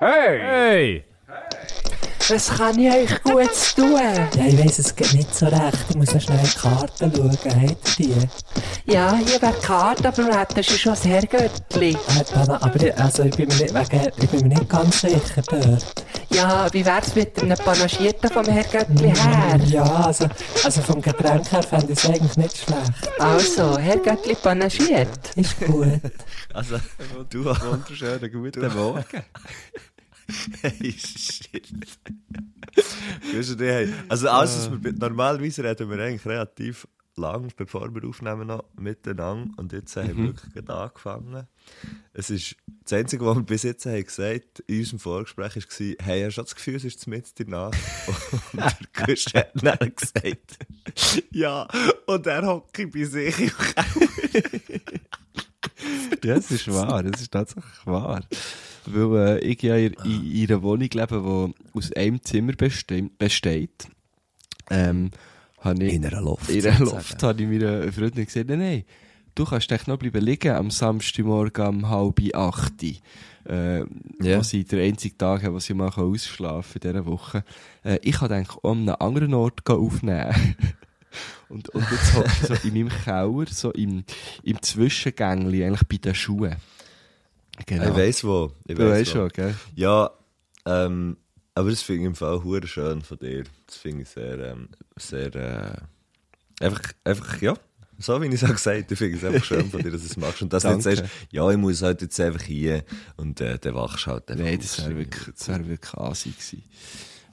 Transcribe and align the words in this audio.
Hey! 0.00 0.38
Hey! 0.38 1.04
Was 2.28 2.50
kann 2.50 2.78
ich 2.78 2.92
euch 2.92 3.22
Gutes 3.24 3.74
tun? 3.74 3.94
Ja, 3.96 4.28
ich 4.46 4.58
weiss, 4.62 4.78
es 4.78 4.94
geht 4.94 5.14
nicht 5.14 5.34
so 5.34 5.46
recht. 5.46 5.86
Ich 5.88 5.96
muss 5.96 6.12
noch 6.12 6.20
schnell 6.20 6.38
in 6.38 6.44
die 6.44 6.58
Karten 6.58 7.12
schauen. 7.16 7.68
Habt 7.68 7.98
ihr 7.98 8.06
die? 8.06 8.92
Ja, 8.92 9.16
hier 9.16 9.40
wäre 9.40 9.54
die 9.58 9.66
Karte, 9.66 10.08
aber 10.08 10.26
wir 10.26 10.38
hätten 10.38 10.62
schon 10.62 10.92
das 10.92 11.04
Herrgöttli. 11.04 11.92
Äh, 11.92 12.24
Dana, 12.32 12.62
aber 12.62 12.80
ich, 12.80 12.96
also, 12.96 13.24
ich, 13.24 13.34
bin 13.34 13.48
mir 13.48 13.54
nicht, 13.54 13.74
wegen, 13.74 14.12
ich 14.18 14.28
bin 14.28 14.40
mir 14.42 14.54
nicht 14.54 14.68
ganz 14.68 15.00
sicher 15.00 15.42
dort. 15.48 16.04
Ja, 16.28 16.68
wie 16.72 16.84
wär's 16.84 17.14
mit 17.14 17.42
einem 17.42 17.56
Panagierten 17.56 18.30
vom 18.30 18.44
Herrgöttli 18.44 19.08
her? 19.08 19.60
Ja, 19.66 19.84
also, 19.84 20.28
also 20.64 20.82
vom 20.82 21.00
Getränk 21.00 21.50
her 21.50 21.62
fände 21.62 21.92
ich 21.92 21.98
es 21.98 22.10
eigentlich 22.10 22.36
nicht 22.36 22.58
schlecht. 22.58 23.20
Also, 23.20 23.78
Herrgöttli 23.78 24.34
panagiert. 24.34 25.34
Ist 25.34 25.58
gut. 25.60 26.00
Also, 26.52 26.76
du 27.30 27.46
Wunderschönen 27.46 28.30
guten 28.30 28.74
Morgen. 28.74 29.04
Hey, 30.60 30.92
shit. 30.92 31.68
Weißt 33.34 33.58
du, 33.58 33.94
also 34.08 34.28
alles, 34.28 34.70
was 34.70 34.84
wir, 34.84 34.92
normalerweise 34.92 35.64
reden 35.64 35.90
wir 35.90 35.98
eigentlich 35.98 36.26
relativ 36.26 36.86
lang, 37.18 37.50
bevor 37.56 37.94
wir 37.94 38.08
aufnehmen, 38.08 38.46
noch 38.46 38.64
miteinander. 38.78 39.50
Und 39.56 39.72
jetzt 39.72 39.96
haben 39.96 40.16
wir 40.16 40.26
wirklich 40.28 40.52
gerade 40.54 40.74
angefangen. 40.74 41.46
Es 42.12 42.30
ist, 42.30 42.56
das 42.84 42.92
Einzige, 42.94 43.26
was 43.26 43.36
wir 43.36 43.42
bis 43.42 43.62
jetzt 43.64 43.86
haben 43.86 44.02
gesagt 44.02 44.60
in 44.66 44.78
unserem 44.78 44.98
Vorgespräch 44.98 45.56
war, 45.56 46.06
hey, 46.06 46.24
hast 46.24 46.38
du 46.38 46.42
das 46.42 46.54
Gefühl, 46.54 46.76
es 46.76 46.84
ist 46.84 47.06
mit 47.06 47.26
danach? 47.38 47.72
Und 48.52 48.60
der 48.60 49.06
Gusch 49.06 49.26
hat 49.34 49.50
dann 49.54 49.94
gesagt, 49.94 50.58
ja. 51.32 51.68
Und 52.06 52.26
er 52.26 52.46
hockt 52.46 52.92
bei 52.92 53.04
sich 53.04 53.38
im 53.40 53.50
Ja, 56.24 56.34
es 56.36 56.50
ist 56.50 56.72
wahr, 56.72 57.04
es 57.04 57.20
ist 57.20 57.32
tatsächlich 57.32 57.86
wahr. 57.86 58.22
Weil 58.92 59.38
äh, 59.38 59.40
ich 59.40 59.62
ja 59.62 59.76
in, 59.76 59.94
in, 60.04 60.32
in 60.32 60.50
einer 60.50 60.62
Wohnung 60.62 60.88
lebe, 60.92 61.52
die 61.54 61.78
aus 61.78 61.92
einem 61.92 62.22
Zimmer 62.22 62.52
beste 62.52 63.02
besteht. 63.18 63.88
Ähm, 64.70 65.10
habe 65.60 65.84
ich, 65.84 65.94
In 65.94 66.06
einer 66.06 66.20
Loft, 66.20 66.50
In 66.50 66.66
einer. 66.66 66.78
Loft 66.80 67.22
habe 67.22 67.42
ich 67.42 67.48
meiner 67.48 67.92
Freundin 67.92 68.24
gesagt, 68.26 68.48
nein, 68.48 68.58
nein, 68.58 68.84
du 69.34 69.44
kannst 69.44 69.70
echt 69.72 69.88
noch 69.88 69.98
bleiben 69.98 70.24
liegen 70.24 70.52
am 70.52 70.70
Samstagmorgen 70.70 71.66
um 71.66 71.88
halb 71.88 72.20
acht. 72.34 72.82
Äh, 72.82 73.78
Ja. 74.20 74.38
wo 74.38 74.42
sie 74.42 74.64
der 74.64 74.82
einzige 74.84 75.16
Tag 75.16 75.42
haben, 75.42 75.54
wo 75.54 75.58
sie 75.58 75.72
mal 75.72 75.88
ausschlafen 75.88 76.80
kann 76.80 76.90
in 76.90 76.96
dieser 76.96 77.06
Woche. 77.06 77.44
Äh, 77.82 77.98
ich 78.02 78.16
kann 78.16 78.30
eigentlich 78.30 78.62
an 78.62 78.88
einem 78.88 78.96
anderen 78.98 79.34
Ort 79.34 79.68
aufnehmen. 79.70 80.34
und, 81.48 81.70
und 81.70 81.84
jetzt 81.90 82.42
ich 82.42 82.48
so 82.48 82.68
in 82.68 82.74
meinem 82.74 82.88
Keller, 82.90 83.46
so 83.50 83.72
im, 83.72 84.04
im 84.42 84.60
Zwischengängli, 84.60 85.64
eigentlich 85.64 85.88
bei 85.88 85.96
den 85.96 86.14
Schuhen. 86.14 86.56
Genau. 87.66 87.90
Ich 87.90 87.96
weiss 87.96 88.24
wo. 88.24 88.52
Ich 88.66 88.76
du 88.76 88.82
weißt 88.82 89.00
weiss 89.00 89.08
wo. 89.08 89.18
schon, 89.18 89.28
gell? 89.30 89.54
Ja, 89.74 90.10
ähm, 90.66 91.16
aber 91.54 91.70
das 91.70 91.82
finde 91.82 92.02
ich 92.02 92.06
im 92.06 92.14
Fall 92.14 92.42
hure 92.44 92.66
schön 92.66 93.02
von 93.02 93.18
dir. 93.18 93.44
Das 93.66 93.76
finde 93.76 94.02
ich 94.02 94.08
sehr, 94.08 94.38
ähm, 94.38 94.68
sehr, 94.96 95.34
äh, 95.34 96.64
einfach, 96.64 96.82
einfach, 97.04 97.40
ja, 97.40 97.54
so 97.98 98.20
wie 98.22 98.26
ich 98.26 98.34
es 98.34 98.44
auch 98.44 98.52
gesagt 98.52 98.84
habe, 98.84 98.92
ich 98.92 98.98
finde 98.98 99.16
es 99.16 99.24
einfach 99.24 99.44
schön 99.44 99.68
von 99.70 99.82
dir, 99.82 99.90
dass 99.90 100.02
du 100.02 100.06
es 100.06 100.16
machst. 100.18 100.40
Und 100.42 100.52
dass 100.52 100.62
du 100.62 100.70
nicht 100.72 100.84
sagst, 100.84 101.04
ja, 101.32 101.50
ich 101.50 101.56
muss 101.56 101.82
halt 101.82 102.00
jetzt 102.00 102.20
einfach 102.20 102.42
hier 102.42 102.84
und 103.16 103.40
äh, 103.40 103.58
dann 103.58 103.74
wachst 103.74 104.06
du 104.06 104.12
halt 104.12 104.30
einfach 104.30 104.44
Nein, 104.44 104.58
das 104.60 104.78
wäre 104.78 104.96
wirklich, 104.96 105.34
das 105.34 105.48
wäre 105.48 105.68
wirklich 105.68 105.94
assi 105.94 106.30
gewesen. 106.30 106.62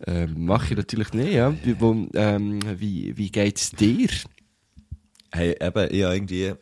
Ähm, 0.08 0.46
Mache 0.46 0.72
ich 0.72 0.78
natürlich 0.78 1.14
nicht, 1.14 1.34
ja. 1.34 1.53
Wie, 1.64 1.76
ähm, 2.16 2.59
wie, 2.80 3.16
wie 3.16 3.31
geht's 3.31 3.72
dir? 3.72 4.09
Hey, 5.31 5.52
eben, 5.52 5.88
ich 5.92 6.03
habe 6.03 6.16
irgendwie, 6.16 6.53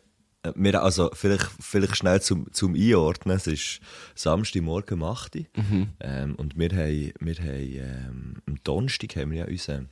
wir, 0.54 0.82
also 0.82 1.10
vielleicht, 1.14 1.48
vielleicht 1.60 1.96
schnell 1.96 2.20
zum, 2.20 2.52
zum 2.52 2.74
Einordnen, 2.74 3.36
es 3.36 3.46
ist 3.46 3.80
Samstagmorgen 4.14 5.02
um 5.02 5.08
8 5.08 5.36
Uhr, 5.36 5.44
ähm, 6.00 6.34
und 6.36 6.58
wir 6.58 6.70
haben, 6.70 7.12
wir 7.20 7.34
haben 7.36 7.72
ähm, 7.72 8.36
am 8.46 8.58
Donnerstag 8.64 9.16
haben 9.16 9.30
wir 9.30 9.38
ja 9.38 9.44
unseren, 9.46 9.88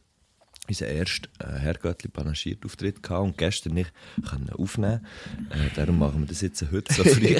unseren 0.68 0.88
ersten 0.88 1.28
äh, 1.40 1.58
Herrgöttli 1.58 2.10
panagiert 2.10 2.64
Auftritt 2.64 3.02
gehabt 3.02 3.24
und 3.24 3.38
gestern 3.38 3.74
nicht 3.74 3.92
können 4.28 4.50
aufnehmen. 4.50 5.06
Äh, 5.50 5.74
darum 5.74 5.98
machen 5.98 6.20
wir 6.20 6.26
das 6.26 6.40
jetzt 6.40 6.62
heute 6.70 6.92
so 6.92 7.02
früh. 7.04 7.36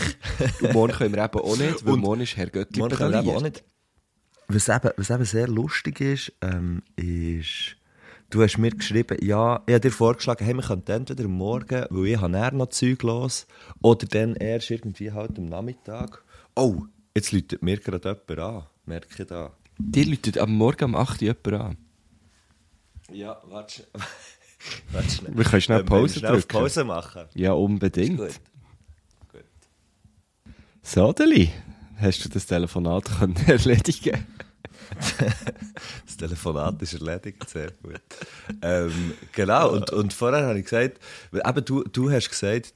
Und 0.62 0.72
morgen 0.72 0.92
können 0.92 1.14
wir 1.14 1.24
eben 1.24 1.38
auch 1.38 1.56
nicht, 1.56 1.84
weil 1.84 1.94
Und 1.94 2.00
morgen 2.00 2.20
ist 2.22 2.36
Herr 2.36 2.48
Göttli 2.50 2.78
Morgen 2.78 2.96
können 2.96 3.12
wir 3.12 3.20
eben 3.20 3.28
auch 3.28 3.34
pedaliert. 3.34 3.54
nicht. 3.54 3.64
Was 4.48 4.68
eben, 4.68 4.90
was 4.96 5.10
eben 5.10 5.24
sehr 5.24 5.48
lustig 5.48 6.00
ist, 6.00 6.32
ähm, 6.42 6.82
ist, 6.96 7.76
du 8.32 8.42
hast 8.42 8.58
mir 8.58 8.70
geschrieben, 8.70 9.18
ja, 9.22 9.62
ich 9.66 9.74
habe 9.74 9.80
dir 9.80 9.90
vorgeschlagen, 9.90 10.44
hey, 10.44 10.54
wir 10.54 10.62
könnten 10.62 10.90
entweder 10.90 11.28
Morgen, 11.28 11.86
weil 11.90 12.06
ich 12.06 12.20
habe 12.20 12.36
eher 12.36 12.52
noch 12.52 12.70
Zeug 12.70 13.02
los, 13.02 13.46
oder 13.82 14.06
dann 14.06 14.34
erst 14.36 14.70
irgendwie 14.70 15.12
halt 15.12 15.38
am 15.38 15.46
Nachmittag. 15.46 16.24
Oh, 16.56 16.82
jetzt 17.14 17.32
läutet 17.32 17.62
mir 17.62 17.78
gerade 17.78 18.08
jemand 18.28 18.40
an, 18.40 18.66
merke 18.86 19.22
ich 19.22 19.26
da. 19.26 19.52
Dir 19.78 20.06
läutet 20.06 20.38
am 20.38 20.54
Morgen 20.56 20.84
um 20.86 20.96
8 20.96 21.22
Uhr 21.22 21.36
jemand 21.44 21.62
an. 21.62 21.76
Ja, 23.12 23.42
warte, 23.44 23.86
warte 24.92 25.10
schnell. 25.10 25.36
Wir 25.36 25.44
können 25.44 25.62
schnell 25.62 25.80
Ähm, 25.80 25.86
Pause 25.86 26.18
schnell 26.18 26.32
drücken. 26.32 26.48
Pause 26.48 26.84
machen. 26.84 27.24
Ja, 27.34 27.52
unbedingt. 27.52 28.16
Gut. 28.16 28.40
Gut. 29.30 29.44
So, 30.82 31.12
Deli, 31.12 31.50
hast 31.98 32.24
du 32.24 32.30
das 32.30 32.46
Telefonat 32.46 33.04
können 33.18 33.36
erledigen 33.46 34.26
Das 36.06 36.16
Telefonat 36.16 36.80
ist 36.82 36.94
erledigt, 36.94 37.48
sehr 37.48 37.72
gut. 37.82 38.00
ähm, 38.62 39.14
genau, 39.32 39.72
und, 39.72 39.90
und 39.90 40.12
vorher 40.12 40.46
habe 40.46 40.58
ich 40.58 40.64
gesagt, 40.64 40.98
eben 41.32 41.64
du, 41.64 41.82
du 41.84 42.10
hast 42.10 42.28
gesagt, 42.28 42.74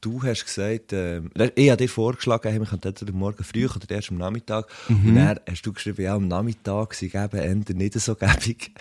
du 0.00 0.22
hast 0.22 0.44
gesagt, 0.44 0.92
ähm, 0.92 1.30
ich 1.54 1.70
habe 1.70 1.76
dir 1.76 1.88
vorgeschlagen, 1.88 2.48
hey, 2.50 2.58
wir 2.60 2.66
könnten 2.66 2.88
entweder 2.88 3.12
morgen 3.12 3.42
früh 3.44 3.66
oder 3.66 3.90
erst 3.90 4.10
am 4.10 4.18
Nachmittag. 4.18 4.66
Und 4.88 5.14
dann 5.14 5.40
hast 5.48 5.62
du 5.62 5.72
geschrieben, 5.72 6.02
ja, 6.02 6.14
am 6.14 6.28
Nachmittag 6.28 6.94
sei 6.94 7.06
eben 7.06 7.38
Ende 7.38 7.74
nicht 7.74 7.94
so 7.94 8.14
gäbig. 8.14 8.72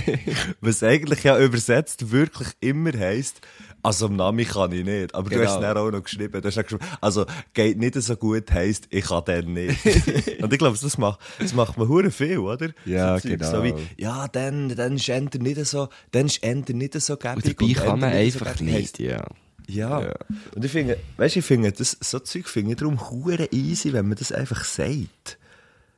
Was 0.60 0.82
eigentlich 0.82 1.24
ja 1.24 1.38
übersetzt 1.38 2.10
wirklich 2.10 2.48
immer 2.60 2.92
heisst, 2.92 3.40
also 3.82 4.06
am 4.06 4.16
Nami 4.16 4.44
kann 4.44 4.72
ich 4.72 4.84
nicht. 4.84 5.14
Aber 5.14 5.28
du 5.30 5.36
Genau. 5.36 5.48
hast 5.48 5.56
es 5.56 5.60
dann 5.60 5.76
auch 5.76 5.90
noch 5.90 6.02
geschrieben. 6.02 6.40
Du 6.40 6.46
hast 6.48 6.54
geschrieben, 6.62 6.84
also 7.00 7.26
geht 7.54 7.78
nicht 7.78 7.94
so 7.94 8.16
gut 8.16 8.50
heisst, 8.52 8.86
ich 8.90 9.04
kann 9.06 9.22
dann 9.26 9.52
nicht. 9.52 9.84
Und 10.42 10.52
ich 10.52 10.58
glaube, 10.58 10.76
das 10.80 10.98
macht, 10.98 11.20
das 11.38 11.54
macht 11.54 11.76
man 11.78 11.88
hure 11.88 12.10
viel, 12.10 12.38
oder? 12.38 12.70
Ja, 12.84 13.18
so 13.18 13.28
genau. 13.28 13.50
So 13.50 13.64
wie, 13.64 13.74
ja, 13.96 14.28
dann, 14.28 14.68
dann 14.74 14.96
ist 14.96 15.08
Ender 15.08 15.38
nicht 15.38 15.64
so, 15.66 15.88
dann 16.12 16.26
ist 16.26 16.42
Ender 16.42 16.72
nicht 16.74 17.00
so 17.00 17.14
Und 17.14 17.20
gäbig. 17.22 17.56
dabei 17.56 17.72
kann 17.72 17.84
Ender 17.94 17.96
man 18.08 18.16
nicht 18.18 18.32
so 18.38 18.44
einfach 18.44 18.60
heisst- 18.60 18.62
nicht, 18.62 18.98
ja. 19.00 19.24
Ja. 19.68 20.00
Ja. 20.02 20.14
Und 20.56 20.64
ich 20.64 20.72
finde, 20.72 20.98
weißt 21.16 21.36
du, 21.36 21.38
ich 21.38 21.44
finde, 21.44 21.70
das, 21.70 21.96
so 22.00 22.18
Zeug 22.18 22.48
finde 22.48 22.72
ich 22.72 22.78
darum 22.78 23.08
hure 23.10 23.46
easy, 23.52 23.92
wenn 23.92 24.08
man 24.08 24.18
das 24.18 24.32
einfach 24.32 24.64
sagt. 24.64 25.38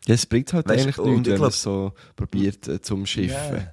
Ja, 0.06 0.14
es 0.14 0.26
bringt 0.26 0.52
halt 0.52 0.68
Weißt, 0.68 0.82
eigentlich 0.82 0.98
und 0.98 1.10
nichts, 1.12 1.28
ich 1.28 1.32
wenn 1.34 1.40
man 1.40 1.48
es 1.48 1.62
so 1.62 1.92
probiert 2.16 2.68
äh, 2.68 2.82
zum 2.82 3.06
Schiffen. 3.06 3.68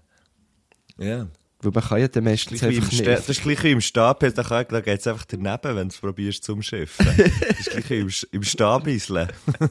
Ja. 0.98 1.28
Weil 1.62 1.72
man 1.74 1.84
kann 1.84 2.00
ja 2.00 2.08
den 2.08 2.24
meistens 2.24 2.62
im 2.62 2.70
einfach 2.70 2.92
nicht. 2.92 3.06
das 3.06 3.28
ist 3.28 3.42
gleich 3.44 3.62
wie 3.64 3.72
im 3.72 3.82
Stab, 3.82 4.22
da, 4.22 4.32
kann- 4.44 4.66
da 4.70 4.80
geht 4.80 5.02
es 5.02 5.08
einfach 5.08 5.26
daneben, 5.26 5.76
wenn 5.76 5.90
du 5.90 5.94
es 5.94 5.98
probierst 5.98 6.44
zum 6.46 6.62
Schiffen. 6.62 7.06
das 7.18 7.60
ist 7.60 7.72
gleich 7.72 7.90
wie 7.90 8.00
im, 8.00 8.10
im 8.32 8.44
Stabisle. 8.44 9.28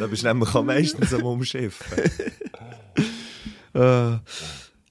da 0.00 0.06
bist 0.08 0.22
du 0.24 0.26
nämlich 0.26 0.52
auch 0.54 0.64
meistens 0.64 1.14
am 1.14 1.22
Umschiffen. 1.22 2.02
Äh, 3.74 4.18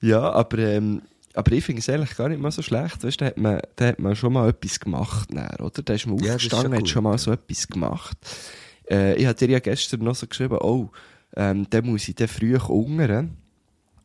ja, 0.06 0.30
aber, 0.32 0.58
ähm, 0.58 1.02
aber 1.34 1.52
ich 1.52 1.64
finde 1.64 1.80
es 1.80 1.88
eigentlich 1.88 2.16
gar 2.16 2.28
nicht 2.30 2.40
mal 2.40 2.50
so 2.50 2.62
schlecht. 2.62 3.04
Weißt, 3.04 3.20
da, 3.20 3.26
hat 3.26 3.36
man, 3.36 3.60
da 3.76 3.88
hat 3.88 3.98
man 3.98 4.16
schon 4.16 4.32
mal 4.32 4.48
etwas 4.48 4.80
gemacht, 4.80 5.28
dann, 5.32 5.48
oder? 5.60 5.82
Da 5.82 5.92
ist 5.94 6.06
man 6.06 6.18
Ja, 6.18 6.34
das 6.34 6.44
ist 6.44 6.54
aufgestanden, 6.54 6.72
schon 6.72 6.80
hat 6.80 6.88
schon 6.88 7.04
mal 7.04 7.18
so 7.18 7.32
etwas 7.32 7.68
gemacht. 7.68 8.16
Äh, 8.88 9.16
ich 9.16 9.26
hatte 9.26 9.46
dir 9.46 9.54
ja 9.54 9.58
gestern 9.58 10.00
noch 10.00 10.14
so 10.14 10.26
geschrieben, 10.26 10.56
oh, 10.60 10.90
ähm, 11.36 11.66
dann 11.68 11.86
muss 11.86 12.08
ich 12.08 12.14
dann 12.14 12.28
früh 12.28 12.58
hungern. 12.58 13.36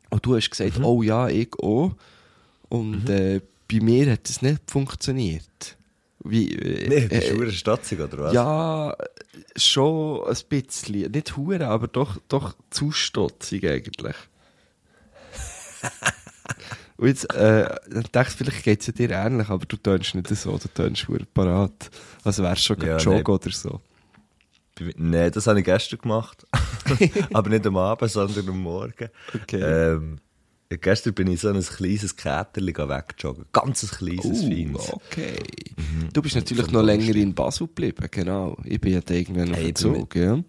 Und 0.10 0.26
du 0.26 0.36
hast 0.36 0.50
gesagt, 0.50 0.78
Mhm. 0.80 0.86
oh 0.86 1.02
ja, 1.04 1.28
ich 1.30 1.54
auch. 1.60 1.94
Und 2.70 3.10
äh, 3.10 3.42
bei 3.72 3.80
mir 3.80 4.12
hat 4.12 4.28
das 4.30 4.42
nicht 4.42 4.70
funktioniert. 4.70 5.78
Wie, 6.24 6.52
äh, 6.54 6.88
Nee, 6.90 7.08
bist 7.08 7.32
du 7.32 7.44
äh, 7.44 7.52
stotzig, 7.52 8.00
oder 8.00 8.18
was? 8.18 8.34
ja, 8.34 8.96
schon 9.56 10.28
ein 10.28 10.38
bisschen. 10.50 11.12
Nicht 11.12 11.38
hure, 11.38 11.68
aber 11.68 11.88
doch, 11.88 12.18
doch 12.28 12.56
zu 12.70 12.92
stotzig 12.92 13.66
eigentlich. 13.66 14.16
Und 16.98 17.08
jetzt, 17.08 17.34
äh, 17.34 17.70
dann 17.90 18.04
dachte 18.12 18.32
ich, 18.32 18.36
vielleicht 18.38 18.64
geht 18.64 18.82
es 18.82 18.88
ja 18.88 18.94
dir 18.94 19.12
ähnlich, 19.12 19.48
aber 19.48 19.66
du 19.66 19.78
tönst 19.78 20.16
nicht 20.16 20.28
so, 20.28 20.58
du 20.58 20.68
tönst 20.68 21.08
hure 21.08 21.26
parat. 21.34 21.90
Also 22.26 22.44
wärst 22.44 22.66
schon 22.66 22.82
Ja, 22.82 22.88
ja, 22.88 22.98
joggen 22.98 23.24
nee. 23.24 23.32
oder 23.32 23.52
so. 23.52 23.80
Nein, 24.98 25.32
das 25.32 25.48
habe 25.48 25.60
ich 25.60 25.66
gestern 25.66 26.00
gemacht. 26.00 26.46
Aber 27.34 27.50
nicht 27.50 27.66
am 27.66 27.78
Abend, 27.78 28.12
sondern 28.12 28.48
am 28.50 28.62
Morgen. 28.62 29.10
Okay. 29.34 29.62
Ähm, 29.62 30.20
ja, 30.72 30.78
gestern 30.78 31.14
bin 31.14 31.28
ich 31.28 31.42
so 31.42 31.50
ein 31.50 31.62
kleines 31.62 32.16
Käterchen 32.16 32.90
wegjoggen. 32.90 33.46
Ganz 33.52 33.84
ein 33.84 33.90
kleines, 33.90 34.42
feines. 34.42 34.94
okay. 34.94 35.40
Mhm. 35.78 36.10
Du 36.14 36.22
bist 36.22 36.36
natürlich 36.36 36.70
noch 36.72 36.84
länger 36.84 37.16
in 37.16 37.34
Basel 37.34 37.68
geblieben, 37.68 38.08
genau. 38.12 38.56
Ich 38.64 38.80
bin 38.80 38.94
ja 38.94 39.02
da 39.02 39.14
irgendwann 39.14 39.52
auf 39.52 39.58
Hey, 39.58 39.74
Zug, 39.74 40.16
ja. 40.16 40.44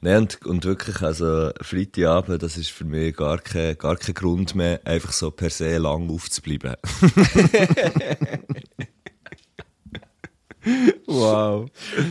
Nein, 0.00 0.18
und, 0.18 0.44
und 0.44 0.64
wirklich, 0.64 1.00
also, 1.00 1.50
Freitagabend, 1.62 2.42
das 2.42 2.58
ist 2.58 2.70
für 2.70 2.84
mich 2.84 3.16
gar 3.16 3.38
kein, 3.38 3.78
gar 3.78 3.96
kein 3.96 4.14
Grund 4.14 4.54
mehr, 4.54 4.80
einfach 4.84 5.12
so 5.12 5.30
per 5.30 5.48
se 5.50 5.78
lang 5.78 6.10
aufzubleiben. 6.10 6.74
Wow. 11.06 11.70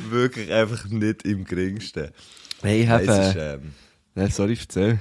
Wirklich 0.09 0.51
einfach 0.51 0.85
nicht 0.85 1.23
im 1.25 1.43
geringsten. 1.43 2.09
Hey, 2.61 2.83
ich 2.83 2.87
habe... 2.89 3.03
ist, 3.03 3.09
Äh, 3.35 3.53
ähm, 3.55 3.73
nein, 4.15 4.29
sorry, 4.29 4.57
erzähl. 4.59 4.99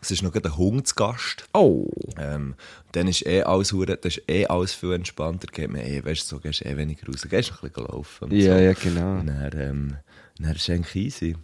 es 0.00 0.10
ist 0.10 0.22
noch 0.22 0.34
ein 0.34 0.56
Hund 0.56 0.86
zu 0.86 0.94
Gast. 0.94 1.48
Oh. 1.54 1.88
Ähm, 2.18 2.54
dann 2.92 3.08
ist 3.08 3.26
eh 3.26 3.42
alles, 3.42 3.74
das 4.00 4.16
ist 4.16 4.22
eh 4.28 4.46
alles 4.46 4.74
viel 4.74 4.92
entspannter. 4.92 5.48
Geht 5.50 5.70
man 5.70 5.80
eh, 5.80 6.04
weißt 6.04 6.22
du, 6.22 6.36
so 6.36 6.40
gehst 6.40 6.64
eh 6.64 6.76
weniger 6.76 7.06
raus. 7.06 7.26
Gehst 7.28 7.50
noch 7.50 7.62
ein 7.62 7.70
bisschen 7.70 7.86
laufen. 7.88 8.34
Ja, 8.34 8.56
so. 8.56 8.62
ja, 8.62 8.72
genau. 8.74 9.18
Und 9.20 9.26
dann, 9.26 9.50
ähm, 9.58 9.96
dann 10.38 10.54
ist 10.54 10.68
es 10.68 10.70
eigentlich 10.74 10.96
easy. 10.96 11.36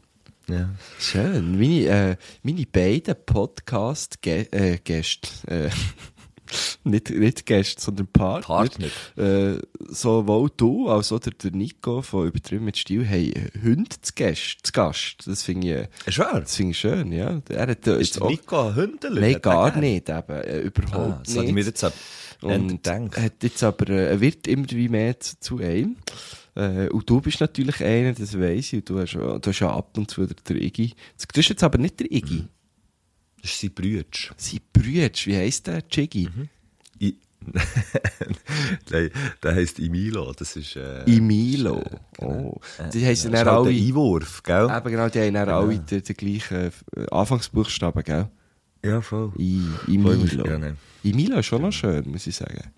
Ja. 0.48 0.74
Schön. 0.98 1.58
Meine, 1.58 1.86
äh, 2.10 2.16
meine 2.42 2.66
beiden 2.66 3.14
Podcast-Gäste, 3.24 4.50
äh, 5.48 5.66
äh, 5.66 5.70
nicht, 6.84 7.10
nicht 7.10 7.46
Gäste, 7.46 7.80
sondern 7.80 8.06
Partner, 8.08 8.46
Partner. 8.46 8.86
Äh, 9.16 9.58
sowohl 9.88 10.50
du 10.56 10.88
als 10.88 11.12
auch 11.12 11.20
der, 11.20 11.32
der 11.32 11.50
Nico 11.52 12.02
von 12.02 12.26
Übertrieben 12.28 12.64
mit 12.64 12.76
Stil 12.76 13.08
haben 13.08 13.50
Hunde 13.62 13.96
zu 14.00 14.12
Gast. 14.14 14.58
Zu 14.62 14.72
Gast. 14.72 15.26
Das 15.26 15.42
finde 15.42 15.66
ich, 15.66 15.72
äh, 15.74 15.88
das 16.40 16.56
finde 16.56 16.70
ich 16.72 16.78
schön, 16.78 17.12
ja. 17.12 17.40
Er 17.48 17.66
hat, 17.68 17.86
Ist 17.86 18.20
der 18.20 18.26
Nico 18.28 18.68
ein 18.68 18.74
Hündler? 18.76 19.10
Nein, 19.20 19.38
gar 19.40 19.66
er 19.66 19.70
gern? 19.72 19.80
nicht, 19.80 20.08
eben, 20.08 20.30
äh, 20.30 20.44
Ah, 20.54 20.58
überhaupt 20.60 21.26
das 21.26 21.36
habe 21.36 21.46
ich 21.46 21.52
mir 21.52 21.64
nicht. 21.64 21.66
jetzt 21.82 21.92
Und 22.42 22.86
hat 22.86 23.42
jetzt 23.42 23.62
aber, 23.62 23.88
äh, 23.88 24.06
er 24.10 24.20
wird 24.20 24.46
immer 24.46 24.66
wie 24.70 24.88
mehr 24.88 25.18
zu, 25.20 25.38
zu 25.40 25.58
einem. 25.58 25.96
Äh, 26.56 26.88
und 26.90 27.08
du 27.08 27.20
bist 27.20 27.40
natürlich 27.40 27.82
einer, 27.82 28.12
das 28.12 28.38
weiss 28.38 28.72
ich. 28.72 28.74
Und 28.80 28.90
du 28.90 28.98
hast, 29.00 29.14
ja- 29.14 29.38
du 29.38 29.50
hast 29.50 29.58
ja 29.60 29.70
ab 29.74 29.96
und 29.96 30.10
zu 30.10 30.26
den, 30.26 30.36
der 30.48 30.56
Iggy. 30.62 30.88
Du 30.90 31.24
bist 31.34 31.48
jetzt 31.48 31.64
aber 31.64 31.78
nicht 31.78 31.98
der 32.00 32.12
Iggy. 32.12 32.44
Das 33.44 33.52
ist 33.52 33.60
sein 33.60 33.72
Brütsch. 33.74 34.30
Sein 34.38 34.60
Brütsch, 34.72 35.26
wie 35.26 35.36
heisst 35.36 35.66
der? 35.66 35.82
Jiggy? 35.90 36.30
I 36.98 37.14
Nein, 38.90 39.10
der 39.42 39.54
heisst 39.54 39.78
Imilo. 39.78 40.32
Das 40.32 40.56
ist. 40.56 40.76
Äh, 40.76 41.04
Imilo. 41.04 41.80
äh, 41.82 42.24
Oh. 42.24 42.58
äh, 42.78 42.88
Die 42.88 43.04
heissen 43.04 43.32
das 43.32 43.40
dann 43.42 43.46
ist 43.48 43.52
halt 43.52 43.66
alle- 43.66 43.74
der 43.74 43.86
Einwurf, 43.86 44.42
gell? 44.42 44.68
Eben 44.74 44.90
genau, 44.90 45.08
die 45.10 45.20
haben 45.20 45.34
dann 45.34 45.48
alle 45.50 45.78
den, 45.78 46.02
den 46.02 46.16
gleichen 46.16 46.56
äh, 46.96 47.06
Anfangsbuchstaben, 47.10 48.02
gell? 48.02 48.30
Ja, 48.82 49.02
voll. 49.02 49.32
I, 49.38 49.60
Voll 49.84 49.94
Imilo. 49.94 50.44
gerne. 50.44 50.76
Imilo 51.02 51.38
ist 51.40 51.46
schon 51.46 51.60
noch 51.60 51.72
schön, 51.72 52.08
muss 52.10 52.26
ich 52.26 52.36
sagen. 52.36 52.70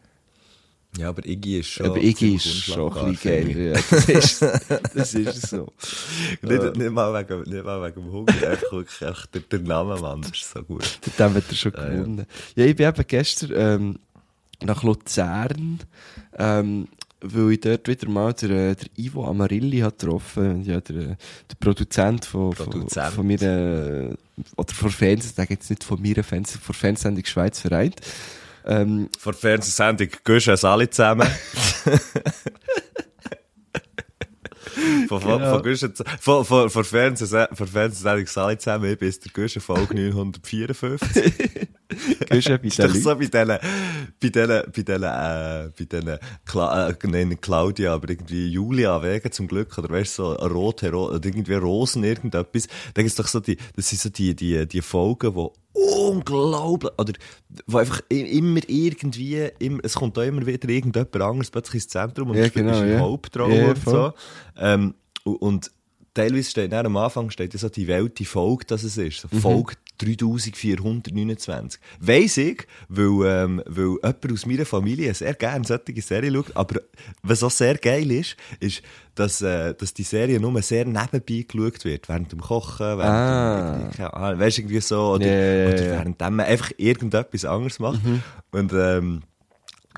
Ja, 0.98 1.08
aber 1.10 1.26
Iggy 1.26 1.58
ist 1.58 1.68
schon. 1.68 1.86
aber 1.86 2.02
Iggy 2.02 2.36
ist 2.36 2.64
schon 2.64 2.92
ein 2.96 3.12
bisschen 3.12 3.30
geil. 3.30 3.66
Ja, 3.66 3.72
das, 3.72 4.08
ist, 4.08 4.42
das 4.94 5.14
ist 5.14 5.42
so. 5.48 5.72
ich. 5.80 6.42
Nicht, 6.42 6.76
nicht, 6.76 6.90
mal 6.90 7.12
wegen, 7.12 7.42
nicht 7.50 7.64
mal 7.64 7.82
wegen 7.82 8.02
dem 8.02 8.12
Hund, 8.12 8.30
einfach 8.30 8.72
wirklich 8.72 9.04
einfach 9.04 9.26
der, 9.26 9.40
der 9.42 9.58
Name, 9.60 10.00
Mann, 10.00 10.22
das 10.22 10.30
ist 10.30 10.50
so 10.52 10.62
gut. 10.62 10.98
Mit 11.04 11.18
dem 11.18 11.34
hat 11.34 11.44
er 11.48 11.54
schon 11.54 11.72
Ja, 11.72 11.82
ja. 11.82 11.90
gewonnen. 11.90 12.26
Ja, 12.54 12.64
ich 12.64 12.76
bin 12.76 12.88
eben 12.88 13.04
gestern 13.06 13.50
ähm, 13.54 13.98
nach 14.62 14.82
Luzern, 14.82 15.80
ähm, 16.38 16.88
weil 17.20 17.52
ich 17.52 17.60
dort 17.60 17.88
wieder 17.88 18.08
mal 18.08 18.32
den, 18.32 18.50
äh, 18.50 18.74
der 18.76 18.88
Ivo 18.96 19.26
Amarilli 19.26 19.78
hat 19.80 19.98
getroffen 19.98 20.62
ja, 20.64 20.80
der, 20.80 20.96
äh, 20.96 21.16
der 21.50 21.56
Produzent 21.60 22.24
von, 22.24 22.52
von, 22.52 22.70
Produzent. 22.70 23.12
von 23.14 23.26
mir, 23.26 23.42
äh, 23.42 24.14
oder 24.56 24.72
von 24.74 24.90
Fernsehen, 24.90 25.30
ich 25.30 25.36
sage 25.36 25.54
jetzt 25.54 25.68
nicht 25.68 25.84
von 25.84 26.00
mir, 26.00 26.22
Fernsehen, 26.22 26.60
von 26.60 26.74
Fernsehsendung 26.74 27.24
Schweiz 27.24 27.60
vereint. 27.60 27.96
Ähm, 28.66 29.08
Vor 29.18 29.32
der 29.32 29.40
Fernsehsendung 29.40 30.08
gehst 30.24 30.46
du 30.48 30.50
alle 30.64 30.90
zusammen. 30.90 31.28
Von, 35.08 35.20
Genau. 35.20 35.54
von, 35.54 35.62
Guschen- 35.62 35.94
von, 36.20 36.44
von, 36.44 36.68
von, 36.70 36.70
von 36.70 36.84
Fernsehsendung 36.84 38.26
alle 38.36 38.58
zusammen, 38.58 38.90
ich 38.92 38.98
bin 38.98 39.08
der 39.24 39.32
Guschen 39.32 39.62
Folge 39.62 39.94
954. 39.94 41.00
du 41.88 42.26
bei 42.28 42.36
ist 42.36 42.78
den 42.78 42.94
so 42.94 43.14
bei 43.14 43.26
denen, 43.26 43.58
bei 44.20 44.28
denen, 44.28 44.62
bei 44.74 44.82
denen, 44.82 45.04
äh, 45.04 45.70
bei 45.78 45.84
denen, 45.84 46.18
Cla 46.44 46.88
äh, 46.88 46.94
nein, 47.04 47.40
Claudia, 47.40 47.94
aber 47.94 48.08
irgendwie 48.10 48.48
Julia 48.48 49.02
wegen 49.02 49.32
zum 49.32 49.46
Glück, 49.46 49.76
oder 49.78 49.90
weißt 49.90 50.18
du, 50.18 50.22
so 50.22 50.38
ein 50.38 50.50
Rot, 50.50 50.82
Hero- 50.82 51.08
oder 51.08 51.24
irgendwie 51.24 51.54
Rosen, 51.54 52.04
irgendetwas. 52.04 52.68
Da 52.94 53.02
gibt's 53.02 53.16
doch 53.16 53.26
so 53.26 53.40
die, 53.40 53.56
das 53.74 53.88
sind 53.88 54.00
so 54.00 54.08
die, 54.08 54.34
die, 54.34 54.66
die 54.66 54.82
Folgen, 54.82 55.34
wo 55.34 55.52
unglaublich, 55.72 56.92
oder, 56.98 57.12
wo 57.66 57.78
einfach 57.78 58.00
immer 58.08 58.60
irgendwie, 58.66 59.48
immer, 59.58 59.80
es 59.82 59.94
kommt 59.94 60.16
da 60.16 60.22
immer 60.22 60.46
wieder 60.46 60.68
irgendjemand 60.68 61.14
anderes 61.14 61.50
plötzlich 61.50 61.82
ins 61.82 61.88
Zentrum 61.88 62.30
und 62.30 62.36
Ja, 62.36 62.48
genau, 62.48 62.72
genau, 62.72 62.82
ist 62.82 62.90
ja. 62.90 62.98
Hauptrolle 62.98 63.54
Ja, 63.54 63.62
ja, 63.62 63.68
und 63.70 63.84
so. 63.84 64.12
Ähm, 64.56 64.94
und, 65.24 65.36
und 65.36 65.70
teilweise 66.16 66.50
steht 66.50 66.72
dann 66.72 66.86
am 66.86 66.96
Anfang 66.96 67.30
steht 67.30 67.52
ja 67.54 67.58
so 67.60 67.68
die 67.68 67.86
Welt, 67.86 68.18
die 68.18 68.24
Folge, 68.24 68.64
dass 68.66 68.82
es 68.82 68.96
ist. 68.98 69.20
So 69.20 69.28
Folge 69.28 69.74
3429. 69.98 71.80
Weiss 72.00 72.36
ich, 72.36 72.66
weil, 72.88 73.04
ähm, 73.26 73.62
weil 73.66 73.96
jemand 74.02 74.32
aus 74.32 74.46
meiner 74.46 74.66
Familie 74.66 75.14
sehr 75.14 75.34
gerne 75.34 75.64
solche 75.64 76.00
Serien 76.02 76.34
schaut. 76.34 76.54
Aber 76.56 76.80
was 77.22 77.42
auch 77.42 77.50
sehr 77.50 77.76
geil 77.76 78.10
ist, 78.10 78.36
ist, 78.60 78.82
dass, 79.14 79.40
äh, 79.42 79.74
dass 79.74 79.94
die 79.94 80.02
Serie 80.02 80.38
nur 80.40 80.60
sehr 80.62 80.84
nebenbei 80.84 81.44
geschaut 81.48 81.84
wird. 81.84 82.08
Während 82.08 82.32
dem 82.32 82.40
Kochen, 82.40 82.98
während 82.98 83.02
Ah. 83.02 83.78
dem, 83.78 83.90
keine 83.92 84.14
Ahnung, 84.14 84.40
weißt 84.40 84.58
irgendwie 84.58 84.80
so. 84.80 85.12
Oder, 85.14 85.26
Ja, 85.26 85.32
ja, 85.32 85.54
ja, 85.54 85.68
oder 85.74 85.84
während 85.90 86.20
man 86.20 86.40
einfach 86.40 86.72
irgendetwas 86.76 87.44
anderes 87.44 87.78
macht. 87.78 88.00
Und, 88.50 88.72
ähm, 88.74 89.22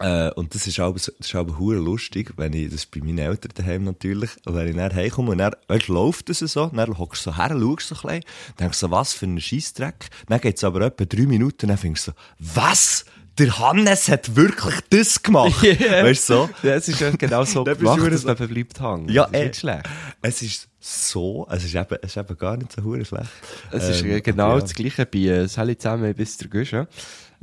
äh, 0.00 0.30
und 0.32 0.54
das 0.54 0.66
ist 0.66 0.78
aber, 0.80 0.94
das 0.94 1.08
ist 1.08 1.34
aber 1.34 1.58
hure 1.58 1.76
lustig, 1.76 2.32
wenn 2.36 2.52
ich, 2.52 2.66
das 2.66 2.80
ist 2.82 2.90
bei 2.90 3.00
meinen 3.00 3.18
Eltern 3.18 3.52
daheim 3.54 3.84
natürlich, 3.84 4.30
und 4.46 4.54
wenn 4.54 4.68
ich 4.68 4.76
dann 4.76 4.94
heimkomme 4.94 5.32
und 5.32 5.38
dann, 5.38 5.52
weißt, 5.68 5.88
läuft 5.88 6.30
es 6.30 6.38
so, 6.38 6.66
dann 6.66 6.98
hockst 6.98 7.26
du 7.26 7.30
so 7.30 7.36
her, 7.36 7.50
schaust 7.50 7.88
so 7.88 7.94
ein 7.96 8.20
bisschen, 8.20 8.24
denkst 8.60 8.78
so, 8.78 8.90
was 8.90 9.12
für 9.12 9.26
ein 9.26 9.40
Scheissdreck, 9.40 10.08
dann 10.28 10.40
geht's 10.40 10.64
aber 10.64 10.82
etwa 10.82 11.04
drei 11.04 11.22
Minuten, 11.26 11.68
dann 11.68 11.78
findest 11.78 12.08
du 12.08 12.10
so, 12.12 12.54
was? 12.54 13.04
Der 13.38 13.56
Hannes 13.60 14.08
hat 14.08 14.34
wirklich 14.34 14.74
das 14.90 15.22
gemacht? 15.22 15.62
Ja. 15.62 16.02
Weißt 16.02 16.28
du 16.28 16.34
so? 16.34 16.68
Es 16.68 16.88
ist 16.88 17.18
genau 17.20 17.44
so 17.44 17.62
gemacht, 17.64 18.12
dass 18.12 18.24
man 18.24 18.36
bleibt 18.36 18.80
hängen. 18.80 19.08
Ja, 19.10 19.26
das 19.26 19.32
ist 19.40 19.46
nicht 19.46 19.56
schlecht. 19.56 19.88
Es 20.22 20.42
ist 20.42 20.68
so, 20.80 21.46
es 21.48 21.62
ist 21.64 21.74
eben, 21.76 21.98
es 22.02 22.10
ist 22.10 22.16
eben 22.16 22.36
gar 22.36 22.56
nicht 22.56 22.72
so 22.72 22.82
hure 22.82 23.04
schlecht. 23.04 23.30
Es 23.70 23.88
ist 23.88 24.02
Ähm, 24.02 24.10
äh, 24.10 24.20
genau 24.22 24.54
ja. 24.54 24.60
das 24.60 24.74
Gleiche 24.74 25.06
bei 25.06 25.18
äh, 25.20 25.46
Sally 25.46 25.78
zusammen 25.78 26.12
bis 26.14 26.36
der 26.36 26.48
Guschen. 26.48 26.88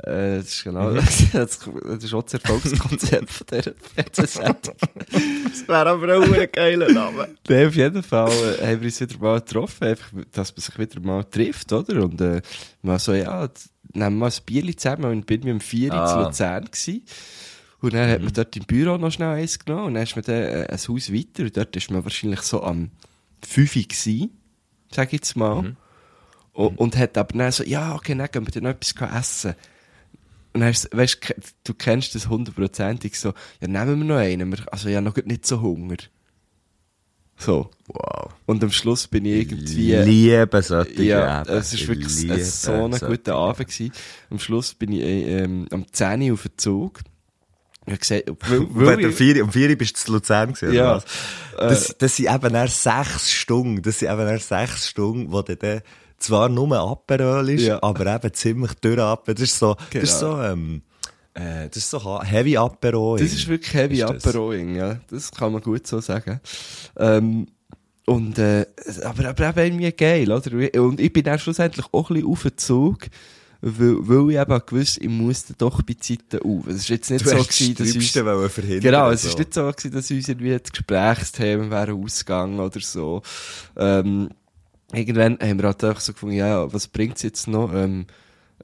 Äh, 0.02 0.36
das 0.38 0.48
ist 0.48 0.64
genau, 0.64 0.90
Mhm. 0.90 0.96
das, 1.32 1.58
das 1.58 2.04
ist 2.04 2.12
auch 2.14 2.22
das 2.22 2.34
Erfolgskonzept 2.34 3.30
von 3.30 3.46
dieser 3.50 3.72
Fernsehsendung. 3.94 4.74
Das 5.50 5.68
wäre 5.68 5.88
aber 5.90 6.18
auch 6.18 6.32
ein 6.32 6.48
geiler 6.52 6.92
Name. 6.92 7.28
Nein, 7.48 7.66
auf 7.68 7.74
jeden 7.76 8.02
Fall 8.02 8.30
äh, 8.30 8.66
haben 8.72 8.80
wir 8.80 8.86
uns 8.86 9.00
wieder 9.00 9.18
mal 9.18 9.40
getroffen, 9.40 9.84
einfach, 9.88 10.08
dass 10.32 10.52
man 10.54 10.60
sich 10.60 10.78
wieder 10.78 11.00
mal 11.00 11.24
trifft, 11.24 11.72
oder? 11.72 12.04
Und 12.04 12.20
äh, 12.20 12.42
mal 12.82 12.98
so, 12.98 13.14
ja, 13.14 13.48
nehmen 13.94 14.16
wir 14.16 14.20
mal 14.20 14.26
ein 14.30 14.44
Bierchen 14.44 14.76
zusammen 14.76 15.04
und 15.10 15.26
bin 15.26 15.40
mit 15.40 15.48
dem 15.48 15.60
Vier 15.60 15.92
Ah. 15.94 16.18
in 16.20 16.24
Luzern 16.26 16.64
gewesen. 16.66 17.02
Und 17.80 17.94
dann 17.94 18.10
hat 18.10 18.20
man 18.22 18.32
dort 18.32 18.56
im 18.56 18.64
Büro 18.64 18.96
noch 18.98 19.12
schnell 19.12 19.28
eins 19.36 19.58
genommen 19.58 19.86
und 19.86 19.94
dann 19.94 20.02
ist 20.02 20.16
man 20.16 20.24
dann 20.24 20.34
äh, 20.42 20.66
ein 20.70 20.78
Haus 20.78 21.12
weiter 21.12 21.42
und 21.44 21.56
dort 21.56 21.76
ist 21.76 21.90
man 21.90 22.04
wahrscheinlich 22.04 22.40
so 22.42 22.62
am 22.62 22.90
5 23.46 23.76
Uhr 23.76 23.82
gewesen, 23.82 24.30
sag 24.90 25.06
ich 25.08 25.12
jetzt 25.20 25.36
mal. 25.36 25.74
Und, 26.52 26.78
und 26.78 26.96
hat 26.96 27.16
aber 27.18 27.36
dann 27.36 27.52
so, 27.52 27.62
ja, 27.64 27.94
okay, 27.94 28.14
dann 28.14 28.28
gehen 28.30 28.46
wir 28.46 28.52
dann 28.52 28.62
noch 28.64 28.70
etwas 28.70 28.94
essen. 29.18 29.54
Und 30.56 30.60
dann 30.60 30.70
hast, 30.70 30.88
weißt, 30.90 31.34
du 31.64 31.74
kennst 31.74 32.14
das 32.14 32.30
hundertprozentig 32.30 33.20
so, 33.20 33.34
ja, 33.60 33.68
nehmen 33.68 33.98
wir 33.98 34.04
noch 34.06 34.16
einen, 34.16 34.56
also 34.72 34.88
ja, 34.88 35.02
noch 35.02 35.14
nicht 35.16 35.44
so 35.44 35.60
Hunger. 35.60 35.98
So. 37.36 37.68
Wow. 37.88 38.32
Und 38.46 38.64
am 38.64 38.70
Schluss 38.70 39.06
bin 39.06 39.26
ich 39.26 39.50
irgendwie, 39.50 39.94
Liebe 39.96 40.62
solche 40.62 41.02
ja, 41.02 41.42
es 41.42 41.74
ist 41.74 41.86
wirklich 41.86 42.22
Liebe 42.22 42.42
so 42.42 42.72
ein 42.72 42.92
guter 42.92 43.34
Abend 43.34 43.68
gewesen. 43.68 43.92
Am 44.30 44.38
Schluss 44.38 44.72
bin 44.72 44.92
ich 44.92 45.02
äh, 45.02 45.42
ähm, 45.42 45.66
am 45.70 45.84
10 45.92 46.22
Uhr 46.22 46.32
auf 46.32 46.44
den 46.44 46.56
Zug. 46.56 47.00
Ich 47.84 48.00
gesagt, 48.00 48.22
weil, 48.48 48.60
um 48.96 48.98
ich, 48.98 49.14
vier, 49.14 49.44
um 49.44 49.52
vier 49.52 49.76
bist 49.76 49.98
du 49.98 50.00
zu 50.06 50.12
Luzern 50.12 50.54
gewesen, 50.54 50.70
oder 50.70 50.74
Ja. 50.74 50.96
was? 50.96 51.04
Das, 51.58 51.98
das 51.98 52.16
sind 52.16 52.34
eben 52.34 52.54
erst 52.54 52.82
sechs 52.82 53.30
Stunden, 53.30 53.82
das 53.82 53.98
sind 53.98 54.10
eben 54.10 54.26
erst 54.26 54.48
sechs 54.48 54.88
Stunden, 54.88 55.30
wo 55.30 55.42
du 55.42 55.54
dann 55.54 55.82
zwar 56.18 56.48
nur 56.48 56.76
Aperol 56.78 57.48
ist, 57.50 57.62
Ja. 57.64 57.82
aber 57.82 58.14
eben 58.14 58.32
ziemlich 58.34 58.72
durch 58.80 58.96
Das 58.96 59.40
ist 59.40 59.58
so, 59.58 59.76
das 59.92 60.02
ist 60.02 60.18
so, 60.20 60.40
ähm, 60.40 60.82
äh, 61.34 61.68
das 61.68 61.76
ist 61.78 61.90
so 61.90 62.22
Heavy 62.22 62.56
Aperol. 62.56 63.18
das 63.18 63.32
ist 63.32 63.46
wirklich 63.48 63.74
Heavy? 63.74 64.02
Aperoing, 64.02 64.76
ja. 64.76 64.98
Das 65.10 65.30
kann 65.30 65.52
man 65.52 65.60
gut 65.62 65.86
so 65.86 66.00
sagen. 66.00 66.40
Ähm, 66.98 67.46
und, 68.06 68.38
äh, 68.38 68.66
aber, 69.04 69.28
aber 69.30 69.48
eben 69.48 69.58
irgendwie 69.58 69.92
geil, 69.92 70.30
oder? 70.30 70.80
Und 70.82 71.00
ich 71.00 71.12
bin 71.12 71.24
dann 71.24 71.38
schlussendlich 71.38 71.86
auch 71.92 72.08
ein 72.10 72.14
bisschen 72.14 72.30
auf 72.30 72.42
den 72.42 72.56
Zug, 72.56 72.98
weil, 73.60 73.96
weil 74.00 74.30
ich 74.30 74.40
eben 74.40 74.60
gewusst, 74.66 74.98
ich 75.00 75.08
musste 75.08 75.54
doch 75.54 75.82
bei 75.82 75.94
Zeiten 75.98 76.38
auf. 76.38 76.68
Es 76.68 76.76
ist 76.76 76.88
jetzt 76.88 77.10
nicht 77.10 77.24
Du 77.26 77.30
so 77.30 77.36
gewesen, 77.36 77.74
das 77.74 77.86
dass 77.88 77.96
uns, 77.96 78.52
verhindern. 78.52 78.80
Genau, 78.80 79.10
es 79.10 79.22
so. 79.22 79.28
ist 79.30 79.38
nicht 79.38 79.54
so 79.54 79.62
gewesen, 79.62 79.92
dass 79.92 80.10
uns 80.10 80.28
irgendwie 80.28 80.56
das 80.58 80.70
Gesprächsthemen 80.70 81.70
wären 81.70 82.02
ausgegangen 82.02 82.60
oder 82.60 82.80
so. 82.80 83.22
Ähm, 83.76 84.30
irgendwann 84.92 85.38
haben 85.40 85.58
wir 85.58 85.66
halt 85.66 85.82
einfach 85.84 86.00
so 86.00 86.12
gefunden, 86.12 86.36
ja, 86.36 86.72
was 86.72 86.88
bringt's 86.88 87.22
jetzt 87.22 87.48
noch, 87.48 87.72
ähm, 87.74 88.06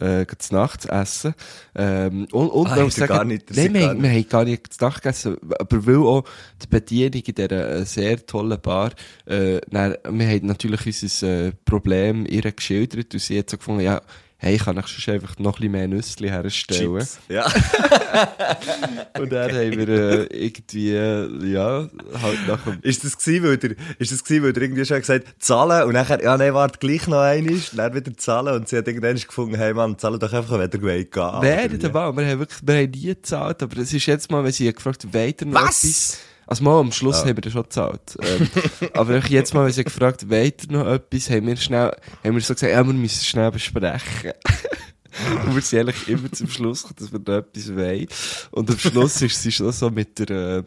äh, 0.00 0.24
zu 0.38 0.54
Nacht 0.54 0.82
zu 0.82 0.88
essen. 0.88 1.34
Ähm, 1.74 2.26
und, 2.32 2.48
und 2.48 2.66
Ah, 2.68 2.76
ihr 2.78 2.90
sagen, 2.90 3.08
gar 3.12 3.24
nicht- 3.24 3.54
nein, 3.54 3.74
wir, 3.74 3.88
haben- 3.88 4.02
wir 4.02 4.10
haben 4.10 4.28
gar 4.28 4.44
nicht 4.44 4.72
zu 4.72 4.84
Nacht 4.84 5.02
gegessen, 5.02 5.36
aber 5.58 5.86
weil 5.86 5.96
auch 5.96 6.24
die 6.62 6.66
Bedienung 6.66 7.22
in 7.26 7.34
dieser 7.34 7.50
äh, 7.76 7.84
sehr 7.84 8.24
tollen 8.24 8.60
Bar, 8.60 8.92
äh, 9.26 9.60
dann, 9.70 9.96
wir 10.10 10.26
haben 10.28 10.46
natürlich 10.46 10.86
unser 10.86 11.46
äh, 11.48 11.52
Problem 11.66 12.24
ihr 12.26 12.50
geschildert 12.50 13.12
und 13.12 13.20
sie 13.20 13.38
hat 13.38 13.50
so 13.50 13.58
gefunden, 13.58 13.82
ja, 13.82 14.00
hey, 14.42 14.56
ich 14.56 14.64
kann 14.64 14.76
euch 14.76 14.88
sonst 14.88 15.08
einfach 15.08 15.38
noch 15.38 15.52
ein 15.52 15.60
bisschen 15.60 15.72
mehr 15.72 15.86
Nüssli 15.86 16.28
herstellen. 16.28 16.98
Chips. 16.98 17.18
Ja. 17.28 17.46
Und 19.18 19.30
dann 19.30 19.52
haben 19.52 19.78
wir 19.78 19.88
äh, 19.88 20.46
irgendwie, 20.46 20.90
äh, 20.90 21.52
ja, 21.52 21.88
halt 22.20 22.48
nach 22.48 22.64
dem... 22.64 22.78
Ist 22.82 23.04
das 23.04 23.16
gewesen, 23.16 23.44
weil 23.44 23.56
der, 23.56 23.70
ist 24.00 24.10
das 24.10 24.24
gewesen, 24.24 24.42
weil 24.42 24.52
der 24.52 24.64
irgendwie 24.64 24.84
schon 24.84 24.98
gesagt 24.98 25.28
hat, 25.28 25.34
zahlen 25.38 25.84
und 25.84 25.92
nachher, 25.92 26.20
ja, 26.20 26.36
nee, 26.36 26.52
warte, 26.52 26.80
gleich 26.80 27.06
noch 27.06 27.20
einmal, 27.20 27.60
dann 27.72 27.94
wieder 27.94 28.16
zahlen 28.16 28.54
und 28.54 28.68
sie 28.68 28.78
hat 28.78 28.88
irgendwann 28.88 29.14
gefunden, 29.14 29.54
hey 29.54 29.72
Mann, 29.74 29.96
zahlen 29.96 30.18
doch 30.18 30.32
einfach, 30.32 30.58
wenn 30.58 30.70
ihr 30.72 30.82
wollt 30.82 31.12
gehen. 31.12 31.38
Nein, 31.40 31.70
nicht 31.70 31.84
einmal. 31.84 32.16
Wir 32.16 32.26
haben 32.26 32.38
wirklich, 32.40 32.60
wir 32.62 32.74
haben 32.74 32.90
nie 32.90 33.06
gezahlt, 33.06 33.62
aber 33.62 33.78
es 33.78 33.92
ist 33.92 34.06
jetzt 34.06 34.28
mal, 34.28 34.42
wenn 34.42 34.52
sie 34.52 34.72
gefragt 34.72 35.04
haben, 35.04 35.14
weiter 35.14 35.44
noch 35.44 35.62
Was? 35.62 35.84
etwas. 35.84 36.18
Also 36.46 36.64
mal, 36.64 36.80
am 36.80 36.92
Schluss 36.92 37.24
haben 37.24 37.36
wir 37.36 37.40
das 37.40 37.52
schon 37.52 37.62
gezahlt. 37.62 38.16
Ähm, 38.20 38.48
aber 38.94 39.18
ich 39.18 39.28
jetzt 39.28 39.54
mal, 39.54 39.64
wenn 39.64 39.72
sie 39.72 39.84
gefragt 39.84 40.28
weiter 40.28 40.70
noch 40.70 40.86
etwas, 40.86 41.30
haben 41.30 41.46
wir 41.46 41.56
schnell, 41.56 41.92
haben 42.24 42.34
wir 42.34 42.40
so 42.40 42.54
gesagt, 42.54 42.72
ja, 42.72 42.86
wir 42.86 42.92
müssen 42.92 43.24
schnell 43.24 43.50
besprechen. 43.50 44.32
Und 45.44 45.54
wir 45.54 45.62
sind 45.62 45.80
eigentlich 45.80 46.08
immer 46.08 46.32
zum 46.32 46.48
Schluss 46.48 46.86
dass 46.96 47.12
wir 47.12 47.18
da 47.18 47.38
etwas 47.38 47.74
wollen. 47.74 48.06
Und 48.50 48.70
am 48.70 48.78
Schluss 48.78 49.20
ist 49.20 49.42
sie 49.42 49.52
schon 49.52 49.72
so 49.72 49.90
mit 49.90 50.18
der, 50.18 50.30
äh, 50.30 50.62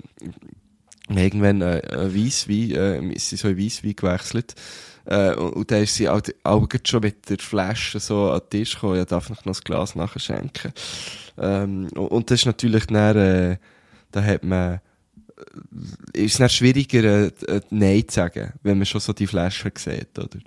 irgendwann 1.10 1.62
äh, 1.62 1.82
Weisswein, 2.16 2.72
äh, 2.72 3.14
ist 3.14 3.30
sie 3.30 3.38
so 3.38 3.48
in 3.48 3.58
Weisswein 3.58 3.96
gewechselt. 3.96 4.56
Äh, 5.06 5.34
und, 5.36 5.54
und 5.54 5.72
dann 5.72 5.84
ist 5.84 5.96
sie 5.96 6.10
auch, 6.10 6.22
auch 6.44 6.68
gerade 6.68 6.88
schon 6.88 7.02
mit 7.02 7.30
der 7.30 7.38
Flasche 7.40 8.00
so 8.00 8.32
an 8.32 8.40
den 8.40 8.50
Tisch 8.50 8.76
gekommen, 8.76 8.98
ja, 8.98 9.06
darf 9.06 9.30
ich 9.30 9.38
noch 9.38 9.44
das 9.44 9.64
Glas 9.64 9.96
nachher 9.96 10.20
schenken. 10.20 10.74
Ähm, 11.38 11.90
und, 11.96 12.08
und 12.08 12.32
das 12.32 12.42
ist 12.42 12.46
natürlich 12.46 12.86
dann, 12.88 13.18
äh, 13.18 13.58
da 14.12 14.24
hat 14.24 14.44
man, 14.44 14.80
ist 16.14 16.34
es 16.34 16.38
dann 16.38 16.50
schwieriger, 16.50 17.04
äh, 17.04 17.32
äh, 17.48 17.62
Nein 17.70 18.08
zu 18.08 18.16
sagen, 18.16 18.54
wenn 18.64 18.78
man 18.78 18.86
schon 18.86 19.02
so 19.02 19.14
die 19.14 19.28
Flasche 19.28 19.72
sieht, 19.78 20.18
oder? 20.18 20.40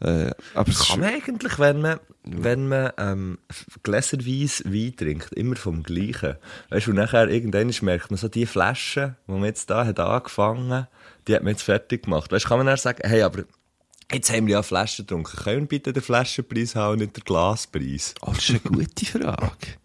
Äh, 0.00 0.32
aber 0.54 0.72
Kann 0.72 1.00
man 1.00 1.14
eigentlich, 1.14 1.58
wenn 1.58 1.80
man, 1.80 2.00
wenn 2.24 2.68
man 2.68 2.92
ähm, 2.98 3.38
gläserweise 3.82 4.64
Wein 4.64 4.96
trinkt, 4.96 5.32
immer 5.34 5.56
vom 5.56 5.82
Gleichen? 5.82 6.36
Weißt 6.70 6.86
du, 6.86 6.90
und 6.90 6.96
nachher 6.96 7.28
irgendwann 7.28 7.72
merkt 7.82 8.10
man 8.10 8.18
so, 8.18 8.28
die 8.28 8.46
Flasche, 8.46 9.16
die 9.28 9.32
man 9.32 9.44
jetzt 9.44 9.70
da 9.70 9.86
hat 9.86 10.00
angefangen, 10.00 10.88
die 11.28 11.34
hat 11.34 11.42
man 11.42 11.52
jetzt 11.52 11.62
fertig 11.62 12.04
gemacht. 12.04 12.32
Weißt 12.32 12.44
du, 12.44 12.48
kann 12.48 12.58
man 12.58 12.66
dann 12.66 12.76
sagen, 12.76 13.08
hey, 13.08 13.22
aber 13.22 13.44
jetzt 14.12 14.32
haben 14.32 14.46
wir 14.46 14.54
ja 14.54 14.62
Flaschen 14.62 15.06
getrunken, 15.06 15.36
können 15.36 15.60
wir 15.62 15.68
bitte 15.68 15.92
den 15.92 16.02
Flaschenpreis 16.02 16.74
haben 16.74 16.94
und 16.94 16.98
nicht 16.98 17.16
den 17.16 17.24
Glaspreis? 17.24 18.14
Oh, 18.22 18.32
das 18.34 18.48
ist 18.48 18.50
eine 18.50 18.60
gute 18.60 19.06
Frage. 19.06 19.83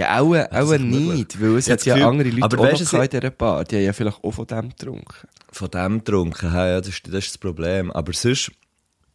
Ja, 0.00 0.20
auch, 0.20 0.34
auch 0.34 0.78
nicht, 0.78 1.40
weil 1.40 1.56
es 1.56 1.68
hat 1.68 1.80
hab 1.80 1.86
ja 1.86 1.94
Gefühl- 1.94 2.08
andere 2.08 2.30
Leute 2.30 2.42
aber 2.44 2.58
auch 2.58 2.80
noch 2.80 2.92
in 3.02 3.08
dieser 3.10 3.30
Bar. 3.30 3.64
Die 3.64 3.76
haben 3.76 3.84
ja 3.84 3.92
vielleicht 3.92 4.24
auch 4.24 4.30
von 4.30 4.46
dem 4.46 4.68
getrunken. 4.70 5.28
Von 5.52 5.70
dem 5.70 5.98
getrunken, 5.98 6.54
ja, 6.54 6.80
das, 6.80 6.88
ist, 6.88 7.06
das 7.06 7.14
ist 7.24 7.30
das 7.34 7.38
Problem. 7.38 7.90
Aber 7.90 8.12
sonst, 8.12 8.50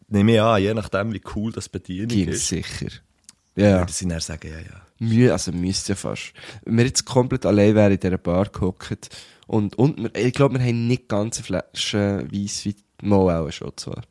nehme 0.09 0.33
ich 0.33 0.41
an, 0.41 0.61
je 0.61 0.73
nachdem, 0.73 1.13
wie 1.13 1.21
cool 1.35 1.51
das 1.51 1.69
Bedienung 1.69 2.09
Ging 2.09 2.29
ist, 2.29 2.47
sicher. 2.47 2.89
Ja, 3.55 3.79
würde 3.79 3.91
sie 3.93 4.07
dann 4.07 4.19
sagen, 4.19 4.49
ja, 4.49 4.59
ja. 4.59 4.81
Mühe, 4.99 5.31
also 5.31 5.51
müsste 5.51 5.93
ja 5.93 5.95
fast. 5.95 6.33
Wenn 6.63 6.77
wir 6.77 6.85
jetzt 6.85 7.05
komplett 7.05 7.45
allein 7.45 7.75
wären 7.75 7.93
in 7.93 7.99
dieser 7.99 8.17
Bar 8.17 8.49
gehockt 8.49 9.09
und, 9.47 9.75
und 9.77 9.97
wir, 9.97 10.15
ich 10.15 10.33
glaube, 10.33 10.59
wir 10.59 10.65
haben 10.65 10.87
nicht 10.87 11.09
ganze 11.09 11.41
Flaschen 11.43 12.31
Weisswein, 12.31 12.75
mal 13.01 13.37
auch 13.39 13.51
schon 13.51 13.71
zwar. 13.75 14.03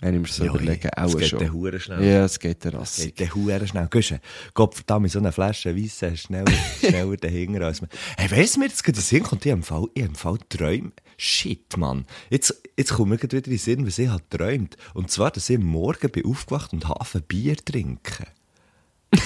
Wenn 0.00 0.14
ich 0.14 0.20
mir 0.20 0.28
so 0.28 0.44
überlege, 0.46 0.88
es 0.96 0.96
auch 0.96 1.18
geht 1.18 1.28
schon. 1.28 1.38
dann 1.40 1.52
hure 1.52 1.78
schnell. 1.78 2.02
Ja, 2.02 2.24
es 2.24 2.38
geht 2.38 2.64
der 2.64 2.72
Rasse. 2.72 3.10
Geht 3.10 3.34
der 3.34 3.66
schnell. 3.66 3.88
Gehst 3.90 4.10
du, 4.12 4.20
Gott 4.54 4.74
verdammt, 4.74 5.02
mit 5.02 5.12
so 5.12 5.18
einer 5.18 5.30
Flasche 5.30 5.76
Weisse 5.76 6.16
schneller, 6.16 6.50
schneller 6.80 7.16
dahinter 7.16 7.66
als 7.66 7.82
man. 7.82 7.90
Hey, 8.16 8.30
weißt 8.30 8.56
du, 8.56 8.60
mir 8.60 8.66
jetzt 8.66 8.82
gerade 8.82 8.96
in 8.96 9.02
den 9.02 9.06
Sinn 9.06 9.22
kommt, 9.22 9.44
ich 9.44 9.52
habe 9.52 9.58
im 9.58 9.62
Fall, 9.62 9.84
ich 9.94 10.02
habe 10.02 10.10
im 10.10 10.14
Fall 10.14 10.38
träumt. 10.48 11.02
Shit, 11.18 11.76
Mann. 11.76 12.06
Jetzt, 12.30 12.62
jetzt 12.78 12.94
kommt 12.94 13.10
mir 13.10 13.18
gerade 13.18 13.36
wieder 13.36 13.46
in 13.46 13.52
den 13.52 13.58
Sinn, 13.58 13.86
was 13.86 13.98
ich 13.98 14.08
habe 14.08 14.22
geträumt. 14.30 14.78
Und 14.94 15.10
zwar, 15.10 15.30
dass 15.30 15.50
ich 15.50 15.58
am 15.58 15.64
Morgen 15.64 16.10
bin 16.10 16.24
aufgewacht 16.24 16.72
und 16.72 16.88
habe 16.88 17.04
ein 17.12 17.22
Bier 17.22 17.56
trinken. 17.56 18.26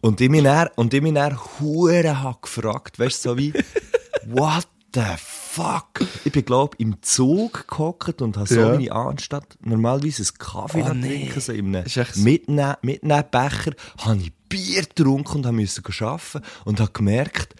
und 0.00 0.20
ich 0.20 0.28
mich 0.28 0.42
dann, 0.42 0.70
und 0.74 0.92
ich 0.92 1.02
mich 1.02 1.14
dann 1.14 1.38
Huren 1.60 2.20
habe 2.20 2.38
gefragt, 2.42 2.98
weißt 2.98 3.24
du, 3.24 3.28
so 3.30 3.38
wie, 3.38 3.52
what 4.26 4.66
the 4.94 5.02
fuck? 5.18 6.00
Ich 6.24 6.32
bin, 6.32 6.44
glaub, 6.44 6.74
im 6.78 7.02
Zug 7.02 7.66
gehockt 7.68 8.22
und 8.22 8.36
habe 8.36 8.46
so 8.48 8.60
Ja. 8.60 8.68
meine 8.70 8.90
anstatt 8.92 9.56
normalerweise 9.60 10.22
einen 10.22 10.38
Kaffee 10.38 10.82
Oh, 10.88 10.94
nee. 10.94 11.08
trinken, 11.26 11.40
so 11.40 11.52
in 11.52 11.76
einem 11.76 11.86
so- 11.88 12.20
Mitnehmen, 12.20 12.76
Mitnehmbecher, 12.82 13.72
habe 13.98 14.16
ich 14.18 14.32
Bier 14.48 14.82
getrunken 14.82 15.38
und 15.38 15.46
habe 15.46 15.56
müssen 15.56 15.84
arbeiten 16.00 16.42
und 16.64 16.80
habe 16.80 16.92
gemerkt, 16.92 17.54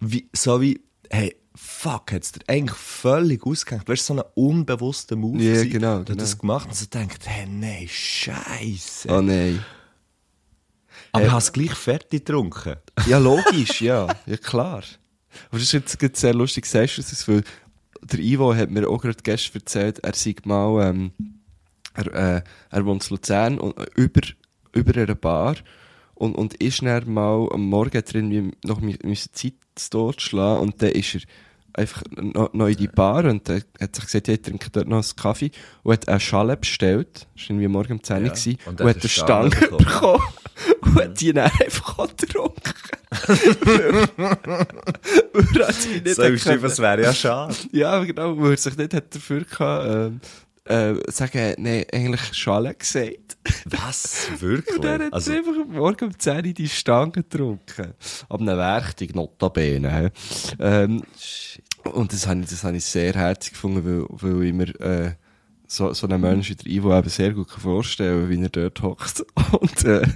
wie, 0.00 0.28
so 0.34 0.60
wie, 0.60 0.80
hey, 1.10 1.36
fuck, 1.54 2.12
hat's 2.12 2.32
dir 2.32 2.40
eigentlich 2.48 2.76
völlig 2.78 3.44
ausgehängt. 3.46 3.88
Weißt 3.88 4.08
du, 4.08 4.14
so 4.14 4.20
ein 4.22 4.26
unbewusster 4.34 5.16
Move. 5.16 5.38
Ja, 5.42 5.52
gewesen. 5.54 5.70
genau, 5.70 5.98
hast 5.98 6.06
genau. 6.06 6.18
das 6.20 6.38
gemacht 6.38 6.68
und 6.68 6.74
so 6.76 6.86
denkt, 6.86 7.26
hey, 7.28 7.46
nein, 7.46 7.86
Scheiße. 7.88 9.08
Oh 9.10 9.20
nein. 9.20 9.62
Aber 11.12 11.24
ich 11.24 11.30
habe 11.30 11.38
es 11.40 11.52
gleich 11.52 11.74
fertig 11.74 12.24
getrunken. 12.24 12.76
Ja, 13.06 13.18
logisch, 13.18 13.80
ja. 13.82 14.08
Ja, 14.26 14.36
klar. 14.38 14.82
Aber 15.48 15.58
das 15.58 15.72
ist 15.72 15.72
jetzt 16.00 16.16
sehr 16.16 16.34
lustig, 16.34 16.66
sagst 16.66 16.98
du 16.98 17.02
das, 17.02 17.28
weil 17.28 17.42
der 18.02 18.18
Ivo 18.18 18.54
hat 18.54 18.70
mir 18.70 18.88
auch 18.88 19.00
gerade 19.00 19.22
gestern 19.22 19.60
erzählt, 19.60 19.98
er 20.00 20.14
sei 20.14 20.34
mal, 20.44 20.88
ähm, 20.88 21.12
er, 21.94 22.36
äh, 22.36 22.42
er 22.70 22.86
wohnt 22.86 23.04
in 23.04 23.10
Luzern 23.10 23.58
und, 23.58 23.76
äh, 23.78 23.86
über, 23.94 24.22
über 24.72 25.00
einer 25.00 25.14
Bar 25.14 25.56
und, 26.14 26.34
und 26.34 26.54
ist 26.54 26.82
dann 26.82 27.12
mal 27.12 27.48
am 27.52 27.66
Morgen 27.66 28.02
irgendwie 28.12 28.50
noch 28.64 28.80
müssen 28.80 29.32
Zeit 29.32 29.54
totschlagen 29.90 30.62
und 30.62 30.82
dann 30.82 30.90
ist 30.90 31.14
er 31.14 31.20
einfach 31.74 32.02
noch, 32.16 32.52
noch 32.52 32.66
in 32.68 32.76
die 32.76 32.88
Bar 32.88 33.24
und 33.24 33.48
dann 33.48 33.62
hat 33.80 33.94
sich 33.96 34.04
gesagt, 34.04 34.28
ja, 34.28 34.34
ich 34.34 34.42
trinke 34.42 34.70
dort 34.70 34.88
noch 34.88 34.96
einen 35.02 35.16
Kaffee 35.16 35.50
und 35.82 35.92
hat 35.92 36.08
eine 36.08 36.20
Schale 36.20 36.56
bestellt, 36.56 37.26
das 37.34 37.44
war 37.44 37.50
irgendwie 37.50 37.68
morgen 37.68 37.92
um 37.94 38.02
10 38.02 38.16
Uhr 38.16 38.22
Ja, 38.22 38.28
gewesen, 38.32 38.58
und 38.66 38.80
und, 38.80 38.88
hat 38.88 38.96
eine 39.00 39.08
Stange 39.08 39.50
bekommen. 39.50 39.78
bekommen 39.78 40.22
und 40.82 40.94
hat 40.96 41.20
die 41.20 41.32
dann 41.32 41.50
einfach 41.60 42.08
getrunken. 42.16 42.74
Weil 45.32 45.60
er 45.60 45.72
sich 45.72 46.02
nicht 46.02 46.16
So 46.16 46.82
wäre 46.82 47.02
ja 47.02 47.12
schade. 47.12 47.54
ja, 47.72 48.02
genau, 48.04 48.36
wo 48.36 48.48
er 48.48 48.56
sich 48.56 48.76
nicht 48.76 48.94
hat 48.94 49.14
dafür 49.14 49.44
gehabt, 49.44 49.86
ähm, 49.88 50.20
äh, 50.64 50.94
sagen, 51.10 51.54
nein, 51.58 51.84
eigentlich 51.92 52.34
Schale 52.34 52.74
gesagt. 52.74 53.36
Was? 53.64 54.28
Und 54.30 54.42
Wirklich? 54.42 54.84
er 54.84 55.06
hat 55.06 55.12
Also, 55.12 55.32
einfach 55.32 55.52
am 55.52 55.72
morgen 55.72 56.04
um 56.04 56.18
10 56.18 56.36
Uhr 56.36 56.42
die 56.52 56.68
Stange 56.68 57.10
getrunken. 57.12 57.94
Ab 58.28 58.40
einem 58.40 58.56
Werktag, 58.58 59.14
notabene. 59.14 60.12
Ähm, 60.58 61.02
und 61.84 62.12
das 62.12 62.26
habe 62.26 62.40
ich, 62.40 62.46
das 62.50 62.62
habe 62.64 62.76
ich 62.76 62.84
sehr 62.84 63.12
herzig 63.14 63.54
gefunden, 63.54 63.84
weil, 63.84 64.06
weil 64.08 64.46
ich 64.46 64.52
mir, 64.52 64.80
äh, 64.80 65.12
so, 65.72 65.94
so 65.94 66.06
einen 66.06 66.20
Mensch 66.20 66.50
wie 66.50 66.54
der 66.54 66.70
Ivo 66.70 66.96
eben 66.96 67.08
sehr 67.08 67.32
gut 67.32 67.50
vorstellen 67.50 68.28
kann, 68.28 68.30
wie 68.30 68.42
er 68.42 68.48
dort 68.50 68.82
hockt 68.82 69.24
und 69.58 69.84
äh, 69.84 70.06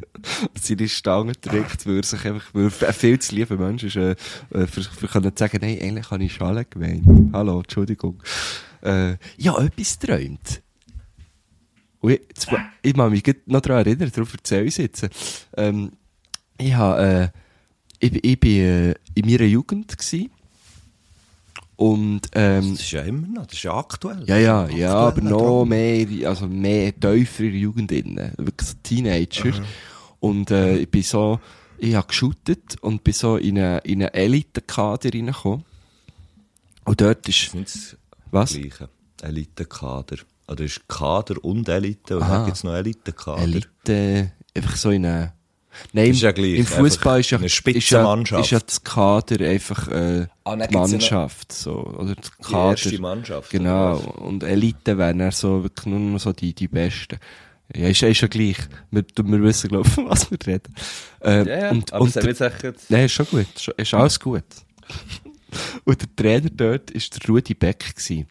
seine 0.61 0.89
Stange 0.89 1.33
trinkt, 1.41 1.87
weil 1.87 1.97
er 1.97 2.03
sich 2.03 2.25
einfach, 2.27 2.53
weil 2.53 2.71
er 2.81 2.93
viel 2.93 3.19
zu 3.19 3.35
lieber 3.35 3.57
Mensch 3.57 3.85
ist, 3.85 3.97
äh, 3.97 4.17
äh, 4.51 4.67
für, 4.67 4.83
für 4.83 5.09
können 5.09 5.33
sagen, 5.35 5.59
nein, 5.63 5.79
eigentlich 5.81 6.11
habe 6.11 6.25
ich 6.25 6.35
Schale 6.35 6.67
gemeint. 6.67 7.05
Hallo, 7.33 7.61
Entschuldigung. 7.61 8.23
Äh, 8.83 9.17
ja, 9.39 9.57
etwas 9.59 9.99
träumt. 9.99 10.63
Ich, 12.03 12.11
jetzt, 12.11 12.49
ich 12.83 12.95
mag 12.95 13.11
mich 13.11 13.25
noch 13.47 13.61
daran 13.63 13.87
erinnern, 13.87 14.13
darauf 14.15 14.35
erzähle 14.35 14.67
ich 14.67 14.77
jetzt. 14.77 15.09
Ähm, 15.57 15.93
ich 16.59 16.75
habe, 16.75 17.33
äh, 17.33 18.07
ich, 18.07 18.25
ich 18.25 18.39
bin 18.39 18.61
äh, 18.61 18.95
in 19.15 19.27
meiner 19.27 19.45
Jugend 19.45 19.97
gsi 19.97 20.31
und 21.77 22.23
ähm, 22.33 22.71
das 22.73 22.81
ist 22.81 22.91
ja 22.93 23.03
immer 23.03 23.27
noch, 23.27 23.47
das 23.47 23.59
ist 23.59 23.65
ja 23.65 23.77
aktuell. 23.77 24.25
ja, 24.27 24.39
ja, 24.39 24.67
ja, 24.69 24.95
aber 24.95 25.21
noch 25.21 25.39
Traum. 25.39 25.69
mehr, 25.69 26.29
also 26.29 26.47
mehr 26.47 26.99
tiefer 26.99 27.45
in 27.45 27.51
der 27.51 27.61
Jugend 27.61 27.93
innen. 27.93 28.33
Wirklich 28.39 28.69
so 28.69 28.75
Teenager. 28.83 29.53
Und, 30.19 30.51
äh, 30.51 30.79
ich 30.79 30.91
bin 30.91 31.03
so, 31.03 31.39
ich 31.79 31.95
habe 31.95 32.07
geshootet 32.07 32.77
und 32.81 33.05
bin 33.05 33.13
so 33.13 33.37
in 33.37 33.59
eine, 33.59 33.79
in 33.79 34.03
eine 34.03 34.15
Elite-Kader 34.15 35.11
reingekommen. 35.13 35.65
Und 36.85 37.01
dort 37.01 37.29
ist, 37.29 37.55
das 37.55 37.97
was? 38.31 38.55
Gleiche. 38.55 38.89
Elite-Kader. 39.23 40.17
Oder 40.49 40.65
ist 40.65 40.89
Kader 40.89 41.45
und 41.45 41.69
Elite 41.69 42.17
und 42.17 42.23
Aha. 42.23 42.37
dann 42.37 42.45
gibt 42.47 42.57
es 42.57 42.65
noch 42.65 42.75
Elite-Kader. 42.75 43.43
Elite, 43.43 44.33
einfach 44.55 44.77
so 44.77 44.91
in 44.91 45.05
eine, 45.05 45.33
nein, 45.93 46.11
Ist 46.11 46.23
ja 46.23 46.33
gleich, 46.33 46.55
im 46.55 46.67
Fußball 46.67 47.21
ist 47.21 47.31
ja, 47.31 47.39
eine 47.39 47.47
ist 47.47 47.53
ja, 47.55 47.57
Spitzenmannschaft. 47.59 48.45
ist 48.45 48.51
ja 48.51 48.61
das 48.61 48.83
Kader 48.85 49.47
einfach, 49.47 49.89
äh, 49.89 50.27
Ah, 50.45 50.55
die 50.57 50.61
gibt's 50.61 50.73
ja 50.75 50.81
noch 50.81 50.89
Mannschaft, 50.91 51.53
so, 51.53 51.73
oder 51.99 52.15
das 52.15 52.31
Die 52.39 52.53
Kader. 52.53 52.71
erste 52.71 53.01
Mannschaft. 53.01 53.51
Genau. 53.51 53.97
Und 53.99 54.43
Elite 54.45 54.97
wären 54.99 55.19
dann 55.19 55.31
so, 55.33 55.63
wirklich 55.63 55.87
nur 55.87 55.99
noch 55.99 56.21
so 56.21 56.33
die, 56.33 56.55
die 56.55 56.69
Besten. 56.69 57.19
Ja, 57.75 57.89
ist, 57.89 58.01
ist 58.03 58.21
ja 58.21 58.29
gleich. 58.29 58.59
Wir, 58.93 59.05
wir 59.25 59.43
wissen, 59.43 59.69
glaube 59.69 59.89
ich, 59.89 59.95
von 59.95 60.09
was 60.09 60.31
wir 60.31 60.39
reden. 60.47 60.73
Äh, 61.21 61.49
Ja, 61.49 61.59
ja, 61.59 61.71
und, 61.71 61.93
aber 61.93 62.05
und 62.05 62.15
es 62.17 62.41
hat 62.41 62.63
jetzt. 62.63 62.91
Nein, 62.91 63.07
ist 63.07 63.13
schon 63.13 63.27
gut. 63.27 63.47
Ist, 63.57 63.69
ist 63.77 63.95
alles 63.95 64.21
gut. 64.21 64.45
und 65.85 66.01
der 66.01 66.17
Trainer 66.17 66.51
dort 66.51 66.95
war 66.95 67.01
der 67.19 67.29
Rudi 67.29 67.55
Beck. 67.55 67.81
gewesen. 67.97 68.29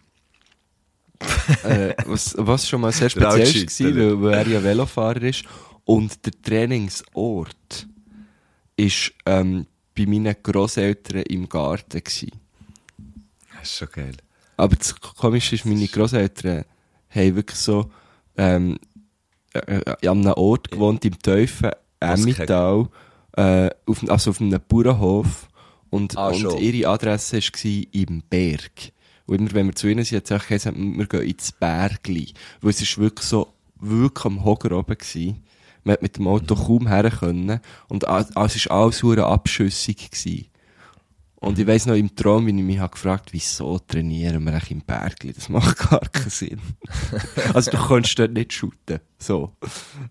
äh, 1.63 1.93
was, 2.05 2.35
was 2.37 2.67
schon 2.67 2.81
mal 2.81 2.91
sehr 2.91 3.09
Der 3.09 3.45
speziell 3.45 3.95
war, 3.95 4.21
weil, 4.21 4.21
weil 4.21 4.33
er 4.33 4.47
ja 4.47 4.63
Velofahrer 4.63 5.21
ist. 5.23 5.43
Und 5.85 6.25
der 6.25 6.33
Trainingsort 6.41 7.87
ist 8.75 9.13
ähm, 9.25 9.67
bei 9.95 10.05
meinen 10.05 10.35
Grosseltern 10.41 11.23
im 11.23 11.47
Garten. 11.47 12.03
Gewesen. 12.03 12.31
Das 13.53 13.63
ist 13.63 13.77
schon 13.77 13.87
geil. 13.91 14.17
Aber 14.57 14.75
das 14.75 14.99
Komische 14.99 15.55
ist, 15.55 15.65
meine 15.65 15.87
Grosseltern 15.87 16.65
haben 17.09 17.35
wirklich 17.35 17.59
so, 17.59 17.89
ähm, 18.37 18.77
äh, 19.53 20.07
an 20.07 20.19
einem 20.21 20.33
Ort 20.33 20.71
gewohnt, 20.71 21.05
im 21.05 21.17
tiefen 21.19 21.71
Was 21.99 22.19
Emmental, 22.19 22.89
äh, 23.37 23.69
auf, 23.85 24.09
also 24.09 24.31
auf 24.31 24.41
einem 24.41 24.59
Bauernhof. 24.67 25.47
Und, 25.89 26.17
Ah, 26.17 26.27
und 26.27 26.59
ihre 26.59 26.89
Adresse 26.89 27.37
war 27.37 27.83
im 27.93 28.21
Berg. 28.29 28.91
Und 29.27 29.39
immer, 29.39 29.53
wenn 29.53 29.67
wir 29.67 29.75
zu 29.75 29.87
ihnen 29.87 30.03
sind, 30.03 30.17
hat 30.17 30.27
sie 30.27 30.47
gesagt, 30.53 30.77
wir 30.77 31.05
gehen 31.07 31.21
ins 31.21 31.51
Bergli. 31.51 32.33
Weil 32.61 32.71
es 32.71 32.81
ist 32.81 32.97
wirklich 32.97 33.27
so, 33.27 33.53
wirklich 33.79 34.25
am 34.25 34.43
Hoger 34.43 34.77
oben 34.77 34.97
gewesen. 34.97 35.43
Man 35.85 35.93
hat 35.93 36.01
mit 36.01 36.17
dem 36.17 36.27
Auto 36.27 36.55
kaum 36.55 36.87
her 36.87 37.09
können. 37.09 37.61
Und 37.87 38.03
es 38.03 38.09
war 38.09 38.71
alles 38.71 39.03
hure 39.03 39.25
abschüssig 39.25 40.11
gewesen. 40.11 40.47
Und 41.35 41.59
ich 41.59 41.67
weiss 41.67 41.85
noch 41.85 41.95
im 41.95 42.15
Traum, 42.15 42.47
wie 42.47 42.57
ich 42.57 42.63
mich 42.63 42.79
habe 42.79 42.93
gefragt 42.93 43.31
wieso 43.31 43.77
trainieren 43.77 44.43
wir 44.45 44.53
eigentlich 44.53 44.71
im 44.71 44.81
Bergli? 44.81 45.31
Das 45.31 45.47
macht 45.47 45.77
gar 45.77 45.99
keinen 45.99 46.31
Sinn. 46.31 46.59
also 47.53 47.69
du 47.69 47.77
kannst 47.77 48.17
dort 48.17 48.31
nicht 48.31 48.51
shooten. 48.51 48.99
So. 49.19 49.55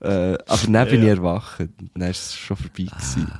Äh, 0.01 0.35
aber 0.47 0.67
dann 0.69 0.89
bin 0.89 1.03
ich 1.03 1.09
erwacht. 1.09 1.59
Dann 1.59 1.91
war 2.03 2.09
es 2.09 2.35
schon 2.35 2.57
vorbei. 2.57 2.85
Gewesen. 2.85 3.33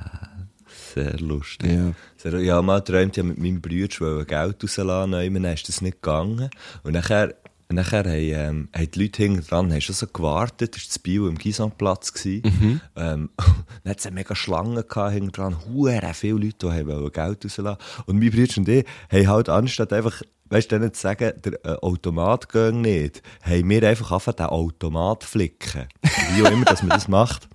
Sehr 0.93 1.19
lustig. 1.19 1.71
Ja. 1.71 1.93
Sehr, 2.17 2.33
ich 2.33 2.49
habe 2.49 2.65
mal 2.65 2.83
ich 2.85 2.93
habe 2.93 3.23
mit 3.23 3.37
meinem 3.37 3.61
Bruder 3.61 4.25
Geld 4.25 4.63
rauslassen 4.63 5.11
dann 5.11 5.45
ist 5.45 5.69
das 5.69 5.81
nicht 5.81 6.01
gegangen. 6.01 6.49
Und 6.83 6.93
nachher, 6.93 7.35
nachher 7.69 8.05
haben, 8.05 8.09
ähm, 8.09 8.69
haben 8.75 8.91
die 8.91 9.01
Leute 9.01 9.23
hinten 9.23 9.45
dran 9.45 9.71
haben 9.71 9.81
schon 9.81 9.95
so 9.95 10.07
gewartet, 10.07 10.75
das 10.75 10.83
war 10.83 10.87
das 10.87 10.99
Bio 10.99 11.27
im 11.27 11.37
Gisanplatz. 11.37 12.13
gewesen. 12.13 12.81
Ähm, 12.95 13.29
dann 13.83 13.91
hat 13.91 13.99
es 13.99 14.05
eine 14.05 14.15
mega 14.15 14.35
Schlange 14.35 14.85
hinten 15.11 15.31
dran, 15.31 15.57
huere 15.67 16.13
viele 16.13 16.45
Leute, 16.45 16.57
die 16.61 16.67
haben 16.67 17.11
Geld 17.11 17.45
rauslassen 17.45 17.77
Und 18.05 18.19
mein 18.19 18.31
Bruder 18.31 18.57
und 18.57 18.69
ich 18.69 18.85
haben 19.11 19.27
halt 19.27 19.49
anstatt 19.49 19.93
einfach 19.93 20.21
Weißt 20.47 20.71
du, 20.71 20.77
denen 20.77 20.93
zu 20.93 21.01
sagen, 21.01 21.33
der 21.43 21.53
äh, 21.65 21.77
Automat 21.81 22.49
geht 22.49 22.75
nicht, 22.75 23.23
haben 23.41 23.67
wir 23.67 23.81
einfach 23.81 24.11
angefangen, 24.11 24.37
den 24.37 24.45
Automat 24.45 25.23
zu 25.23 25.29
flicken. 25.29 25.87
Wie 26.35 26.43
auch 26.43 26.51
immer, 26.51 26.65
dass 26.65 26.83
man 26.83 26.89
das 26.91 27.07
macht. 27.07 27.49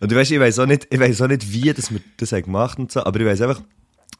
Und 0.00 0.10
du 0.10 0.16
weißt, 0.16 0.30
ich 0.30 0.40
weiß 0.40 0.58
auch 0.60 0.66
nicht, 0.66 0.86
ich 0.90 0.98
weiß 0.98 1.20
auch 1.20 1.28
nicht, 1.28 1.52
wie 1.52 1.72
das 1.74 1.92
wir 1.92 2.00
das 2.16 2.32
haben 2.32 2.44
gemacht 2.44 2.78
und 2.78 2.90
so, 2.90 3.04
aber 3.04 3.20
ich 3.20 3.26
weiß 3.26 3.42
einfach, 3.42 3.60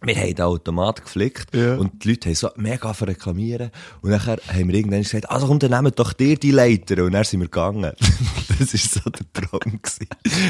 wir 0.06 0.14
haben 0.16 0.34
den 0.34 0.44
Automat 0.44 1.02
geflickt 1.02 1.54
Ja. 1.54 1.76
und 1.76 2.04
die 2.04 2.11
Leute 2.11 2.28
haben 2.28 2.34
so 2.34 2.49
mega 2.56 2.73
angefangen 2.75 2.94
zu 2.96 3.04
reklamieren. 3.04 3.70
Und 4.02 4.11
nachher 4.11 4.38
haben 4.49 4.68
wir 4.68 4.75
irgendwann 4.75 5.02
gesagt, 5.02 5.30
also 5.30 5.46
komm, 5.46 5.58
dann 5.58 5.70
nehmt 5.82 5.99
doch 5.99 6.12
dir 6.12 6.37
die 6.37 6.50
Leiter. 6.50 7.04
Und 7.04 7.12
dann 7.12 7.25
sind 7.25 7.40
wir 7.40 7.46
gegangen. 7.49 7.92
das 8.58 8.73
war 8.75 9.02
so 9.02 9.11
der 9.11 9.32
Traum. 9.32 9.80
Gewesen. 9.82 10.08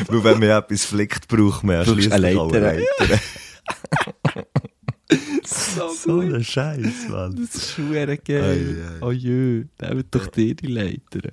Weil 0.09 0.25
wenn 0.25 0.39
man 0.41 0.51
etwas 0.63 0.85
flickt, 0.85 1.29
braucht 1.29 1.65
man 1.65 1.77
ja 1.77 1.85
schliesslich 1.85 2.13
eine 2.13 2.33
Leiter. 2.35 2.61
Leiter. 2.61 3.21
So, 5.45 5.89
so 5.95 6.21
ein 6.21 6.43
Scheiß, 6.43 7.09
Mann. 7.09 7.37
Das 7.37 7.55
ist 7.55 7.73
schwer 7.73 8.17
geil. 8.17 8.85
Ei, 9.01 9.05
ei. 9.05 9.07
Oh 9.07 9.13
jö, 9.13 9.65
nehmt 9.81 10.15
doch 10.15 10.27
dir 10.29 10.55
die 10.55 10.67
Leiter. 10.67 11.31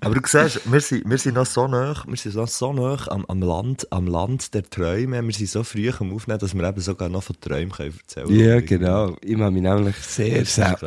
Aber 0.00 0.14
du 0.14 0.20
siehst, 0.24 0.70
wir 0.70 0.80
sind, 0.80 1.10
wir 1.10 1.18
sind 1.18 1.34
noch 1.34 1.46
so 1.46 1.66
nah, 1.66 1.94
wir 2.06 2.16
sind 2.16 2.36
noch 2.36 2.46
so 2.46 2.72
nah 2.72 2.96
am, 3.08 3.24
am, 3.26 3.42
Land, 3.42 3.90
am 3.90 4.06
Land 4.06 4.54
der 4.54 4.62
Träume. 4.68 5.22
Wir 5.24 5.32
sind 5.34 5.48
so 5.50 5.64
früh 5.64 5.90
am 5.90 6.14
Aufnehmen, 6.14 6.38
dass 6.38 6.54
wir 6.54 6.68
eben 6.68 6.80
sogar 6.80 7.08
noch 7.08 7.24
von 7.24 7.36
Träumen 7.40 7.70
können 7.72 7.94
erzählen 7.98 8.30
Ja, 8.32 8.60
können. 8.60 8.66
genau. 8.66 9.16
Ich 9.22 9.36
habe 9.36 9.50
mich 9.50 9.62
nämlich 9.62 9.96
sehr, 9.96 10.44
sehr, 10.44 10.78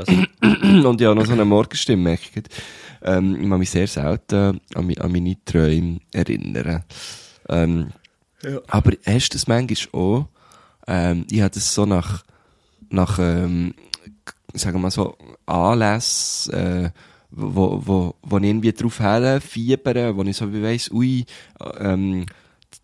und 0.41 1.01
ich 1.01 1.08
habe 1.08 1.15
noch 1.15 1.25
so 1.25 1.34
eine 1.34 1.46
Morgenstimme, 1.46 2.01
merke 2.01 2.24
ich. 2.36 2.44
Ähm, 3.01 3.36
ich 3.41 3.50
kann 3.50 3.60
mich 3.60 3.70
sehr 3.70 3.88
selten 3.88 4.62
an, 4.75 4.96
an 4.98 5.12
meine 5.12 5.36
Träume 5.44 6.00
erinnern. 6.13 6.84
Ähm, 7.50 7.89
Aber 8.68 8.91
hast 9.06 9.30
du 9.30 9.36
das 9.36 9.48
manchmal 9.48 10.01
auch? 10.01 10.27
Ähm, 10.88 11.25
ich 11.30 11.41
habe 11.41 11.51
das 11.53 11.74
so 11.74 11.86
nach, 11.86 12.24
nach 12.89 13.20
ähm, 13.20 13.74
sagen 14.53 14.75
wir 14.77 14.82
mal 14.84 14.91
so, 14.91 15.18
Anlässen, 15.46 16.53
äh, 16.53 16.91
wo, 17.32 17.82
wo, 17.86 18.16
wo 18.22 18.38
ich 18.38 18.44
irgendwie 18.44 18.74
drauf 18.74 19.00
herfiebere, 19.00 20.16
wo 20.16 20.24
ich 20.24 20.38
so 20.38 20.52
wie 20.54 20.62
weiss, 20.62 20.92
ui, 20.92 21.26
ähm, 21.80 22.26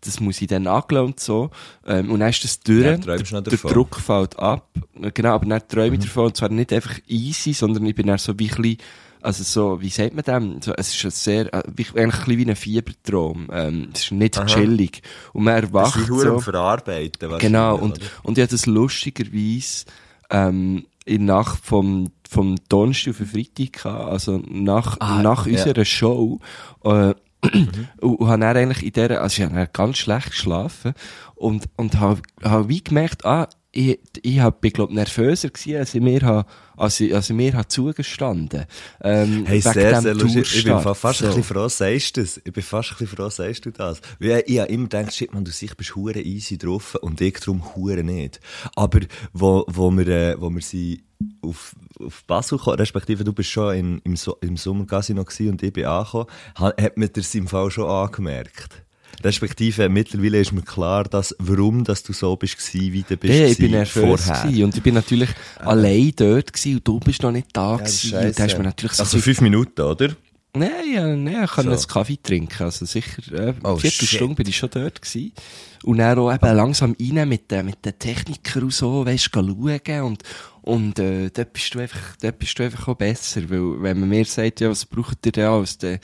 das 0.02 0.20
muss 0.20 0.40
ich 0.40 0.48
dann 0.48 0.66
angelassen 0.66 1.06
und 1.12 1.20
so. 1.20 1.50
Ähm, 1.86 2.10
und 2.10 2.20
dann 2.20 2.30
ist 2.30 2.44
das 2.44 2.60
durch. 2.60 3.00
Dann 3.00 3.00
der 3.02 3.40
davon. 3.42 3.72
Druck 3.72 3.96
fällt 3.96 4.38
ab. 4.38 4.68
Genau, 5.14 5.30
aber 5.34 5.46
dann 5.46 5.66
träume 5.66 5.88
Mhm. 5.88 5.94
ich 5.94 6.00
davon. 6.00 6.26
Und 6.26 6.36
zwar 6.36 6.50
nicht 6.50 6.72
einfach 6.72 6.98
easy, 7.08 7.52
sondern 7.52 7.84
ich 7.86 7.94
bin 7.94 8.06
dann 8.06 8.18
so 8.18 8.38
wie 8.38 8.50
ein 8.50 8.56
bisschen, 8.62 8.78
also 9.22 9.42
so, 9.42 9.80
wie 9.80 9.88
sagt 9.88 10.14
man 10.14 10.24
dem? 10.24 10.62
So, 10.62 10.72
es 10.76 10.94
ist 10.94 11.04
ein 11.04 11.10
sehr, 11.10 11.52
äh, 11.52 11.56
eigentlich 11.56 11.94
ein 11.96 12.10
bisschen 12.10 12.38
wie 12.38 12.50
ein 12.50 12.56
Fiebertraum. 12.56 13.48
Ähm, 13.50 13.88
es 13.92 14.04
ist 14.04 14.12
nicht 14.12 14.38
Aha. 14.38 14.46
chillig. 14.46 15.02
Und 15.32 15.44
man 15.44 15.54
Das 15.62 15.70
erwacht 15.70 15.94
sind 15.94 16.06
so. 16.06 16.18
so. 16.20 16.40
verarbeiten. 16.40 17.38
Genau, 17.38 17.76
und, 17.76 17.96
oder? 17.98 18.06
und 18.22 18.38
ich 18.38 18.42
hatte 18.42 18.54
das 18.54 18.66
lustigerweise 18.66 19.86
ähm, 20.30 20.84
in 21.06 21.26
der 21.26 21.36
Nacht 21.36 21.64
vom, 21.64 22.12
vom 22.28 22.56
Donnerstag 22.68 23.12
auf 23.12 23.18
den 23.18 23.26
Freitag 23.26 23.72
gehabt, 23.72 24.10
also 24.10 24.42
nach, 24.48 24.96
Ah, 25.00 25.22
nach 25.22 25.46
ja. 25.46 25.52
unserer 25.52 25.84
Show. 25.84 26.40
Äh, 26.84 27.14
und, 28.00 28.14
und 28.16 28.28
habe 28.28 28.40
dann 28.40 28.56
eigentlich 28.56 28.84
in 28.84 28.92
der, 28.92 29.22
also 29.22 29.42
ich 29.42 29.48
habe 29.48 29.68
ganz 29.72 29.98
schlecht 29.98 30.30
geschlafen 30.30 30.92
und, 31.36 31.66
und 31.76 32.00
habe, 32.00 32.20
habe 32.42 32.68
wie 32.68 32.82
gemerkt, 32.82 33.24
ah, 33.24 33.48
ich, 33.70 33.98
ich 34.22 34.40
hab, 34.40 34.60
bin, 34.62 34.72
glaub, 34.72 34.90
nervöser 34.90 35.50
gewesen, 35.50 35.76
als 35.76 35.94
ich 35.94 36.00
mir, 36.00 36.22
ha, 36.22 36.46
als 36.76 37.00
ich, 37.00 37.14
als 37.14 37.28
ich 37.28 37.36
mir 37.36 37.52
ha 37.54 37.68
zugestanden. 37.68 38.64
Ähm, 39.02 39.44
Hey, 39.46 39.60
sehr, 39.60 40.00
sehr 40.00 40.14
lustig. 40.14 40.54
Ich 40.56 40.64
bin 40.64 40.78
fast 40.80 41.04
ein 41.04 41.12
So. 41.30 41.36
bisschen 41.36 41.42
froh, 41.44 41.68
sagst 41.68 42.16
du 42.16 42.20
das. 42.22 42.40
Ich 42.44 42.52
bin 42.52 42.62
fast 42.62 42.90
ein 42.92 42.96
bisschen 42.98 43.16
froh, 43.16 43.28
sagst 43.28 43.66
du 43.66 43.70
das. 43.70 44.00
Weil 44.18 44.42
ich 44.46 44.58
habe 44.58 44.70
immer 44.72 44.84
gedacht, 44.84 45.14
shit, 45.14 45.32
man, 45.34 45.44
du 45.44 45.50
sicher 45.50 45.74
bist 45.76 45.94
hure 45.94 46.20
easy 46.20 46.56
drauf 46.56 46.94
und 46.96 47.20
ich 47.20 47.34
drum 47.34 47.74
hure 47.74 48.02
nicht. 48.02 48.40
Aber 48.74 49.00
wo, 49.34 49.64
wo 49.68 49.90
wir, 49.90 50.08
äh, 50.08 50.40
wo 50.40 50.48
wir 50.50 50.62
sind 50.62 51.02
auf, 51.42 51.74
auf 52.00 52.24
Basel 52.24 52.58
gekommen, 52.58 52.78
respektive 52.78 53.22
du 53.24 53.32
bist 53.32 53.50
schon 53.50 53.74
in, 53.74 53.98
im, 54.04 54.16
so 54.16 54.38
im 54.40 54.56
Sommercasino 54.56 55.24
und 55.50 55.62
ich 55.62 55.72
bin 55.72 55.84
angekommen, 55.84 56.26
ha- 56.58 56.72
hat 56.80 56.96
mir 56.96 57.08
das 57.08 57.34
im 57.34 57.46
Fall 57.48 57.70
schon 57.70 57.84
angemerkt. 57.90 58.82
Respektive, 59.24 59.88
mittlerweile 59.88 60.38
ist 60.40 60.52
mir 60.52 60.62
klar, 60.62 61.04
dass, 61.04 61.34
warum 61.38 61.84
dass 61.84 62.02
du 62.02 62.12
so 62.12 62.36
bist 62.36 62.56
wie 62.74 63.04
du 63.08 63.16
bist 63.16 63.34
Ja, 63.34 63.46
ich 63.46 63.58
bin 63.58 63.72
nervös 63.72 64.24
vorher. 64.24 64.64
und 64.64 64.76
ich 64.76 64.82
bin 64.82 64.94
natürlich 64.94 65.30
allein 65.58 66.12
dort 66.16 66.52
gewesen 66.52 66.76
und 66.76 66.86
du 66.88 67.00
bist 67.00 67.22
noch 67.22 67.32
nicht 67.32 67.48
da 67.52 67.76
ist 67.76 68.02
gewesen. 68.02 68.26
und 68.26 68.38
da 68.38 68.46
mir 68.58 68.64
natürlich 68.64 68.92
so 68.92 69.02
Also 69.02 69.18
fünf 69.18 69.40
Minuten, 69.40 69.80
oder? 69.80 70.10
Nein, 70.54 70.70
ja, 70.92 71.06
nein, 71.06 71.44
ich 71.44 71.50
kann 71.50 71.64
So. 71.66 71.70
einen 71.70 71.86
Kaffee 71.86 72.18
trinken. 72.22 72.62
Also 72.62 72.86
sicher, 72.86 73.22
äh, 73.32 73.54
Oh, 73.62 73.76
Viertelstunde 73.76 74.34
bin 74.34 74.48
ich 74.48 74.56
schon 74.56 74.70
dort 74.70 75.00
gewesen. 75.02 75.32
Und 75.84 75.98
dann 75.98 76.18
auch 76.18 76.32
eben 76.34 76.56
langsam 76.56 76.96
rein 76.98 77.28
mit 77.28 77.50
den, 77.50 77.66
mit 77.66 77.84
den 77.84 77.98
Technikern 77.98 78.64
und 78.64 78.72
so, 78.72 79.04
weisst, 79.06 79.30
schauen 79.32 80.02
und, 80.02 80.22
und, 80.62 80.98
äh, 80.98 81.30
dort 81.30 81.52
bist 81.52 81.74
du 81.74 81.80
einfach, 81.80 82.16
dort 82.20 82.38
bist 82.38 82.58
du 82.58 82.62
einfach 82.64 82.88
auch 82.88 82.96
besser. 82.96 83.42
Weil, 83.50 83.82
wenn 83.82 84.00
man 84.00 84.08
mir 84.08 84.24
sagt, 84.24 84.60
ja, 84.60 84.70
was 84.70 84.86
braucht 84.86 85.24
ihr 85.26 85.32
denn 85.32 85.46
alles, 85.46 85.78
dann 85.78 85.98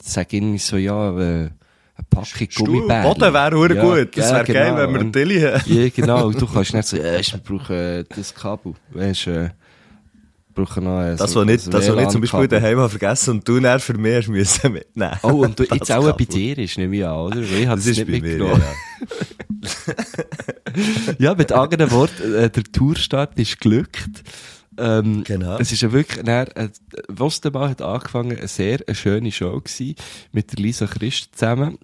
sage 0.00 0.36
ich 0.36 0.62
so, 0.64 0.76
ja, 0.76 1.18
äh, 1.44 1.50
eine 1.96 2.06
Packung 2.10 2.48
Gummibärchen. 2.54 3.12
Boden 3.14 3.34
wäre 3.34 3.56
hure 3.56 3.74
Ja, 3.74 3.82
gut. 3.82 4.16
Das 4.16 4.30
ja, 4.30 4.36
wäre 4.36 4.44
geil, 4.44 4.76
wenn 4.76 4.94
wir 4.94 5.12
Tilly 5.12 5.40
haben. 5.40 5.62
Ja, 5.66 5.88
genau. 5.88 6.30
Du 6.30 6.46
kannst 6.46 6.74
nicht 6.74 6.86
so, 6.88 6.96
äh, 6.96 7.20
wir 7.22 7.38
brauchen 7.38 8.04
das 8.14 8.34
Kabel. 8.34 8.74
Weisst, 8.90 9.26
äh, 9.28 9.50
brauchen 10.54 10.84
noch, 10.84 11.00
äh, 11.02 11.16
Das, 11.16 11.34
was 11.34 11.44
nicht, 11.46 11.72
das, 11.72 11.88
was 11.88 11.96
nicht 11.96 12.10
zum 12.10 12.20
Beispiel 12.20 12.48
daheim 12.48 12.78
habe 12.78 12.88
vergessen 12.90 13.30
und 13.30 13.48
du 13.48 13.60
dann 13.60 13.80
für 13.80 13.94
mich 13.94 14.14
hast 14.16 14.28
müssen 14.28 14.72
mitnehmen. 14.72 15.12
Oh, 15.22 15.44
und 15.44 15.58
du, 15.58 15.64
jetzt 15.64 15.90
auch 15.92 16.12
bei 16.16 16.24
dir 16.24 16.58
ist, 16.58 16.78
nehme 16.78 16.96
ich 16.96 17.04
an, 17.06 17.12
oder? 17.16 17.40
Ich 17.40 17.66
habe 17.66 17.76
Das 17.76 17.86
ist 17.86 17.96
nicht 17.98 18.06
bei 18.06 18.12
mir, 18.20 18.38
mitgenommen. 18.38 18.62
ja. 18.62 19.94
Ja, 21.18 21.34
mit 21.38 21.52
anderen 21.52 21.90
Worten, 21.90 22.34
äh, 22.34 22.50
der 22.50 22.64
Tourstart 22.64 23.38
ist 23.38 23.60
glückt. 23.60 24.22
Ähm, 24.78 25.24
Genau. 25.24 25.58
Es 25.58 25.72
ist 25.72 25.80
ja 25.82 25.92
wirklich, 25.92 26.22
dann, 26.24 26.46
äh, 26.48 26.68
Wostenbach 27.08 27.70
hat 27.70 27.82
angefangen, 27.82 28.36
eine 28.36 28.48
sehr 28.48 28.80
eine 28.86 28.94
schöne 28.94 29.32
Show 29.32 29.58
gewesen, 29.60 29.94
mit 30.32 30.52
der 30.52 30.62
Lisa 30.62 30.86
Christ 30.86 31.30
zusammen. 31.34 31.78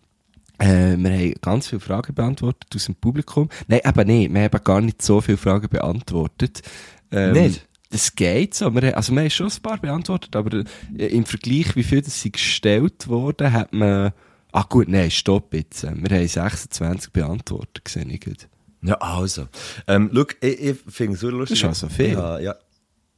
Äh, 0.63 0.97
wir 0.97 1.11
haben 1.11 1.35
ganz 1.41 1.69
viele 1.69 1.81
Fragen 1.81 2.15
beantwortet 2.15 2.69
aus 2.75 2.85
dem 2.87 2.95
Publikum. 2.95 3.49
Nein, 3.67 3.81
eben 3.85 4.07
nicht. 4.07 4.33
Wir 4.33 4.43
haben 4.43 4.65
gar 4.65 4.81
nicht 4.81 5.03
so 5.03 5.21
viele 5.21 5.39
Fragen 5.39 5.69
beantwortet. 5.69 6.63
Ähm, 7.11 7.33
Nicht? 7.33 7.67
Das 7.91 8.15
geht 8.15 8.55
so. 8.55 8.73
Wir, 8.75 8.83
haben- 8.89 8.95
also, 8.95 9.13
wir 9.13 9.21
haben 9.23 9.31
schon 9.31 9.49
ein 9.49 9.63
paar 9.63 9.79
beantwortet, 9.79 10.35
aber 10.37 10.65
äh, 10.97 11.07
im 11.07 11.27
Vergleich, 11.27 11.75
wie 11.77 11.83
viel 11.83 12.01
das 12.01 12.21
sie 12.23 12.33
gestellt 12.33 13.09
wurden, 13.09 13.53
hat 13.53 13.73
man, 13.73 14.13
ah 14.53 14.65
gut, 14.69 14.89
nein, 14.89 15.11
stopp 15.11 15.53
jetzt. 15.53 15.83
Wir 15.83 15.91
haben 16.17 16.29
26 16.29 17.13
beantwortet, 17.13 17.85
gesehen 17.85 18.09
ich 18.11 18.21
gerade. 18.21 18.39
Ja, 18.83 18.95
also. 18.95 19.47
Ähm, 19.87 20.11
schau, 20.15 20.25
ich, 20.41 20.61
ich 20.61 20.77
finde 20.89 21.15
es 21.15 21.21
so 21.21 21.29
lustig. 21.31 21.61
Das 21.61 21.77
ist 21.77 21.85
also 21.85 21.95
viel. 21.95 22.11
Ich 22.13 22.17
habe, 22.17 22.43
ja, 22.43 22.55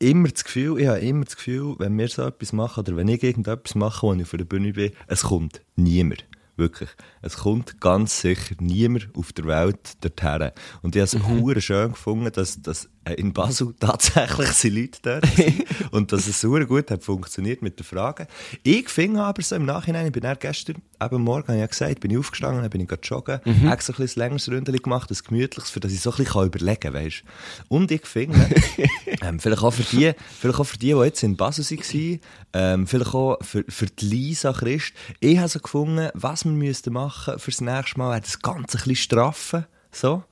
immer 0.00 0.28
das 0.28 0.44
Gefühl, 0.44 0.80
ich 0.80 0.86
habe 0.88 0.98
immer 1.00 1.24
das 1.24 1.36
Gefühl, 1.36 1.76
wenn 1.78 1.96
wir 1.96 2.08
so 2.08 2.22
etwas 2.26 2.52
machen 2.52 2.80
oder 2.80 2.96
wenn 2.96 3.08
ich 3.08 3.22
irgendetwas 3.22 3.74
mache, 3.76 4.02
wo 4.06 4.12
ich 4.14 4.22
auf 4.22 4.30
der 4.30 4.44
Bühne 4.44 4.72
bin, 4.72 4.90
es 5.06 5.22
kommt 5.22 5.60
niemand. 5.76 6.24
Wirklich. 6.56 6.90
Es 7.20 7.38
kommt 7.38 7.80
ganz 7.80 8.20
sicher 8.20 8.54
niemand 8.60 9.08
auf 9.16 9.32
der 9.32 9.46
Welt 9.46 10.04
dorthin. 10.04 10.50
Und 10.82 10.94
ich 10.94 11.00
habe 11.00 11.04
es 11.04 11.14
mhm. 11.14 11.60
schön 11.60 11.90
gefunden, 11.90 12.30
dass, 12.32 12.62
dass 12.62 12.88
in 13.12 13.32
Basel 13.32 13.74
tatsächlich 13.80 14.48
sind 14.50 14.74
Leute 14.74 14.98
dort 15.02 15.26
und 15.90 16.12
dass 16.12 16.26
es 16.26 16.40
super 16.40 16.64
gut 16.64 16.90
hat 16.90 17.04
funktioniert 17.04 17.62
mit 17.62 17.78
den 17.78 17.84
Fragen. 17.84 18.26
Ich 18.62 18.88
finde 18.88 19.22
aber 19.22 19.42
so 19.42 19.56
im 19.56 19.66
Nachhinein, 19.66 20.06
ich 20.06 20.12
bin 20.12 20.22
dann 20.22 20.38
gestern, 20.38 20.76
eben 21.02 21.22
morgen, 21.22 21.48
habe 21.48 21.54
ich 21.54 21.60
ja 21.60 21.66
gesagt, 21.66 22.00
bin 22.00 22.10
ich 22.10 22.18
aufgestanden, 22.18 22.62
dann 22.62 22.70
bin 22.70 22.80
ich 22.80 22.90
joggen, 23.08 23.40
mhm. 23.44 23.68
habe 23.68 23.82
so 23.82 23.92
ein 23.92 23.96
bisschen 23.96 24.20
längeres 24.20 24.48
Ründchen 24.48 24.76
gemacht, 24.76 25.10
ein 25.10 25.18
gemütliches, 25.26 25.70
für 25.70 25.80
das 25.80 25.92
ich 25.92 26.00
so 26.00 26.10
ein 26.12 26.16
bisschen 26.16 26.46
überlegen 26.46 26.80
kann, 26.80 26.94
weißt 26.94 27.24
Und 27.68 27.90
ich 27.90 28.06
finde, 28.06 28.48
ähm, 29.22 29.38
vielleicht 29.38 29.62
auch 29.62 29.72
für 29.72 29.82
die, 29.82 30.12
vielleicht 30.40 30.60
auch 30.60 30.64
für 30.64 30.78
die, 30.78 30.92
die 30.92 31.00
jetzt 31.00 31.22
in 31.22 31.36
Basel 31.36 31.64
waren, 31.64 32.20
ähm, 32.52 32.86
vielleicht 32.86 33.14
auch 33.14 33.38
für, 33.42 33.64
für 33.68 33.86
die 33.86 34.06
Lisa 34.06 34.52
Christ, 34.52 34.92
ich 35.20 35.38
habe 35.38 35.48
so 35.48 35.58
gefunden, 35.58 36.08
was 36.14 36.44
wir 36.44 36.52
müssten 36.52 36.92
machen 36.92 37.38
fürs 37.38 37.60
nächste 37.60 37.98
Mal, 37.98 38.20
das 38.20 38.40
Ganze 38.40 38.78
ein 38.78 38.84
bisschen 38.84 38.96
straffen, 38.96 39.66
so 39.90 40.24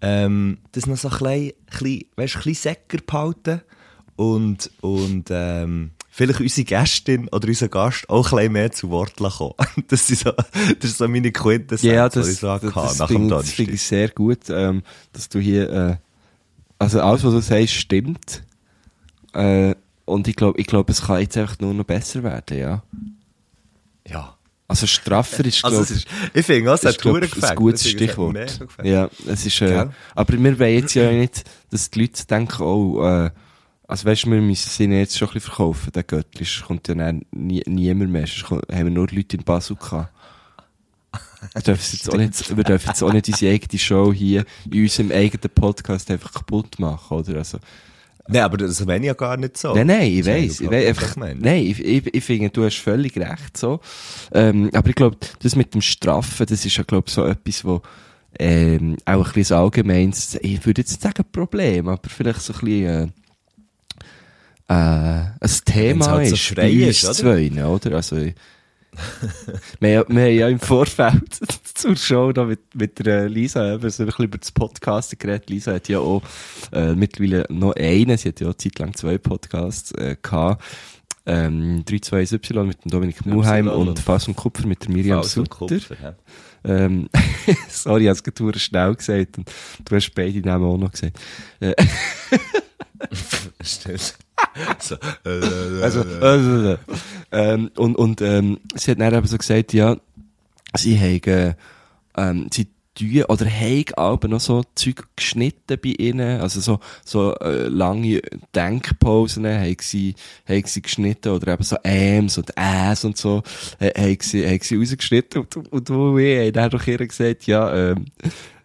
ähm, 0.00 0.58
das 0.72 0.86
noch 0.86 0.96
so 0.96 1.08
ein 1.08 1.18
bisschen, 1.18 2.04
weißt, 2.16 2.36
ein 2.36 2.42
bisschen 2.42 2.54
säcker 2.54 2.98
behalten 3.06 3.60
und, 4.16 4.70
und 4.80 5.28
ähm, 5.30 5.92
vielleicht 6.10 6.40
unsere 6.40 6.64
Gästin 6.64 7.28
oder 7.28 7.48
unser 7.48 7.68
Gast 7.68 8.08
auch 8.10 8.32
ein 8.32 8.36
bisschen 8.36 8.52
mehr 8.52 8.72
zu 8.72 8.90
Wort 8.90 9.16
kommen. 9.16 9.54
Das 9.88 10.10
ist 10.10 10.24
so, 10.24 10.32
das 10.32 10.90
ist 10.90 10.98
so 10.98 11.08
meine 11.08 11.32
Quintessenz, 11.32 11.82
ja, 11.90 12.08
das, 12.08 12.28
ich 12.28 12.38
sagen 12.38 12.72
das, 12.74 12.84
das, 12.84 12.98
das 12.98 13.08
finde 13.08 13.42
find 13.42 13.70
ich 13.70 13.82
sehr 13.82 14.08
gut, 14.08 14.50
ähm, 14.50 14.82
dass 15.12 15.28
du 15.28 15.38
hier, 15.38 15.70
äh, 15.70 15.96
also 16.78 17.00
alles, 17.00 17.24
was 17.24 17.32
du 17.32 17.40
sagst, 17.40 17.74
stimmt. 17.74 18.42
Äh, 19.32 19.74
und 20.04 20.26
ich 20.26 20.36
glaube, 20.36 20.60
ich 20.60 20.66
glaub, 20.66 20.90
es 20.90 21.02
kann 21.02 21.20
jetzt 21.20 21.36
einfach 21.36 21.58
nur 21.60 21.72
noch 21.72 21.84
besser 21.84 22.22
werden, 22.22 22.58
ja. 22.58 22.82
Ja. 24.06 24.36
Also 24.70 24.86
straffer 24.86 25.44
ist, 25.44 25.64
also 25.64 25.82
ist 25.82 26.06
Ich 26.32 26.46
finde, 26.46 26.70
es 26.70 26.84
hat 26.84 26.96
glaub, 27.00 27.16
ein 27.16 27.56
gutes 27.56 27.90
Stichwort. 27.90 28.60
Ja, 28.84 29.10
es 29.26 29.44
ist, 29.44 29.60
äh, 29.62 29.88
aber 30.14 30.32
wir 30.40 30.58
wollen 30.60 30.74
jetzt 30.76 30.94
ja 30.94 31.10
nicht, 31.10 31.42
dass 31.70 31.90
die 31.90 32.02
Leute 32.02 32.24
denken, 32.24 32.62
oh, 32.62 33.04
äh, 33.04 33.30
also 33.88 34.04
weißt 34.04 34.26
du, 34.26 34.30
wir 34.30 34.40
müssen 34.40 34.70
sie 34.70 34.84
jetzt 34.84 35.18
schon 35.18 35.26
ein 35.26 35.34
bisschen 35.34 35.52
verkaufen, 35.52 35.90
der 35.90 36.04
Göttli, 36.04 36.44
sonst 36.44 36.68
kommt 36.68 36.86
ja 36.86 36.94
dann 36.94 37.22
nie, 37.32 37.64
niemand 37.66 38.12
mehr, 38.12 38.28
sonst 38.28 38.48
haben 38.48 38.84
wir 38.84 38.90
nur 38.92 39.08
Leute 39.10 39.38
in 39.38 39.42
Basel 39.42 39.74
gehabt. 39.74 40.12
Wir 41.52 41.62
dürfen 41.62 41.96
jetzt 41.96 42.08
auch 42.08 42.16
nicht, 42.16 42.56
wir 42.56 42.62
dürfen 42.62 42.88
jetzt 42.90 43.02
auch 43.02 43.12
nicht 43.12 43.26
unsere 43.26 43.52
eigene 43.52 43.78
Show 43.80 44.12
hier 44.12 44.44
in 44.70 44.82
unserem 44.82 45.10
eigenen 45.10 45.50
Podcast 45.52 46.08
einfach 46.12 46.32
kaputt 46.32 46.78
machen, 46.78 47.16
oder? 47.16 47.38
Also, 47.38 47.58
Nein, 48.32 48.42
aber 48.42 48.56
das 48.58 48.84
meine 48.84 49.00
ich 49.00 49.06
ja 49.08 49.14
gar 49.14 49.36
nicht 49.36 49.56
so. 49.56 49.74
Nein, 49.74 49.86
nein, 49.86 50.12
ich 50.12 50.26
weiss. 50.26 50.60
Ich 50.60 50.70
weiss 50.70 50.86
einfach, 50.86 51.16
nein, 51.16 51.64
ich, 51.64 51.84
ich, 51.84 52.14
ich 52.14 52.24
finde, 52.24 52.50
du 52.50 52.64
hast 52.64 52.78
völlig 52.78 53.16
recht, 53.16 53.56
so. 53.56 53.80
Ähm, 54.32 54.70
aber 54.72 54.88
ich 54.88 54.94
glaube, 54.94 55.16
das 55.42 55.56
mit 55.56 55.74
dem 55.74 55.80
Straffen, 55.80 56.46
das 56.46 56.64
ist 56.64 56.76
ja, 56.76 56.84
glaube 56.84 57.10
so 57.10 57.24
etwas, 57.24 57.64
wo, 57.64 57.82
ähm, 58.38 58.96
auch 59.04 59.26
ein 59.26 59.32
bisschen 59.32 59.56
allgemeines, 59.56 60.38
ich 60.40 60.64
würde 60.64 60.82
jetzt 60.82 60.92
nicht 60.92 61.02
sagen 61.02 61.24
Problem, 61.32 61.88
aber 61.88 62.08
vielleicht 62.08 62.40
so 62.42 62.52
ein 62.54 62.60
bisschen, 62.60 63.12
äh, 64.68 64.72
äh, 64.72 65.24
ein 65.40 65.50
Thema 65.64 66.06
halt 66.06 66.28
so 66.28 66.34
ist, 66.34 66.54
bei 66.54 66.70
uns 66.70 67.02
ist, 67.02 67.04
oder? 67.04 67.14
zwei, 67.14 67.64
oder? 67.64 67.96
Also, 67.96 68.16
wir, 69.80 70.04
wir 70.08 70.22
haben 70.22 70.34
ja 70.34 70.48
im 70.48 70.58
Vorfeld 70.58 71.34
zur 71.74 71.96
Show 71.96 72.32
da 72.32 72.44
mit, 72.44 72.74
mit 72.74 73.04
der 73.04 73.28
Lisa 73.28 73.74
eben 73.74 73.90
so 73.90 74.02
ein 74.02 74.06
bisschen 74.06 74.24
über 74.24 74.38
das 74.38 74.52
Podcast 74.52 75.18
geredet. 75.18 75.50
Lisa 75.50 75.74
hat 75.74 75.88
ja 75.88 76.00
auch 76.00 76.22
äh, 76.72 76.94
mittlerweile 76.94 77.46
noch 77.48 77.74
einen, 77.76 78.16
sie 78.18 78.28
hat 78.28 78.40
ja 78.40 78.48
auch 78.48 78.54
zeitlang 78.54 78.94
zwei 78.94 79.18
Podcasts 79.18 79.92
äh, 79.92 80.16
gehabt. 80.20 80.62
Ähm, 81.30 81.84
321Y 81.86 82.64
mit 82.64 82.84
dem 82.84 82.90
Dominik 82.90 83.24
Muheim 83.24 83.68
und, 83.68 83.88
und 83.88 83.98
Fass 84.00 84.26
und 84.26 84.34
Kupfer 84.34 84.66
mit 84.66 84.82
der 84.82 84.90
Miriam 84.90 85.22
Fass 85.22 85.34
Sutter. 85.34 85.48
Kupfer, 85.48 85.96
ja. 86.02 86.14
ähm, 86.64 87.08
sorry, 87.68 88.08
ich 88.08 88.08
habe 88.08 88.50
es 88.56 88.62
schnell 88.62 88.94
gesagt 88.96 89.38
und 89.38 89.50
du 89.84 89.94
hast 89.94 90.10
beide 90.12 90.40
Namen 90.40 90.64
auch 90.64 90.76
noch 90.76 90.90
gesagt. 90.90 91.20
Äh, 91.60 91.74
Stimmt. 93.62 94.14
so, 94.80 94.96
äh, 95.24 95.82
also, 95.82 96.02
also, 96.02 96.78
ähm, 97.30 97.70
und, 97.76 97.94
und 97.96 98.20
ähm, 98.22 98.58
sie 98.74 98.90
hat 98.90 99.00
dann 99.00 99.14
eben 99.14 99.26
so 99.28 99.38
gesagt, 99.38 99.72
ja, 99.72 99.96
sie 100.76 100.98
haben, 100.98 101.54
ähm, 102.16 102.48
sie 102.52 102.66
tun 103.08 103.24
oder 103.24 103.46
haben 103.46 103.84
aber 103.96 104.28
noch 104.28 104.40
so 104.40 104.62
Zeug 104.74 105.04
geschnitten 105.16 105.78
bei 105.82 105.94
ihnen, 105.98 106.40
also 106.40 106.60
so, 106.60 106.80
so 107.04 107.34
äh, 107.36 107.68
lange 107.68 108.22
Denkpausen 108.54 109.46
haben 109.46 109.76
sie, 109.80 110.14
haben 110.48 110.62
sie 110.66 110.82
geschnitten 110.82 111.30
oder 111.30 111.52
eben 111.52 111.62
so 111.62 111.76
Äms 111.82 112.38
und 112.38 112.52
Äs 112.56 113.04
und 113.04 113.16
so 113.16 113.42
äh, 113.78 113.90
haben, 113.98 114.18
sie, 114.20 114.46
haben 114.46 114.60
sie 114.62 114.76
rausgeschnitten 114.76 115.42
und, 115.42 115.56
und, 115.56 115.90
und, 115.90 116.16
wir 116.16 116.44
haben 116.44 116.52
dann 116.52 116.70
doch 116.70 116.86
ihr 116.86 116.98
gesagt, 116.98 117.46
ja, 117.46 117.74
ähm, 117.74 118.06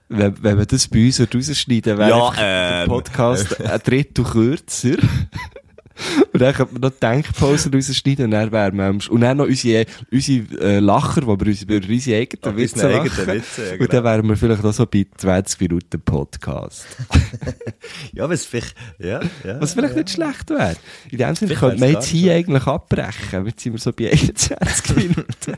wenn, 0.09 0.43
wenn 0.43 0.57
wir 0.57 0.65
das 0.65 0.87
bei 0.87 1.05
uns 1.05 1.19
rausschneiden, 1.19 1.97
wäre 1.97 2.09
ja, 2.09 2.27
ähm, 2.29 2.35
der 2.35 2.85
Podcast 2.87 3.59
ein 3.61 3.79
Drittel 3.79 4.23
kürzer. 4.23 4.97
und 6.33 6.41
dann 6.41 6.53
könnte 6.53 6.73
man 6.73 6.81
noch 6.81 6.99
Denkpausen 6.99 7.73
rausschneiden 7.73 8.25
und 8.25 8.31
dann 8.31 8.51
wären 8.51 8.75
wir, 8.77 9.11
und 9.11 9.21
dann 9.21 9.37
noch 9.37 9.45
unsere, 9.45 9.85
unsere 10.11 10.61
äh, 10.61 10.79
Lacher, 10.79 11.25
wo 11.25 11.39
wir 11.39 11.61
über 11.61 11.75
unsere 11.75 12.19
eigenen 12.19 12.57
Witze 12.57 12.91
lachen. 12.91 13.27
Witze, 13.27 13.63
ja, 13.63 13.71
genau. 13.71 13.83
Und 13.83 13.93
dann 13.93 14.03
wären 14.03 14.29
wir 14.29 14.37
vielleicht 14.37 14.63
noch 14.63 14.73
so 14.73 14.85
bei 14.85 15.05
20 15.15 15.61
Minuten 15.61 16.01
Podcast. 16.01 16.85
ja, 18.13 18.29
was 18.29 18.45
vielleicht, 18.45 18.75
ja, 18.99 19.21
ja. 19.43 19.61
Was 19.61 19.73
vielleicht 19.73 19.95
ja. 19.95 20.01
nicht 20.01 20.11
schlecht 20.11 20.49
wäre. 20.49 20.75
In 21.09 21.17
dem 21.17 21.35
Sinne 21.35 21.55
könnte 21.55 21.79
man 21.79 21.91
jetzt 21.91 22.07
hier 22.07 22.33
eigentlich 22.33 22.67
abbrechen. 22.67 23.45
Jetzt 23.45 23.61
sind 23.61 23.73
wir 23.73 23.79
so 23.79 23.93
bei 23.93 24.11
21 24.11 24.95
Minuten. 24.95 25.57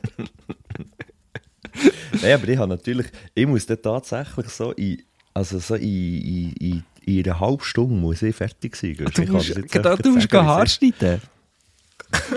Nein, 2.22 2.34
aber 2.34 2.48
ich 2.48 2.58
habe 2.58 2.70
natürlich, 2.70 3.08
ich 3.34 3.48
muss 3.48 3.66
dann 3.66 3.82
tatsächlich 3.82 4.50
so 4.50 4.72
in, 4.72 5.02
also 5.34 5.60
so 5.60 5.76
in, 5.76 5.84
in, 5.84 6.54
in, 6.60 6.84
in 7.08 7.24
einer 7.26 7.40
halben 7.40 7.64
Stunde 7.64 7.96
muss 7.96 8.22
ich 8.22 8.36
fertig 8.36 8.76
sein. 8.76 8.98
Du 8.98 9.32
musst, 9.32 9.72
genau, 9.72 9.96
du 9.96 10.12
musst 10.12 10.32
Haar 10.34 10.68
schneiden. 10.68 11.22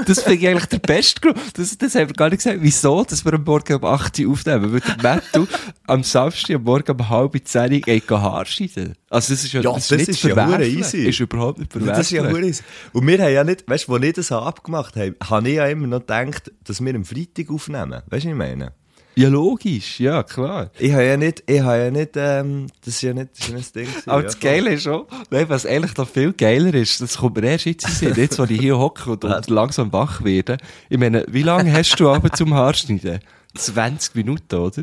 Das 0.07 0.23
finde 0.23 0.39
ich 0.39 0.49
eigentlich 0.49 0.67
der 0.67 0.79
beste 0.79 1.21
Grund. 1.21 1.39
Das, 1.55 1.77
das 1.79 1.95
haben 1.95 2.09
wir 2.09 2.15
gar 2.15 2.29
nicht 2.29 2.39
gesagt. 2.39 2.59
Wieso, 2.61 3.05
dass 3.05 3.25
wir 3.25 3.35
am 3.35 3.45
Morgen 3.45 3.75
um 3.75 3.85
8 3.85 4.19
Uhr 4.19 4.33
aufnehmen? 4.33 4.73
Weil 4.73 4.81
der 4.81 4.97
Mattu 5.03 5.47
am 5.87 6.03
Samstag 6.03 6.57
am 6.57 6.65
Morgen 6.65 6.91
um 6.91 7.09
halb 7.09 7.37
10 7.43 7.73
Uhr 7.73 7.81
geht 7.81 8.11
Haar 8.11 8.47
schneiden. 8.47 8.97
Also 9.09 9.33
das 9.33 9.45
ist 9.45 9.53
ja, 9.53 9.61
ja 9.61 9.73
das, 9.73 9.89
das 9.89 10.03
ist, 10.03 10.09
ist 10.09 10.23
ja 10.25 10.61
easy. 10.61 11.09
Ist 11.09 11.21
überhaupt 11.21 11.59
nicht 11.59 11.73
verwerflich. 11.73 11.97
Das 11.97 12.07
ist 12.07 12.13
ja 12.13 12.31
easy. 12.31 12.63
Und 12.93 13.07
wir 13.07 13.23
haben 13.23 13.33
ja 13.33 13.45
nicht, 13.45 13.69
weißt 13.69 13.89
du, 13.89 13.95
als 13.95 14.05
ich 14.05 14.13
das 14.15 14.33
abgemacht 14.33 14.97
habe, 14.97 15.15
habe 15.23 15.49
ich 15.49 15.55
ja 15.57 15.67
immer 15.67 15.87
noch 15.87 16.01
gedacht, 16.01 16.51
dass 16.65 16.85
wir 16.85 16.95
am 16.95 17.05
Freitag 17.05 17.51
aufnehmen. 17.51 18.03
Weißt 18.09 18.11
du, 18.11 18.15
was 18.15 18.25
ich 18.25 18.35
meine? 18.35 18.73
Ja, 19.21 19.29
logisch, 19.29 20.01
ja, 20.01 20.23
klar. 20.23 20.71
Ich 20.79 20.93
habe 20.93 21.05
ja 21.05 21.17
nicht, 21.17 21.43
ich 21.47 21.61
habe 21.61 21.79
ja 21.79 21.91
nicht, 21.91 22.13
ähm, 22.15 22.69
das 22.83 22.95
ist 22.95 23.03
ja 23.03 23.13
nicht, 23.13 23.31
das 23.33 23.41
ist 23.41 23.49
ja 23.49 23.55
nicht 23.55 23.67
das 23.67 23.73
Ding. 23.73 23.89
Aber 24.07 24.21
ja, 24.21 24.23
das 24.23 24.41
Geile 24.41 24.73
ist 24.73 24.85
schon, 24.85 25.05
nein, 25.31 25.47
was 25.49 25.67
eigentlich 25.67 25.95
noch 25.99 26.09
viel 26.09 26.33
geiler 26.33 26.73
ist, 26.73 27.03
das 27.03 27.19
kommt 27.19 27.37
mir 27.37 27.51
erst 27.51 27.67
jetzt 27.67 27.87
in 27.87 27.95
Sinn, 27.95 28.15
jetzt, 28.17 28.39
wo 28.39 28.45
ich 28.45 28.59
hier 28.59 28.79
hocke 28.79 29.11
und, 29.11 29.23
und 29.23 29.51
langsam 29.51 29.93
wach 29.93 30.25
werde. 30.25 30.57
Ich 30.89 30.99
meine, 30.99 31.27
wie 31.29 31.43
lange 31.43 31.71
hast 31.71 32.01
du 32.01 32.09
aber 32.09 32.33
zum 32.33 32.55
Haarschneiden? 32.55 33.21
20 33.57 34.15
Minuten, 34.15 34.55
oder? 34.55 34.83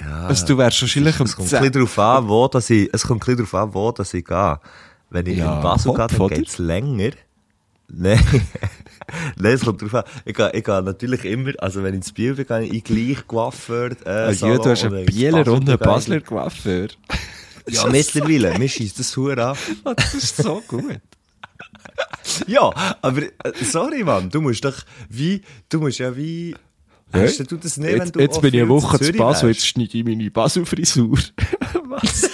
Ja. 0.00 0.26
Also 0.26 0.46
du 0.46 0.58
wärst 0.58 0.80
wahrscheinlich 0.80 1.18
um 1.18 1.26
Es 1.26 1.34
kommt 1.34 1.52
ein 1.52 1.58
bisschen 1.60 1.72
darauf 1.72 1.98
an, 1.98 2.28
wo, 2.28 2.46
dass 2.46 2.70
ich, 2.70 2.88
es 2.92 3.02
kommt 3.02 3.22
ein 3.22 3.36
bisschen 3.36 3.46
darauf 3.50 3.54
an, 3.54 3.74
wo, 3.74 3.90
dass 3.90 4.14
ich 4.14 4.24
gehe. 4.24 4.60
Wenn 5.10 5.26
ich 5.26 5.38
ja, 5.38 5.56
in 5.56 5.62
Basel 5.62 5.92
gehe, 5.92 6.06
dann 6.06 6.28
geht's 6.28 6.58
länger. 6.58 7.10
Nein. 7.92 8.20
Nein, 9.36 9.52
es 9.52 9.64
kommt 9.64 9.82
drauf 9.82 9.94
an. 9.94 10.04
Ich 10.24 10.34
gehe, 10.34 10.50
ich 10.52 10.64
gehe 10.64 10.82
natürlich 10.82 11.24
immer, 11.24 11.52
also 11.58 11.82
wenn 11.82 11.94
ich 11.94 11.98
ins 11.98 12.12
Biel 12.12 12.34
bin, 12.34 12.46
gehe 12.46 12.62
ich 12.62 12.84
gleich 12.84 13.26
Coiffeur, 13.26 13.90
äh, 14.04 14.08
also, 14.08 14.46
ja, 14.46 14.58
du 14.58 14.70
hast 14.70 14.84
einen 14.84 15.04
Bieler 15.04 15.46
und 15.48 15.68
einen 15.68 15.78
Basler 15.78 16.20
Coiffeur. 16.20 16.88
Ja, 17.68 17.86
mittlerweile. 17.86 18.58
Mir 18.58 18.68
schießt 18.68 18.98
das 18.98 19.16
Huhr 19.16 19.36
an. 19.38 19.56
Ah, 19.84 19.94
das 19.94 20.14
ist 20.14 20.36
so 20.36 20.62
gut. 20.66 21.00
ja, 22.46 22.70
aber, 23.02 23.22
äh, 23.22 23.52
sorry, 23.62 24.02
Mann, 24.04 24.30
du 24.30 24.40
musst 24.40 24.64
doch, 24.64 24.76
wie, 25.08 25.42
du 25.68 25.80
musst 25.80 25.98
ja 25.98 26.16
wie, 26.16 26.56
ja? 27.14 27.20
Hast 27.20 27.38
du 27.50 27.56
das 27.56 27.76
nicht, 27.76 27.90
jetzt, 27.90 28.00
wenn 28.00 28.12
du 28.12 28.20
Jetzt 28.20 28.40
bin 28.40 28.54
ich 28.54 28.60
eine 28.60 28.68
Woche 28.70 28.98
zu 28.98 29.12
Basel, 29.12 29.50
jetzt 29.50 29.66
schneide 29.66 29.98
ich 29.98 30.04
meine 30.04 30.30
Basel-Frisur. 30.30 31.18
Was? 31.88 32.30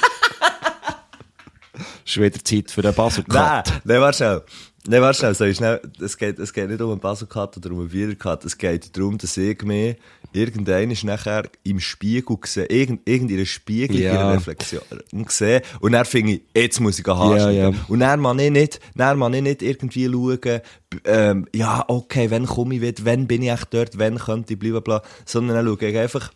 ist 2.04 2.16
wieder 2.16 2.44
Zeit 2.44 2.70
für 2.70 2.82
den 2.82 2.94
Basel-Cut. 2.94 3.34
Nein, 3.34 3.80
nein, 3.84 4.00
warte 4.00 4.16
schnell. 4.16 4.42
Nein, 4.90 5.02
warte 5.02 5.18
schnell, 5.18 5.34
so 5.34 5.52
schnell. 5.52 5.82
Es, 6.00 6.16
geht, 6.16 6.38
es 6.38 6.50
geht 6.50 6.70
nicht 6.70 6.80
um 6.80 6.90
einen 6.90 7.00
Basel-Cut 7.00 7.58
oder 7.58 7.72
um 7.72 7.80
einen 7.80 7.92
Wiedercut. 7.92 8.42
Es 8.46 8.56
geht 8.56 8.96
darum, 8.96 9.18
dass 9.18 9.36
ich 9.36 9.62
mir 9.62 9.96
irgendein 10.32 10.90
ist 10.90 11.04
nachher 11.04 11.42
im 11.62 11.78
Spiegel 11.78 12.38
gesehen, 12.38 12.68
irgend, 12.70 13.06
irgendeine 13.06 13.44
Spiegel, 13.44 14.00
ja. 14.00 14.14
ihre 14.14 14.32
Reflexion 14.32 14.80
gesehen. 15.12 15.60
Und 15.80 15.92
dann 15.92 16.06
finde 16.06 16.32
ich, 16.32 16.42
jetzt 16.54 16.80
muss 16.80 16.98
ich 16.98 17.06
Haar 17.06 17.36
ja, 17.36 17.50
ja. 17.50 17.72
Und 17.88 18.00
dann 18.00 18.18
man 18.20 18.38
ich 18.38 18.50
nicht, 18.50 18.80
dann 18.94 19.18
man 19.18 19.34
ich 19.34 19.42
nicht 19.42 19.60
irgendwie 19.60 20.06
schauen, 20.06 20.60
ähm, 21.04 21.46
ja, 21.54 21.84
okay, 21.88 22.30
wann 22.30 22.46
komme 22.46 22.76
ich 22.76 22.80
wieder, 22.80 23.04
wann 23.04 23.26
bin 23.26 23.42
ich 23.42 23.50
echt 23.50 23.74
dort, 23.74 23.98
wann 23.98 24.16
könnte 24.16 24.54
ich 24.54 24.58
bla. 24.58 25.02
Sondern 25.26 25.56
dann 25.56 25.66
schaue 25.66 25.86
ich 25.86 25.98
einfach, 25.98 26.32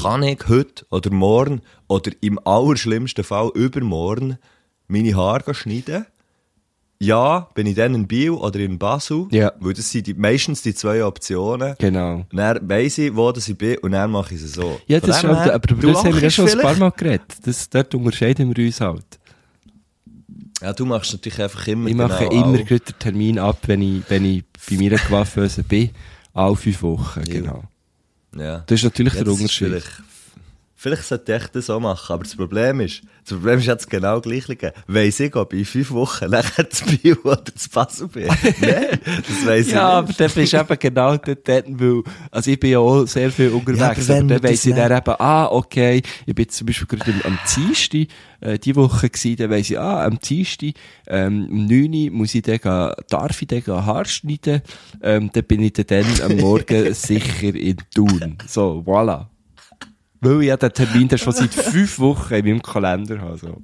kann 0.00 0.22
ich 0.22 0.48
heute 0.48 0.86
oder 0.88 1.10
morgen 1.10 1.60
oder 1.88 2.12
im 2.22 2.38
allerschlimmsten 2.46 3.24
Fall 3.24 3.50
übermorgen 3.54 4.38
meine 4.88 5.14
Haare 5.14 5.52
schneiden? 5.52 6.06
Ja, 7.00 7.48
bin 7.54 7.66
ich 7.66 7.74
dann 7.74 7.94
in 7.94 8.06
Biel 8.06 8.30
oder 8.30 8.60
in 8.60 8.78
Basel, 8.78 9.26
Ja. 9.30 9.52
weil 9.60 9.74
das 9.74 9.90
sind 9.90 10.06
die, 10.06 10.14
meistens 10.14 10.62
die 10.62 10.74
zwei 10.74 11.04
Optionen. 11.04 11.74
Genau. 11.78 12.24
Und 12.30 12.36
dann 12.36 12.66
weiss 12.68 12.96
ich, 12.98 13.14
wo 13.14 13.30
das 13.32 13.48
ich 13.48 13.58
bin 13.58 13.76
und 13.78 13.92
dann 13.92 14.10
mache 14.10 14.34
ich 14.34 14.40
es 14.42 14.52
so. 14.54 14.80
Ja, 14.86 15.00
das 15.00 15.18
ist 15.18 15.24
halt, 15.24 15.50
aber 15.50 15.66
du 15.66 15.74
das 15.76 16.04
haben 16.04 16.14
wir 16.14 16.22
ja 16.22 16.30
schon 16.30 16.46
ein 16.48 16.52
paar 16.52 16.60
vielleicht. 16.74 16.80
Mal 16.80 16.90
geredet. 16.90 17.36
Das, 17.44 17.68
dort 17.68 17.94
unterscheiden 17.94 18.54
wir 18.56 18.64
uns 18.64 18.80
halt. 18.80 19.04
Ja, 20.62 20.72
du 20.72 20.86
machst 20.86 21.12
natürlich 21.12 21.42
einfach 21.42 21.66
immer 21.66 21.88
Ich 21.90 21.94
mache 21.94 22.28
genau 22.28 22.48
immer 22.48 22.58
auch. 22.60 22.66
den 22.66 22.80
Termin 22.98 23.38
ab, 23.38 23.58
wenn 23.66 23.82
ich, 23.82 24.02
wenn 24.08 24.24
ich 24.24 24.44
bei 24.70 24.76
meiner 24.76 24.96
Coiffeuse 24.98 25.62
bin. 25.62 25.90
Alle 26.32 26.56
fünf 26.56 26.82
Wochen, 26.82 27.22
genau. 27.24 27.64
Ja. 28.36 28.62
Das 28.66 28.80
ist 28.80 28.84
natürlich 28.84 29.14
Ja, 29.14 29.24
der 29.24 29.32
Unterschied. 29.32 29.82
Vielleicht, 30.84 31.04
sollte 31.04 31.34
ich 31.34 31.46
das 31.46 31.64
so 31.64 31.80
machen, 31.80 32.12
aber 32.12 32.24
das 32.24 32.36
Problem 32.36 32.80
ist, 32.80 33.00
das 33.22 33.38
Problem 33.38 33.58
ist 33.58 33.64
jetzt 33.64 33.88
genau 33.88 34.20
gleich. 34.20 34.44
Weiss 34.86 35.18
ich, 35.18 35.34
ob 35.34 35.54
ich 35.54 35.60
in 35.60 35.64
fünf 35.64 35.90
Wochen 35.92 36.28
nachher 36.28 36.68
zu 36.68 36.84
Biel 36.84 37.16
oder 37.24 37.42
zu 37.42 37.70
Basel 37.70 38.06
bin? 38.08 38.26
Nein, 38.60 38.98
das 39.00 39.46
weiss 39.46 39.70
Ja, 39.70 39.72
ich 39.72 39.78
aber 39.78 40.12
dann 40.12 40.30
bist 40.30 40.52
du 40.52 40.58
eben 40.58 40.78
genau 40.78 41.16
dort, 41.16 41.48
weil, 41.48 42.02
also 42.30 42.50
ich 42.50 42.60
bin 42.60 42.72
ja 42.72 42.80
auch 42.80 43.06
sehr 43.06 43.30
viel 43.30 43.48
unterwegs, 43.48 44.06
Ja, 44.08 44.16
aber, 44.16 44.24
dann 44.24 44.42
weiss 44.42 44.66
ich 44.66 44.74
dann 44.74 44.94
eben, 44.94 45.14
ah, 45.20 45.46
okay, 45.46 46.02
ich 46.26 46.34
bin 46.34 46.50
zum 46.50 46.66
Beispiel 46.66 46.86
gerade 46.86 47.24
am, 47.24 47.38
Dienstag, 47.56 48.08
äh, 48.40 48.58
die 48.58 48.76
Woche 48.76 49.08
gewesen, 49.08 49.36
dann 49.36 49.48
weiss 49.48 49.70
ich, 49.70 49.78
ah, 49.78 50.04
am 50.04 50.18
Dienstag, 50.20 50.74
ähm, 51.06 51.48
um 51.50 51.66
9 51.66 51.94
Uhr 51.94 52.10
muss 52.10 52.34
ich 52.34 52.42
dann 52.42 52.58
gehen, 52.58 52.92
darf 53.08 53.40
ich 53.40 53.48
dann 53.48 53.86
Haar 53.86 54.04
schneiden, 54.04 54.60
ähm, 55.02 55.30
dann 55.32 55.44
bin 55.44 55.62
ich 55.62 55.72
dann, 55.72 55.86
dann 55.86 56.30
am 56.30 56.36
Morgen 56.36 56.92
sicher 56.92 57.54
in 57.54 57.78
Thun. 57.94 58.36
So, 58.46 58.84
voilà. 58.86 59.28
Weil 60.24 60.40
ich 60.42 60.48
ja 60.48 60.56
den 60.56 60.72
Termin 60.72 61.18
schon 61.18 61.32
seit 61.32 61.52
fünf 61.54 61.98
Wochen 61.98 62.34
in 62.34 62.44
meinem 62.46 62.62
Kalender 62.62 63.20
habe, 63.20 63.38
so. 63.38 63.62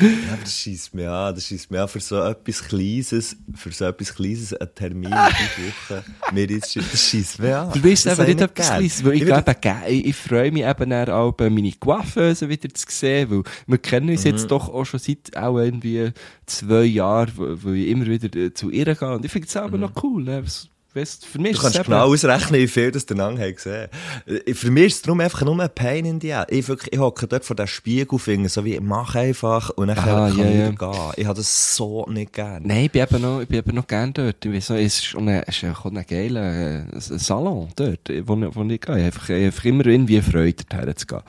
Ja, 0.00 0.36
das 0.40 0.56
schießt 0.58 0.94
mir 0.94 1.10
an, 1.10 1.34
das 1.34 1.44
schießt 1.46 1.72
mir 1.72 1.82
an 1.82 1.88
für 1.88 1.98
so 1.98 2.22
etwas 2.22 2.62
Kleines, 2.62 3.36
für 3.56 3.72
so 3.72 3.84
etwas 3.84 4.14
Kleines, 4.14 4.54
einen 4.54 4.74
Termin 4.76 5.10
in 5.10 5.18
fünf 5.18 5.90
Wochen, 5.90 6.34
mir 6.34 6.46
jetzt, 6.46 6.76
das 6.76 7.08
schießt 7.08 7.40
mir 7.40 7.58
an. 7.58 7.72
Du 7.72 7.82
weißt 7.82 8.06
Das 8.06 8.18
eben 8.20 8.28
nicht 8.28 8.36
ich 8.38 8.44
etwas 8.44 8.54
gern. 8.54 8.76
Kleines, 8.78 9.04
weil 9.04 9.12
ich, 9.14 9.22
Ich 9.22 9.26
würde- 9.28 9.42
glaube, 9.42 9.80
ich, 9.88 10.06
ich 10.06 10.16
freue 10.16 10.52
mich 10.52 10.62
eben 10.64 10.90
dann 10.90 11.08
auch, 11.10 11.32
bei 11.32 11.50
meine 11.50 11.72
Coiffeuse 11.72 12.48
wieder 12.48 12.68
zu 12.72 12.86
sehen, 12.88 13.28
weil 13.30 13.42
wir 13.66 13.78
kennen 13.78 14.10
uns 14.10 14.24
Mhm. 14.24 14.30
jetzt 14.30 14.50
doch 14.52 14.68
auch 14.68 14.84
schon 14.84 15.00
seit 15.00 15.36
auch 15.36 15.58
irgendwie 15.58 16.12
zwei 16.46 16.84
Jahren, 16.84 17.32
wo- 17.34 17.56
weil 17.64 17.74
ich 17.74 17.88
immer 17.88 18.06
wieder 18.06 18.38
äh, 18.38 18.54
zu 18.54 18.70
ihr 18.70 18.94
gehe 18.94 19.10
und 19.12 19.24
ich 19.24 19.32
finde 19.32 19.48
es 19.48 19.56
aber 19.56 19.78
noch 19.78 19.92
cool, 20.04 20.22
ne? 20.22 20.44
Weißt, 20.92 21.24
für 21.24 21.38
mich. 21.38 21.56
Du 21.56 21.62
kannst 21.62 21.84
genau 21.84 22.06
ausrechnen, 22.12 22.58
wie 22.60 22.66
viel 22.66 22.90
das 22.90 23.06
der 23.06 23.16
Nang 23.16 23.38
hat 23.38 23.54
gesehen. 23.54 23.88
Äh, 24.26 24.54
Für 24.54 24.72
mich 24.72 24.86
ist 24.86 24.94
es 24.96 25.02
darum 25.02 25.20
einfach 25.20 25.42
nur 25.42 25.60
ein 25.60 25.70
Pain 25.72 26.04
in 26.04 26.18
die 26.18 26.32
Ass. 26.32 26.46
Ich, 26.50 26.66
wirklich, 26.66 26.92
ich 26.92 26.98
hocke 26.98 27.28
dort 27.28 27.44
vor 27.44 27.54
dem 27.54 27.68
Spiegel, 27.68 28.18
finde 28.18 28.48
so 28.48 28.64
wie, 28.64 28.80
mach 28.80 29.14
einfach 29.14 29.70
und 29.70 29.86
dann 29.86 29.98
Ah, 29.98 30.02
kann 30.02 30.38
ja, 30.38 30.44
ich 30.44 30.50
wieder 30.50 30.72
gehen. 30.72 31.12
Ich 31.16 31.26
habe 31.26 31.36
das 31.36 31.76
so 31.76 32.04
nicht 32.06 32.32
gern. 32.32 32.64
Nein, 32.66 32.86
ich 32.86 32.90
bin 32.90 33.02
eben 33.02 33.22
noch, 33.22 33.40
ich 33.40 33.46
bin 33.48 33.58
eben 33.58 33.74
noch 33.76 33.86
gerne 33.86 34.12
dort. 34.12 34.44
Ich 34.44 34.52
weiss 34.52 34.68
noch, 34.68 34.76
es 34.78 34.98
ist 34.98 35.14
ein, 35.14 35.28
es 35.28 35.62
ist 35.62 35.64
ein 35.64 36.06
geiler 36.08 36.80
äh, 36.80 36.84
Salon 36.98 37.68
dort, 37.76 38.08
wo, 38.24 38.34
ich- 38.36 38.56
wo 38.56 38.62
ich 38.64 38.80
gehe. 38.80 38.98
Ich 38.98 39.04
einfach, 39.04 39.28
ich 39.28 39.44
einfach 39.46 39.64
immer 39.64 39.86
irgendwie 39.86 40.20
Freude, 40.20 40.64
dorthin 40.68 40.96
zu 40.96 41.06
gehen. 41.06 41.20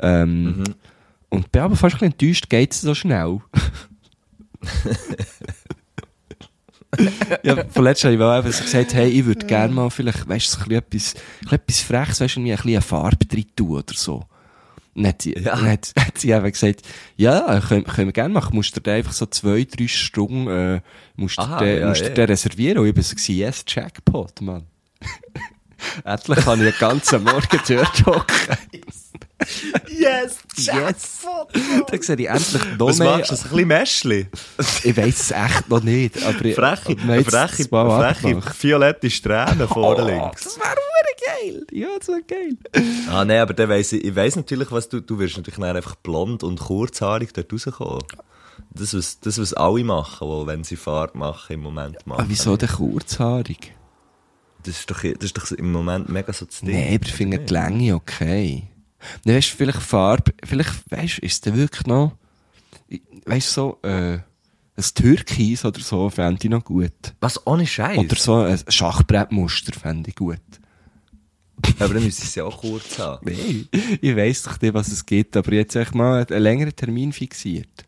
Ähm, 0.00 0.44
Mhm. 0.44 0.64
Und 1.28 1.50
bin 1.52 1.62
aber 1.62 1.74
fast 1.76 1.96
ein 1.96 1.98
bisschen 2.10 2.12
enttäuscht, 2.12 2.48
geht 2.48 2.72
es 2.72 2.80
so 2.80 2.94
schnell. 2.94 3.40
ja, 7.42 7.64
vorletzt 7.70 8.04
habe 8.04 8.14
ich 8.14 8.20
mal 8.20 8.42
so 8.52 8.62
gesagt, 8.64 8.94
hey, 8.94 9.08
ich 9.08 9.24
würde 9.24 9.46
gerne 9.46 9.72
mal 9.72 9.90
vielleicht, 9.90 10.28
weißt 10.28 10.46
du, 10.46 10.58
so 10.58 10.64
ein 10.70 10.82
bisschen 10.88 11.14
etwas, 11.48 11.52
etwas 11.52 11.80
Freches, 11.80 12.20
weißt 12.20 12.36
du, 12.36 12.40
irgendwie 12.40 12.52
ein 12.52 12.56
bisschen 12.56 12.72
eine 12.72 12.82
Farbe 12.82 13.24
drin 13.26 13.46
tun 13.56 13.70
oder 13.70 13.94
so. 13.94 14.24
Und 14.94 15.02
dann 15.02 15.08
hat 15.08 15.22
sie, 15.22 15.32
Ja. 15.38 15.60
hat, 15.60 15.92
hat 15.98 16.18
sie 16.18 16.30
eben 16.30 16.50
gesagt, 16.52 16.82
ja, 17.16 17.60
können, 17.60 17.84
können 17.84 18.08
wir 18.08 18.12
gerne 18.12 18.32
machen, 18.32 18.54
musst 18.54 18.76
du 18.76 18.80
dir 18.80 18.92
einfach 18.92 19.12
so 19.12 19.26
zwei, 19.26 19.64
drei 19.64 19.88
Stunden, 19.88 20.46
äh, 20.48 20.80
musst 21.16 21.38
du 21.38 21.42
Aha, 21.42 21.58
dir, 21.58 21.78
ja, 21.80 21.88
musst 21.88 22.02
du 22.02 22.08
ja. 22.08 22.14
dir 22.14 22.28
reservieren. 22.28 22.78
Und 22.78 22.86
ich 22.88 22.96
war 22.96 23.02
so, 23.02 23.32
yes, 23.32 23.64
Jackpot, 23.66 24.40
Mann. 24.40 24.66
Endlich 26.04 26.38
kann 26.44 26.64
ich 26.64 26.70
den 26.72 26.78
ganzen 26.78 27.24
Morgen 27.24 27.60
dort 27.68 28.06
hocken. 28.06 28.56
Yes, 29.88 30.38
Yes. 30.56 31.20
Dann 31.88 32.02
sehe 32.02 32.16
ich 32.16 32.28
endlich 32.28 32.62
noch 32.78 32.88
Was 32.88 32.98
mehr. 32.98 33.18
machst 33.18 33.30
du? 33.30 33.34
Ein 33.34 33.42
bisschen 33.42 33.68
Mäschli? 33.68 34.26
Ich 34.84 34.96
weiss 34.96 35.20
es 35.20 35.30
echt 35.30 35.68
noch 35.68 35.82
nicht. 35.82 36.22
Aber 36.24 36.44
ich- 36.44 36.54
Freche, 36.54 36.92
jetzt 36.92 37.30
freche, 37.30 37.64
freche, 37.68 38.42
violette 38.60 39.10
Strähnen 39.10 39.68
vorne 39.68 40.10
links. 40.10 40.44
Das 40.44 40.58
wäre 40.58 40.74
geil. 41.52 41.66
Ja, 41.72 41.88
das 41.98 42.08
wäre 42.08 42.22
geil. 42.22 42.56
Ah, 43.10 43.24
nein, 43.24 43.40
aber 43.40 43.54
dann 43.54 43.68
weiss 43.68 43.92
ich, 43.92 44.04
ich 44.04 44.14
weiss 44.14 44.36
natürlich, 44.36 44.70
was 44.70 44.88
du, 44.88 45.00
du 45.00 45.18
wirst 45.18 45.36
natürlich 45.36 45.58
dann 45.58 45.76
einfach 45.76 45.94
blond 45.96 46.42
und 46.42 46.60
kurzhaarig 46.60 47.32
dort 47.32 47.52
rauskommen. 47.52 48.02
Das, 48.72 48.94
was, 48.94 49.20
das, 49.20 49.38
was 49.40 49.54
alle 49.54 49.84
machen, 49.84 50.26
wo, 50.28 50.46
wenn 50.46 50.64
sie 50.64 50.76
Fahrt 50.76 51.14
machen, 51.14 51.54
im 51.54 51.60
Moment 51.60 52.06
machen. 52.06 52.20
Aber 52.20 52.28
wieso 52.28 52.56
denn 52.56 52.68
kurzhaarig? 52.68 53.72
Das 54.64 54.78
ist 54.78 54.90
doch, 54.90 55.02
das 55.02 55.24
ist 55.24 55.36
doch 55.36 55.50
im 55.52 55.72
Moment 55.72 56.08
mega 56.08 56.32
so 56.32 56.46
Ding. 56.46 56.70
Nein, 56.72 56.94
aber 56.96 57.06
ich 57.06 57.12
finde 57.12 57.38
die 57.40 57.52
Länge 57.52 57.94
okay. 57.94 58.68
Dann 59.24 59.34
weißt 59.34 59.52
du, 59.52 59.56
vielleicht 59.56 59.82
Farbe, 59.82 60.32
vielleicht, 60.44 60.90
weißt 60.90 61.18
du, 61.18 61.26
ist 61.26 61.46
es 61.46 61.54
wirklich 61.54 61.86
noch, 61.86 62.12
weißt 63.26 63.48
du, 63.48 63.52
so, 63.52 63.78
äh, 63.82 64.18
ein 64.76 64.84
Türkis 64.94 65.64
oder 65.64 65.80
so 65.80 66.10
fände 66.10 66.40
ich 66.42 66.50
noch 66.50 66.64
gut. 66.64 67.14
Was, 67.20 67.46
ohne 67.46 67.66
Scheiß? 67.66 67.98
Oder 67.98 68.16
so 68.16 68.34
ein 68.36 68.58
Schachbrettmuster 68.68 69.72
fände 69.72 70.10
ich 70.10 70.16
gut. 70.16 70.40
Aber 71.78 71.94
dann 71.94 72.02
müsste 72.02 72.22
ich 72.22 72.28
es 72.28 72.34
ja 72.34 72.44
auch 72.44 72.60
kurz 72.60 72.98
haben. 72.98 73.24
Nein, 73.30 73.68
ich 74.00 74.16
weiss 74.16 74.42
doch 74.42 74.60
nicht, 74.60 74.74
was 74.74 74.88
es 74.88 75.06
gibt, 75.06 75.36
aber 75.36 75.52
jetzt 75.52 75.76
echt 75.76 75.94
mal 75.94 76.26
einen 76.28 76.42
längeren 76.42 76.74
Termin 76.74 77.12
fixiert. 77.12 77.86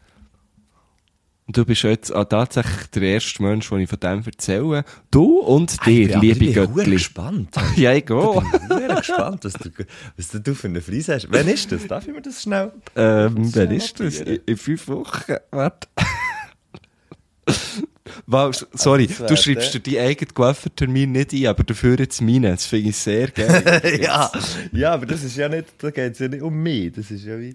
Und 1.47 1.57
du 1.57 1.65
bist 1.65 1.83
jetzt 1.85 2.13
auch 2.13 2.25
tatsächlich 2.25 2.87
der 2.93 3.03
erste 3.03 3.41
Mensch, 3.41 3.69
den 3.69 3.79
ich 3.79 3.89
von 3.89 4.01
dem 4.01 4.23
erzähle. 4.27 4.85
Du 5.13 5.39
und 5.39 5.77
dir, 5.87 6.17
Aber 6.17 6.25
liebe 6.25 6.45
ich 6.45 6.55
bin 6.55 6.75
Göttli. 6.75 6.91
gespannt. 6.93 7.51
Ja, 7.77 7.93
ich 7.93 7.99
Ich 7.99 8.07
gehe. 8.07 8.43
bin 8.69 8.79
sehr 8.79 8.97
gespannt, 8.97 9.45
was 9.45 9.53
du, 9.53 9.71
was 10.17 10.29
du 10.43 10.55
für 10.57 10.67
eine 10.67 10.81
Frise 10.83 11.15
hast. 11.15 11.29
Wann 11.31 11.47
ist 11.47 11.71
das? 11.71 11.87
Darf 11.87 12.09
ich 12.09 12.15
mir 12.15 12.21
das 12.23 12.43
schnell? 12.43 12.73
Ähm, 12.97 13.55
wann 13.55 13.71
ist 13.71 14.01
das? 14.01 14.21
In, 14.23 14.41
in 14.45 14.57
fünf 14.57 14.89
Wochen? 14.89 15.35
Warte. 15.53 15.87
wow, 18.27 18.53
sorry, 18.75 19.09
wär 19.19 19.27
du 19.29 19.37
schreibst 19.37 19.73
dir 19.75 19.81
deinen 19.81 19.99
eigenen 20.09 20.35
Coiffeur-Termin 20.35 21.13
nicht 21.13 21.33
ein, 21.33 21.47
aber 21.47 21.63
dafür 21.65 21.99
jetzt 21.99 22.21
meinen. 22.23 22.43
Das 22.53 22.67
finde 22.67 22.91
ich 22.91 22.97
sehr 22.97 23.29
geil. 23.29 23.99
ja, 24.03 24.31
ja, 24.73 24.93
aber 24.95 25.07
das 25.07 25.23
ist 25.23 25.37
ja 25.37 25.49
nicht, 25.49 25.67
da 25.79 25.91
geht 25.91 26.15
es 26.15 26.19
ja 26.19 26.27
nicht 26.29 26.43
um 26.43 26.55
mich. 26.61 26.93
Das 26.93 27.11
ist 27.11 27.25
ja 27.25 27.39
wie, 27.39 27.55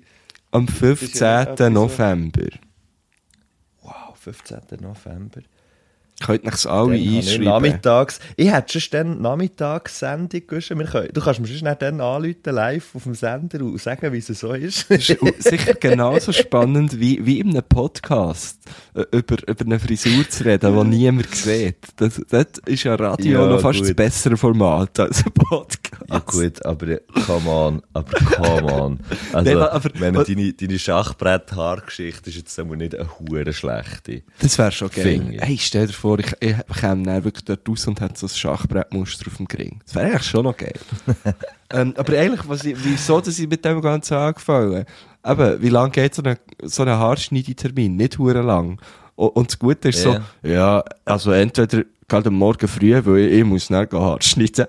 Am 0.51 0.65
ist 0.65 0.79
ja 0.81 0.95
15. 0.95 1.21
etwas 1.27 1.57
so- 1.57 1.69
November. 1.69 2.41
wow, 2.43 2.49
15. 4.21 4.79
November. 4.79 5.43
Könnt 6.25 6.45
es 6.47 6.65
alle 6.65 6.91
Dann 6.91 6.91
habe 6.91 6.95
ich 6.97 7.17
einschreiben? 7.17 7.43
nachmittags, 7.45 8.19
ich 8.37 8.51
hätte 8.51 8.79
schon 8.79 8.91
dann 8.91 9.21
Nachmittagssendung 9.21 10.41
gewusst. 10.47 10.69
Du 10.69 11.21
kannst 11.21 11.39
mir 11.39 11.47
schon 11.47 11.75
dann 11.79 12.01
anrufen, 12.01 12.35
live 12.45 12.95
auf 12.95 13.03
dem 13.03 13.15
Sender 13.15 13.61
und 13.63 13.81
sagen, 13.81 14.11
wie 14.13 14.17
es 14.19 14.27
so 14.27 14.53
ist. 14.53 14.89
Das 14.89 15.09
ist 15.09 15.17
sicher 15.39 15.73
genauso 15.75 16.31
spannend 16.31 16.99
wie, 16.99 17.25
wie 17.25 17.39
in 17.39 17.49
einem 17.49 17.63
Podcast 17.63 18.59
äh, 18.93 19.03
über, 19.11 19.37
über 19.47 19.65
eine 19.65 19.79
Frisur 19.79 20.27
zu 20.29 20.45
reden, 20.45 20.75
die 20.91 20.97
niemand 20.97 21.33
sieht. 21.33 21.77
Das, 21.97 22.21
das 22.29 22.45
ist 22.65 22.83
ja 22.83 22.95
Radio 22.95 23.41
Ja, 23.41 23.47
noch 23.47 23.61
fast 23.61 23.79
gut. 23.79 23.89
das 23.89 23.95
bessere 23.95 24.37
Format 24.37 24.99
als 24.99 25.25
ein 25.25 25.31
Podcast. 25.31 25.81
Ja 26.09 26.19
gut, 26.19 26.65
aber 26.65 26.97
come 27.25 27.49
on, 27.49 27.81
aber 27.93 28.11
come 28.19 28.73
on. 28.73 28.99
Also, 29.33 29.49
Nein, 29.49 29.57
aber- 29.57 29.73
aber- 29.73 30.23
deine, 30.25 30.53
deine 30.53 30.79
Schachbrett-Haargeschichte 30.79 32.29
ist 32.29 32.35
jetzt 32.35 32.57
nicht 32.57 32.95
eine 32.95 33.09
hure 33.19 33.53
schlechte. 33.53 34.23
Das 34.39 34.57
wäre 34.57 34.71
schon 34.71 34.89
geil. 34.89 35.37
Hey, 35.39 35.57
stell 35.59 35.87
dir 35.87 35.93
vor, 35.93 36.10
ich, 36.19 36.33
ich 36.39 36.55
käme 36.79 37.03
dann 37.03 37.23
wirklich 37.23 37.45
dort 37.45 37.67
raus 37.67 37.87
und 37.87 37.99
hätte 38.01 38.19
so 38.19 38.27
ein 38.27 38.29
Schachbrettmuster 38.29 39.27
auf 39.27 39.37
dem 39.37 39.47
Gring. 39.47 39.79
Das 39.85 39.95
wäre 39.95 40.07
eigentlich 40.07 40.23
schon 40.23 40.43
noch 40.43 40.57
geil. 40.57 40.73
ähm, 41.71 41.93
aber 41.97 42.17
eigentlich, 42.17 42.47
was 42.47 42.63
ich, 42.65 42.75
wieso, 42.83 43.21
dass 43.21 43.39
ich 43.39 43.47
mit 43.47 43.63
dem 43.65 43.81
Ganzen 43.81 44.15
angefangen 44.15 44.85
Eben, 45.23 45.61
wie 45.61 45.69
lange 45.69 45.91
geht 45.91 46.15
so 46.15 46.23
ein 46.23 46.37
so 46.63 46.81
eine 46.81 46.97
Haarschneidetermin? 46.97 47.95
Nicht 47.95 48.17
hure 48.17 48.41
lang. 48.41 48.81
Und 49.15 49.49
das 49.51 49.59
Gute 49.59 49.89
ist 49.89 50.03
Ja. 50.03 50.23
so, 50.41 50.47
ja, 50.47 50.83
also 51.05 51.31
entweder 51.31 51.83
gerade 52.07 52.29
am 52.29 52.35
Morgen 52.35 52.67
früh, 52.67 52.99
weil 53.05 53.17
ich, 53.19 53.39
ich 53.39 53.43
muss 53.45 53.67
dann 53.67 53.87
gehen 53.87 53.99
Haar 53.99 54.21
schneiden. 54.21 54.65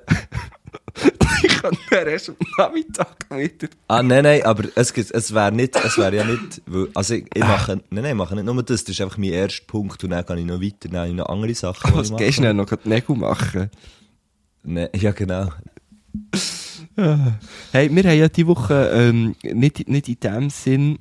ich 1.43 1.61
kann 1.61 1.77
dann 1.91 2.07
erst 2.07 2.31
am 2.31 2.37
Nachmittag 2.59 3.27
wieder. 3.31 3.69
Ah, 3.89 4.03
nein, 4.03 4.25
nein, 4.25 4.43
aber 4.45 4.65
es, 4.75 4.93
es 4.93 5.35
wäre 5.35 5.53
nicht, 5.53 5.77
es 5.77 5.97
wäre 5.97 6.17
ja 6.17 6.25
nicht, 6.25 6.63
also 6.95 7.15
ich, 7.15 7.25
ich 7.35 7.43
mache, 7.43 7.81
nein, 7.91 8.05
nein, 8.05 8.17
mache 8.17 8.35
nicht 8.35 8.45
nur 8.45 8.63
das, 8.63 8.85
das 8.85 8.95
ist 8.95 9.01
einfach 9.01 9.19
mein 9.19 9.31
erster 9.31 9.65
Punkt 9.67 10.03
und 10.05 10.11
dann 10.11 10.25
gehe 10.25 10.39
ich 10.39 10.47
noch 10.47 10.61
weiter, 10.61 10.89
dann 10.89 10.97
habe 10.97 11.09
ich 11.09 11.15
noch 11.15 11.29
andere 11.29 11.55
Sachen, 11.55 11.91
die 11.91 11.99
Was 11.99 12.17
gehst 12.17 12.39
du 12.39 12.43
denn 12.43 12.57
noch 12.57 12.67
die 12.67 12.89
Nägel 12.89 13.17
machen? 13.17 13.71
Nee, 14.65 14.89
ja, 14.95 15.13
genau. 15.13 15.49
Hey, 16.95 17.95
wir 17.95 18.03
haben 18.05 18.19
ja 18.19 18.29
diese 18.29 18.47
Woche 18.47 18.91
ähm, 18.95 19.35
nicht, 19.43 19.89
nicht 19.89 20.09
in 20.09 20.21
dem 20.21 20.51
Sinn 20.51 20.99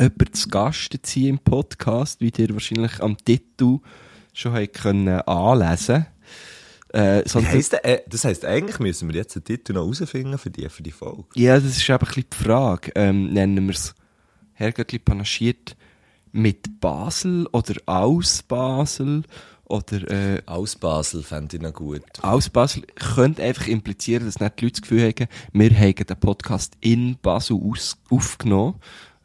jemanden 0.00 0.32
zu 0.32 0.48
Gast 0.48 0.96
ziehen 1.02 1.30
im 1.30 1.38
Podcast, 1.40 2.20
wie 2.20 2.32
ihr 2.36 2.50
wahrscheinlich 2.50 3.02
am 3.02 3.16
Titel 3.16 3.80
schon 4.32 4.72
können 4.72 5.20
anlesen 5.22 6.06
äh, 6.92 7.22
Das 7.22 7.32
sondern, 7.32 7.52
heisst, 7.52 7.74
äh, 7.84 8.02
das 8.08 8.24
heisst, 8.24 8.44
eigentlich 8.44 8.78
müssen 8.78 9.08
wir 9.08 9.16
jetzt 9.16 9.34
den 9.34 9.44
Titel 9.44 9.72
noch 9.74 9.82
herausfinden 9.82 10.38
für 10.38 10.50
die, 10.50 10.68
für 10.68 10.82
die 10.82 10.92
Folge. 10.92 11.24
Ja, 11.34 11.54
das 11.58 11.76
ist 11.76 11.88
eben 11.88 11.98
ein 11.98 12.06
bisschen 12.06 12.24
die 12.32 12.36
Frage. 12.44 12.92
Ähm, 12.94 13.32
nennen 13.32 13.66
wir 13.66 13.74
es 13.74 13.94
Herrgöttli 14.54 14.98
panaschiert 14.98 15.76
mit 16.32 16.80
Basel 16.80 17.46
oder 17.52 17.74
aus 17.86 18.42
Basel 18.42 19.22
oder 19.64 20.10
äh, 20.10 20.42
Aus 20.46 20.76
Basel 20.76 21.22
fände 21.22 21.56
ich 21.56 21.62
noch 21.62 21.74
gut. 21.74 22.02
aus 22.22 22.48
Basel 22.48 22.82
könnte 22.94 23.42
einfach 23.42 23.66
implizieren, 23.66 24.24
dass 24.24 24.40
nicht 24.40 24.58
die 24.58 24.64
Leute 24.64 24.80
das 24.80 24.82
Gefühl 24.82 25.02
haben, 25.02 25.28
wir 25.52 25.70
haben 25.78 25.94
den 25.94 26.20
Podcast 26.20 26.74
in 26.80 27.18
Basel 27.20 27.58
aus, 27.62 27.98
aufgenommen. 28.10 28.76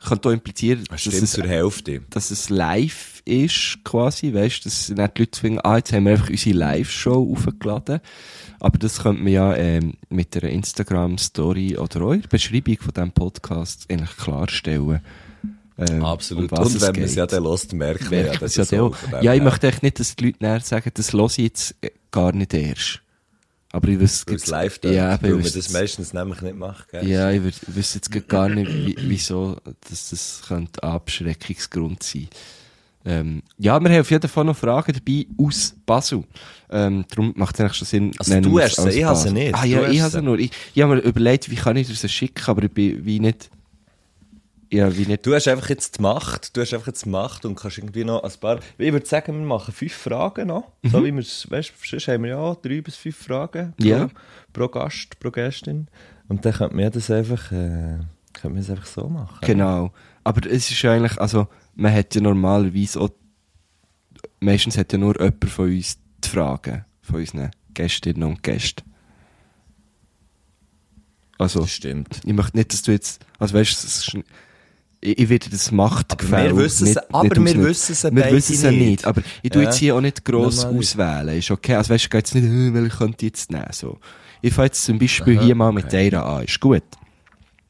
Könnte 0.08 0.30
auch 0.30 0.34
implizieren, 0.34 0.84
dass 0.90 1.02
Stimmt 1.02 1.24
es, 1.24 1.32
zur 1.32 1.48
Hälfte. 1.48 2.02
dass 2.10 2.32
es 2.32 2.50
live 2.50 3.22
ist, 3.26 3.80
quasi, 3.84 4.34
weißt, 4.34 4.66
dass 4.66 4.90
nicht 4.90 5.18
die 5.18 5.22
Leute 5.22 5.40
finden, 5.40 5.60
ah, 5.64 5.78
jetzt 5.78 5.94
haben 5.94 6.06
wir 6.06 6.14
einfach 6.14 6.30
unsere 6.30 6.58
Live-Show 6.58 7.34
aufgeladen. 7.34 8.02
Aber 8.60 8.78
das 8.78 9.02
könnte 9.02 9.24
man 9.24 9.32
ja 9.32 9.56
ähm, 9.56 9.94
mit 10.10 10.36
einer 10.36 10.52
Instagram-Story 10.52 11.78
oder 11.78 12.18
der 12.18 12.28
Beschreibung 12.28 12.78
von 12.80 12.94
diesem 12.94 13.12
Podcast 13.12 13.86
eigentlich 13.90 14.16
klarstellen. 14.18 15.02
Ähm, 15.78 16.04
Absolut. 16.04 16.52
um 16.52 16.58
Und 16.60 16.82
wenn 16.82 16.92
man 16.94 17.04
es 17.04 17.16
ja 17.16 17.26
dann 17.26 17.44
hört, 17.44 17.74
merkt 17.74 18.12
man 18.12 18.26
ja, 18.26 18.34
dass 18.38 18.56
ja 18.56 18.64
es 18.64 18.70
dann 18.70 18.80
so 18.80 18.96
Ja, 19.22 19.34
ich 19.34 19.42
möchte 19.42 19.68
echt 19.68 19.84
nicht, 19.84 20.00
dass 20.00 20.16
die 20.16 20.36
Leute 20.40 20.66
sagen, 20.66 20.92
das 20.94 21.14
höre 21.14 21.26
ich 21.26 21.38
jetzt 21.38 21.76
äh, 21.82 21.90
gar 22.12 22.32
nicht 22.32 22.54
erst. 22.54 23.03
Aber 23.74 23.88
ich 23.88 24.00
wüsste 24.00 24.36
es 24.36 24.46
live 24.48 24.78
da 24.80 24.92
ja, 24.92 25.22
weil 25.22 25.32
man 25.32 25.42
das 25.42 25.56
jetzt- 25.56 25.74
meistens 25.74 26.14
nämlich 26.14 26.42
nicht 26.42 26.56
macht. 26.56 26.90
Gell? 26.90 27.08
ja, 27.08 27.32
ich 27.32 27.42
wüsste 27.68 27.98
jetzt 27.98 28.28
gar 28.30 28.48
nicht, 28.48 28.72
wie, 28.72 28.96
wieso 29.00 29.58
dass 29.90 30.12
das 30.12 30.44
könnte 30.48 30.82
Abschreckungsgrund 30.84 32.04
sein 32.04 32.28
ähm, 33.04 33.42
Ja, 33.58 33.80
wir 33.80 33.90
haben 33.90 34.00
auf 34.00 34.12
jeden 34.12 34.28
Fall 34.30 34.46
noch 34.46 34.56
Fragen 34.56 34.94
dabei 34.94 35.26
aus 35.38 35.74
Basel. 35.88 36.24
Ähm, 36.70 37.04
darum 37.10 37.34
macht 37.36 37.56
es 37.56 37.62
eigentlich 37.62 37.78
schon 37.78 37.88
Sinn, 37.88 38.12
Also 38.18 38.40
du 38.40 38.60
hast 38.60 38.76
sie, 38.76 38.90
ich 38.90 39.04
habe 39.04 39.18
sie 39.20 39.32
nicht. 39.32 39.56
Ah 39.56 39.66
ja, 39.66 39.88
ich 39.90 40.02
habe 40.02 40.12
sie 40.12 40.22
nur. 40.22 40.38
Ich, 40.38 40.52
ich 40.74 40.82
habe 40.82 40.96
mir 40.96 41.02
überlegt, 41.02 41.50
wie 41.50 41.56
kann 41.56 41.76
ich 41.76 41.88
dir 41.88 41.96
sie 41.96 42.10
schicken, 42.10 42.44
aber 42.46 42.64
ich 42.64 42.72
bin 42.72 43.04
wie 43.04 43.20
nicht... 43.20 43.50
Ja, 44.74 44.96
wie 44.98 45.06
nicht... 45.06 45.24
Du 45.26 45.34
hast 45.36 45.48
einfach 45.48 45.70
jetzt 45.70 45.98
die 46.00 46.02
Macht, 46.02 46.58
du 46.58 46.62
hast 46.62 46.74
einfach 46.74 46.88
jetzt 46.88 47.06
die 47.06 47.10
Macht 47.10 47.46
und 47.46 47.54
kannst 47.56 47.78
irgendwie 47.78 48.04
noch 48.04 48.24
ein 48.24 48.32
paar, 48.40 48.60
ich 48.80 48.92
würde 48.92 49.06
sagen, 49.06 49.34
wir 49.38 49.46
machen 49.46 49.72
fünf 49.74 49.94
Fragen 49.94 50.48
noch, 50.48 50.72
so 50.84 51.04
wie 51.06 51.12
wir 51.14 51.22
es, 51.22 51.50
weißt 51.50 51.70
du, 51.70 51.88
sonst 51.88 52.08
haben 52.08 52.24
wir 52.24 52.32
ja 52.32 52.56
drei 52.56 52.82
bis 52.82 52.96
fünf 52.96 53.18
Fragen 53.18 53.74
pro, 53.78 53.86
Ja. 53.88 54.10
pro 54.52 54.68
Gast, 54.68 55.20
pro 55.20 55.30
Gästin 55.30 55.88
und 56.28 56.44
dann 56.44 56.54
könnte 56.54 56.76
man 56.76 56.92
das 56.92 57.12
einfach, 57.12 57.52
äh, 57.52 58.00
könnte 58.34 58.50
man 58.50 58.56
das 58.58 58.70
einfach 58.72 58.88
so 58.88 59.08
machen. 59.10 59.38
Genau. 59.42 59.92
Aber 60.24 60.50
es 60.50 60.72
ist 60.72 60.84
eigentlich, 60.86 61.20
also, 61.22 61.48
man 61.76 61.94
hat 61.94 62.16
ja 62.16 62.22
normalerweise 62.22 63.00
auch, 63.00 63.10
meistens 64.40 64.78
hat 64.78 64.92
ja 64.92 64.98
nur 64.98 65.20
jemand 65.22 65.46
von 65.50 65.66
uns 65.70 66.00
die 66.24 66.30
Fragen, 66.30 66.86
von 67.02 67.18
unseren 67.18 67.52
Gästinnen 67.76 68.24
und 68.24 68.42
Gästen. 68.42 68.84
Also, 71.38 71.62
Das 71.62 71.72
stimmt. 71.72 72.22
ich 72.24 72.34
möchte 72.34 72.58
nicht, 72.58 72.72
dass 72.74 72.82
du 72.84 72.92
jetzt, 72.92 73.26
also 73.40 73.54
weißt 73.56 73.72
du, 73.72 73.88
es 73.88 74.08
ist, 74.08 74.18
ich, 75.04 75.20
ich 75.20 75.30
werde 75.30 75.50
das 75.50 75.72
Machtgefälle 75.72 76.50
Aber 76.50 76.58
wir 76.60 76.66
wissen 76.66 76.88
es- 76.88 76.96
nicht, 76.96 77.14
aber 77.14 77.40
nicht 77.40 77.58
wir 77.58 77.64
wissen 77.66 77.92
es 77.94 78.04
Wir 78.04 78.32
wissen 78.32 78.54
es 78.56 78.64
nicht. 78.64 78.80
nicht, 78.80 79.06
aber 79.06 79.22
ich 79.42 79.50
tue 79.52 79.62
Ja. 79.64 79.70
jetzt 79.70 79.78
hier 79.78 79.96
auch 79.96 80.02
nicht 80.02 80.24
gross 80.26 80.64
Normalerweise. 80.64 80.80
auswählen, 81.00 81.38
ist 81.38 81.52
okay, 81.52 81.76
also 81.76 81.94
weißt 81.94 82.14
du, 82.14 82.18
jetzt 82.18 82.36
nicht, 82.36 82.46
äh, 82.46 82.74
welche 82.74 82.98
könnte 82.98 83.26
ich 83.26 83.32
jetzt 83.32 83.52
nehmen, 83.52 83.66
so. 83.72 84.00
Ich 84.42 84.54
fange 84.54 84.68
jetzt 84.68 84.84
zum 84.84 85.00
Beispiel 85.00 85.38
Aha, 85.38 85.46
hier 85.46 85.56
mal 85.56 85.72
mit 85.72 85.86
okay. 85.86 86.08
einer 86.08 86.26
an, 86.26 86.44
ist 86.44 86.60
gut. 86.60 86.84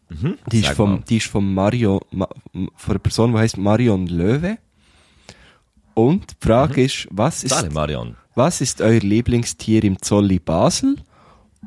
Mhm. 0.09 0.37
Die 0.51 0.59
ist, 0.59 0.69
vom, 0.69 0.91
mal. 0.91 1.03
die 1.09 1.17
ist 1.17 1.27
vom 1.27 1.53
Mario, 1.53 2.01
Ma, 2.11 2.27
von 2.75 2.91
einer 2.91 2.99
Person, 2.99 3.31
die 3.33 3.37
heißt 3.39 3.57
Marion 3.57 4.07
Löwe. 4.07 4.57
Und 5.95 6.31
die 6.31 6.35
Frage 6.47 6.79
Mhm. 6.81 6.85
ist, 6.85 7.07
was 7.11 7.43
ist, 7.43 7.71
Marion. 7.73 8.15
was 8.35 8.61
ist 8.61 8.81
euer 8.81 8.99
Lieblingstier 8.99 9.83
im 9.83 10.01
Zolli 10.01 10.39
Basel? 10.39 10.95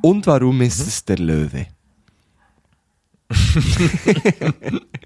Und 0.03 0.27
warum 0.27 0.61
ist 0.61 0.81
Mhm. 0.81 0.87
es 0.89 1.05
der 1.05 1.19
Löwe? 1.19 1.67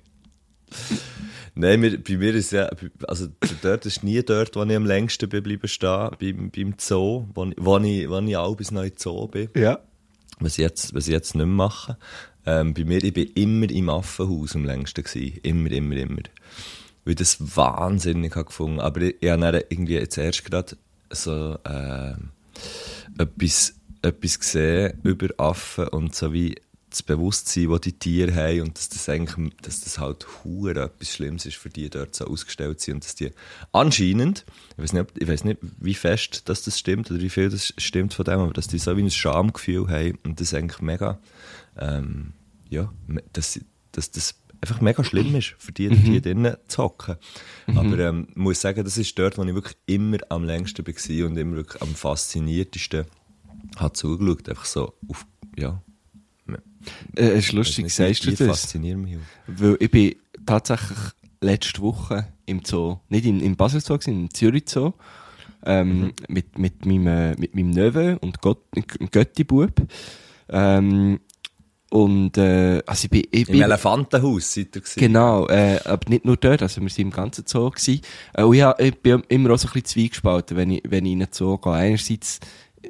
Nein, 1.54 1.80
mir, 1.80 1.98
bei 1.98 2.16
mir 2.16 2.34
ist 2.34 2.52
ja, 2.52 2.70
also 3.06 3.26
dort 3.62 3.84
ist 3.84 4.04
nie 4.04 4.22
dort, 4.22 4.54
wo 4.56 4.62
ich 4.62 4.76
am 4.76 4.86
längsten 4.86 5.28
bin 5.28 5.42
bleiben 5.42 5.68
stehen, 5.68 6.10
beim, 6.20 6.50
beim 6.50 6.74
Zoo, 6.78 7.26
wo, 7.34 7.44
ich- 7.46 7.56
wo 7.58 7.78
ich, 7.78 8.08
wo 8.08 8.18
ich 8.20 8.36
auch 8.36 8.54
bis 8.56 8.70
neu 8.70 8.90
Zoo 8.96 9.26
bin. 9.26 9.48
Ja. 9.54 9.80
was 10.38 10.52
ich 10.52 10.58
jetzt, 10.62 10.94
was 10.94 11.06
ich 11.08 11.12
jetzt 11.12 11.34
nicht 11.34 11.44
mehr 11.44 11.54
mache. 11.54 11.96
Ähm, 12.46 12.72
bei 12.72 12.84
mir, 12.84 13.02
ich 13.04 13.12
bin 13.12 13.26
immer 13.34 13.68
im 13.70 13.90
Affenhaus 13.90 14.54
am 14.54 14.64
längsten 14.64 15.02
gewesen. 15.04 15.38
Immer, 15.42 15.70
immer, 15.72 15.96
immer. 15.96 16.22
Weil 17.04 17.14
das 17.16 17.36
wahnsinnig 17.56 18.34
habe 18.36 18.46
gefunden. 18.46 18.80
Aber 18.80 19.02
ich, 19.02 19.16
ich 19.20 19.28
habe 19.30 19.40
dann 19.52 19.62
irgendwie 19.68 19.94
jetzt 19.94 20.16
erst 20.16 20.44
gerade 20.44 20.76
so, 21.10 21.58
äh, 21.64 22.14
etwas, 23.18 23.74
etwas 24.02 24.38
gesehen 24.38 24.98
über 25.02 25.28
Affen 25.36 25.88
und 25.88 26.14
so 26.14 26.32
wie 26.32 26.54
das 26.90 27.02
Bewusstsein, 27.02 27.70
das 27.70 27.80
die 27.82 27.92
Tiere 27.92 28.34
haben 28.34 28.62
und 28.62 28.76
dass 28.76 28.88
das 28.88 29.08
eigentlich, 29.08 29.52
dass 29.62 29.80
das 29.80 29.98
halt 29.98 30.26
hure 30.44 30.82
etwas 30.82 31.10
Schlimmes 31.12 31.46
ist 31.46 31.56
für 31.56 31.68
die, 31.70 31.82
die 31.84 31.90
dort 31.90 32.14
so 32.14 32.26
ausgestellt 32.26 32.80
sind 32.80 32.94
und 32.94 33.04
dass 33.04 33.14
die 33.14 33.30
anscheinend, 33.72 34.44
ich 34.76 34.82
weiß 34.82 34.92
nicht, 34.92 35.02
ob- 35.02 35.22
ich 35.22 35.28
weiß 35.28 35.44
nicht 35.44 35.58
wie 35.78 35.94
fest 35.94 36.48
dass 36.48 36.62
das 36.62 36.78
stimmt 36.78 37.10
oder 37.10 37.20
wie 37.20 37.30
viel 37.30 37.48
das 37.48 37.72
stimmt 37.78 38.14
von 38.14 38.24
dem, 38.24 38.40
aber 38.40 38.52
dass 38.52 38.66
die 38.66 38.78
so 38.78 38.96
wie 38.96 39.02
ein 39.02 39.10
Schamgefühl 39.10 39.88
haben 39.88 40.18
und 40.24 40.40
das 40.40 40.52
eigentlich 40.52 40.80
mega, 40.80 41.18
ähm, 41.78 42.32
ja, 42.68 42.92
dass, 43.32 43.60
dass 43.92 44.10
das 44.10 44.34
einfach 44.60 44.80
mega 44.80 45.02
schlimm 45.04 45.34
ist, 45.36 45.54
für 45.58 45.72
die, 45.72 45.88
die 45.88 45.96
hier 45.96 46.20
drinnen 46.20 46.56
zu 46.68 46.82
hocken. 46.82 47.16
Aber 47.68 47.98
ähm, 47.98 48.26
ich 48.30 48.36
muss 48.36 48.60
sagen, 48.60 48.84
das 48.84 48.98
ist 48.98 49.18
dort, 49.18 49.38
wo 49.38 49.44
ich 49.44 49.54
wirklich 49.54 49.76
immer 49.86 50.18
am 50.28 50.44
längsten 50.44 50.86
war 50.86 51.26
und 51.26 51.36
immer 51.38 51.56
wirklich 51.56 51.80
am 51.80 51.94
fasziniertesten 51.94 53.06
habe 53.76 53.92
zugeschaut. 53.94 54.48
Einfach 54.48 54.64
so 54.66 54.92
auf, 55.08 55.24
ja. 55.56 55.82
Äh, 57.16 57.30
es 57.30 57.46
ist 57.46 57.52
lustig, 57.52 57.84
Weiss 57.86 57.96
sagst 57.96 58.26
nicht, 58.26 58.40
du 58.40 58.46
das? 58.46 58.60
faszinieren 58.60 59.02
mich 59.02 59.16
auch. 59.16 59.20
Weil 59.46 59.76
ich 59.80 59.90
bin 59.90 60.14
tatsächlich 60.46 60.98
letzte 61.40 61.80
Woche 61.82 62.26
im 62.46 62.62
Zoo, 62.64 62.98
nicht 63.08 63.26
in, 63.26 63.40
im 63.40 63.56
Basel 63.56 63.80
Zoo, 63.80 63.98
gewesen, 63.98 64.22
im 64.22 64.34
Zürich 64.34 64.64
Zoo, 64.66 64.92
ähm, 65.64 66.12
mit, 66.28 66.58
mit, 66.58 66.86
meinem, 66.86 67.06
äh, 67.06 67.34
mit 67.36 67.54
meinem 67.54 67.70
Neven 67.70 68.16
und 68.18 68.40
Gott, 68.40 68.58
Götti-Bub. 69.10 69.82
Ähm, 70.48 71.20
und, 71.90 72.38
äh, 72.38 72.82
also 72.86 73.04
ich 73.04 73.10
bin, 73.10 73.22
ich 73.32 73.48
Im 73.48 73.52
bin, 73.52 73.62
Elefantenhaus 73.62 74.54
seid 74.54 74.76
ihr 74.76 74.80
gewesen. 74.80 75.00
Genau, 75.00 75.48
äh, 75.48 75.80
aber 75.84 76.08
nicht 76.08 76.24
nur 76.24 76.36
dort, 76.36 76.62
also 76.62 76.80
wir 76.80 76.88
sind 76.88 77.06
im 77.06 77.10
ganzen 77.10 77.44
Zoo 77.46 77.70
gewesen. 77.70 78.00
Äh, 78.32 78.44
und 78.44 78.54
ja, 78.54 78.74
ich 78.78 78.96
bin 79.00 79.22
immer 79.28 79.50
auch 79.50 79.58
so 79.58 79.66
ein 79.68 79.72
bisschen 79.72 80.04
zweigespalten, 80.04 80.56
wenn 80.56 80.70
ich, 80.70 80.82
wenn 80.86 81.04
ich 81.04 81.12
in 81.12 81.22
einen 81.22 81.32
Zoo 81.32 81.58
gehe. 81.58 81.72
Einerseits 81.72 82.38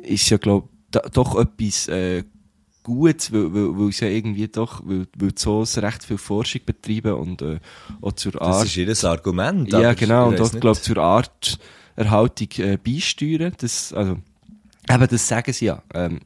ist 0.02 0.28
ja, 0.28 0.36
glaub, 0.36 0.68
da, 0.90 1.00
doch 1.00 1.38
etwas, 1.40 1.88
äh, 1.88 2.24
Gutes, 2.90 3.32
weil, 3.32 3.54
weil, 3.54 3.78
weil 3.78 3.88
es 3.90 4.00
ja 4.00 4.08
irgendwie 4.08 4.48
doch, 4.48 4.82
weil, 4.84 5.06
weil 5.16 5.28
die 5.28 5.34
Zoos 5.36 5.78
recht 5.78 6.04
viel 6.04 6.18
Forschung 6.18 6.62
betreiben 6.66 7.14
und, 7.14 7.42
äh, 7.42 7.60
auch 8.00 8.12
zur 8.12 8.32
Das 8.32 8.42
Art. 8.42 8.66
ist 8.66 8.76
ihr 8.76 9.10
Argument. 9.10 9.72
ja, 9.72 9.92
genau, 9.94 10.32
ich 10.32 10.40
und 10.40 10.46
auch, 10.46 10.52
nicht. 10.52 10.60
glaub, 10.60 10.76
zur 10.76 10.98
Arterhaltung, 10.98 12.48
äh, 12.58 12.76
beisteuern. 12.76 13.52
Das, 13.58 13.92
also, 13.92 14.18
eben, 14.90 15.08
das 15.08 15.28
sagen 15.28 15.52
sie 15.52 15.66
ja. 15.66 15.82
Ähm, 15.94 16.20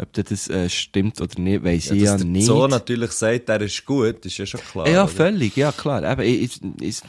ob 0.00 0.12
das, 0.12 0.48
äh, 0.48 0.70
stimmt 0.70 1.20
oder 1.20 1.40
nicht, 1.40 1.64
ich 1.64 1.86
ja, 1.86 1.94
ja 1.94 2.12
dass 2.12 2.20
der 2.22 2.26
nicht. 2.26 2.46
Zoo 2.46 2.68
natürlich 2.68 3.10
sagt, 3.12 3.48
der 3.48 3.60
ist 3.60 3.84
gut, 3.84 4.24
ist 4.24 4.38
ja 4.38 4.46
schon 4.46 4.60
klar. 4.60 4.88
Ja, 4.88 5.02
oder? 5.04 5.08
völlig, 5.12 5.56
ja 5.56 5.72
klar. 5.72 6.02
Eben, 6.10 6.22
ich, 6.22 6.42
ich, 6.42 6.60
ich, 6.80 7.00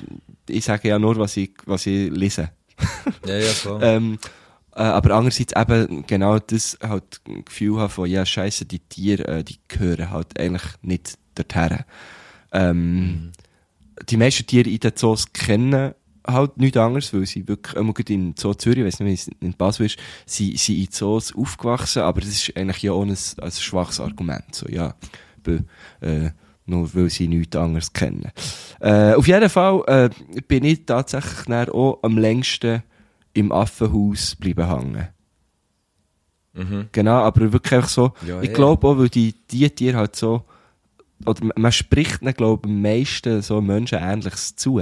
ich 0.49 0.65
sage 0.65 0.89
ja 0.89 0.99
nur, 0.99 1.15
was 1.17 1.37
ich, 1.37 1.51
was 1.65 1.85
ich 1.85 2.11
lese. 2.11 2.49
Ja, 3.25 3.37
ja, 3.37 3.51
so. 3.53 3.79
Ähm, 3.81 4.17
äh, 4.79 4.83
aber 4.83 5.15
andererseits 5.15 5.53
eben 5.55 6.07
genau 6.07 6.39
das 6.39 6.79
halt 6.81 7.21
Gefühl 7.45 7.79
haben 7.79 7.89
von, 7.91 8.09
ja, 8.09 8.25
scheiße, 8.25 8.65
die 8.65 8.79
Tiere, 8.79 9.27
äh, 9.27 9.43
die 9.43 9.59
gehören 9.67 10.09
halt 10.09 10.39
eigentlich 10.39 10.63
nicht 10.81 11.19
dorthin. 11.35 11.79
Ähm, 12.51 13.31
Die 14.09 14.17
meisten 14.17 14.47
Tiere 14.47 14.69
in 14.69 14.79
den 14.79 14.95
Zoos 14.95 15.33
kennen 15.33 15.93
halt 16.25 16.57
nichts 16.57 16.77
anderes, 16.77 17.13
weil 17.13 17.25
sie 17.25 17.45
wirklich, 17.47 17.75
immer 17.75 17.93
gut 17.93 18.09
in 18.09 18.33
Zoo 18.37 18.53
Zürich, 18.53 18.79
ich 18.79 18.85
weiss 18.85 18.99
nicht, 19.01 19.09
wie 19.09 19.13
es 19.13 19.27
in 19.41 19.53
Basel 19.57 19.87
ist, 19.87 19.97
sie, 20.25 20.55
sie 20.55 20.83
in 20.83 20.89
Zoos 20.91 21.35
aufgewachsen, 21.35 22.03
aber 22.03 22.21
das 22.21 22.29
ist 22.29 22.55
eigentlich 22.55 22.81
ja 22.81 22.93
auch 22.93 23.03
ein, 23.03 23.09
ein 23.41 23.51
schwaches 23.51 23.99
Argument, 23.99 24.55
so, 24.55 24.67
ja, 24.69 24.95
weil, 25.43 25.65
äh, 26.01 26.31
nur 26.65 26.93
weil 26.93 27.09
sie 27.09 27.27
nichts 27.27 27.57
anderes 27.57 27.91
kennen. 27.91 28.31
Äh, 28.79 29.15
auf 29.15 29.27
jeden 29.27 29.49
Fall 29.49 29.83
äh, 29.87 30.09
bin 30.47 30.63
ich 30.63 30.85
tatsächlich 30.85 31.69
auch 31.71 31.99
am 32.03 32.17
längsten 32.17 32.83
im 33.39 33.51
Affenhaus 33.51 34.35
bleiben 34.35 34.67
hängen. 34.67 35.07
Genau, 36.91 37.17
aber 37.21 37.53
wirklich 37.53 37.73
einfach 37.73 37.89
so, 37.89 38.13
Ja, 38.25 38.41
ich 38.41 38.53
glaube 38.53 38.87
auch, 38.87 38.97
weil 38.97 39.09
die, 39.09 39.33
die 39.49 39.69
Tiere 39.69 39.97
halt 39.97 40.15
so, 40.15 40.43
oder 41.25 41.49
man- 41.55 41.71
spricht 41.71 42.21
ihnen, 42.21 42.33
glaube 42.33 42.67
ich, 42.67 42.71
am 42.73 42.81
meisten 42.81 43.41
so 43.41 43.61
Menschenähnliches 43.61 44.55
zu. 44.55 44.79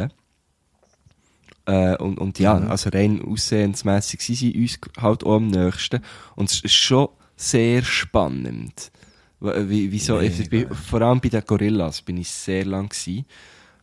Äh, 1.65 1.97
und, 1.97 2.17
und 2.19 2.39
ja, 2.39 2.57
also 2.69 2.89
rein 2.89 3.21
aussehensmässig 3.21 4.21
sind 4.21 4.35
sie 4.35 4.53
uns 4.59 4.79
halt 5.01 5.23
auch 5.25 5.35
am 5.35 5.47
nächsten. 5.47 6.01
Und 6.35 6.49
es 6.49 6.61
ist 6.61 6.73
schon 6.75 7.09
sehr 7.35 7.83
spannend. 7.83 8.91
Wie, 9.39 9.91
wie, 9.91 9.99
ich 10.19 10.49
bin, 10.49 10.73
vor 10.73 11.01
allem 11.01 11.19
bei 11.19 11.29
den 11.29 11.43
Gorillas 11.45 12.01
bin 12.01 12.17
ich 12.17 12.29
sehr 12.31 12.65
lang 12.65 12.89
gewesen. 12.89 13.25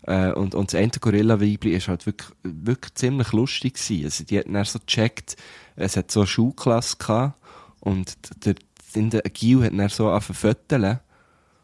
Äh, 0.07 0.33
und, 0.33 0.55
und 0.55 0.73
das 0.73 0.81
eine 0.81 0.91
Gorilla-Weibli 0.91 1.75
ist 1.75 1.89
halt 1.89 2.07
wirklich, 2.07 2.31
wirklich 2.43 2.95
ziemlich 2.95 3.33
lustig 3.33 3.75
gewesen. 3.75 4.05
Also 4.05 4.25
die 4.25 4.39
hatten 4.39 4.53
dann 4.53 4.65
so 4.65 4.79
gecheckt, 4.79 5.37
es 5.77 5.97
hat 5.97 6.11
so 6.11 6.21
eine 6.21 6.27
Schulklasse 6.27 6.97
gehabt 6.99 7.39
und 7.81 8.17
der, 8.45 8.55
der 8.95 9.23
Gil 9.23 9.65
hat 9.65 9.73
dann 9.77 9.89
so 9.89 10.11
angefangen 10.11 11.01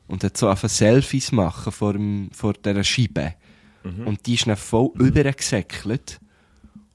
und 0.09 0.25
hat 0.25 0.37
so 0.37 0.49
angefangen 0.49 0.71
Selfies 0.71 1.33
machen 1.33 1.73
vor, 1.73 1.93
dem, 1.93 2.31
vor 2.33 2.55
dieser 2.55 2.85
Scheibe. 2.85 3.35
Und 3.83 4.27
die 4.27 4.35
ist 4.35 4.47
dann 4.47 4.57
voll 4.57 4.91
übergesäckelt 4.99 6.21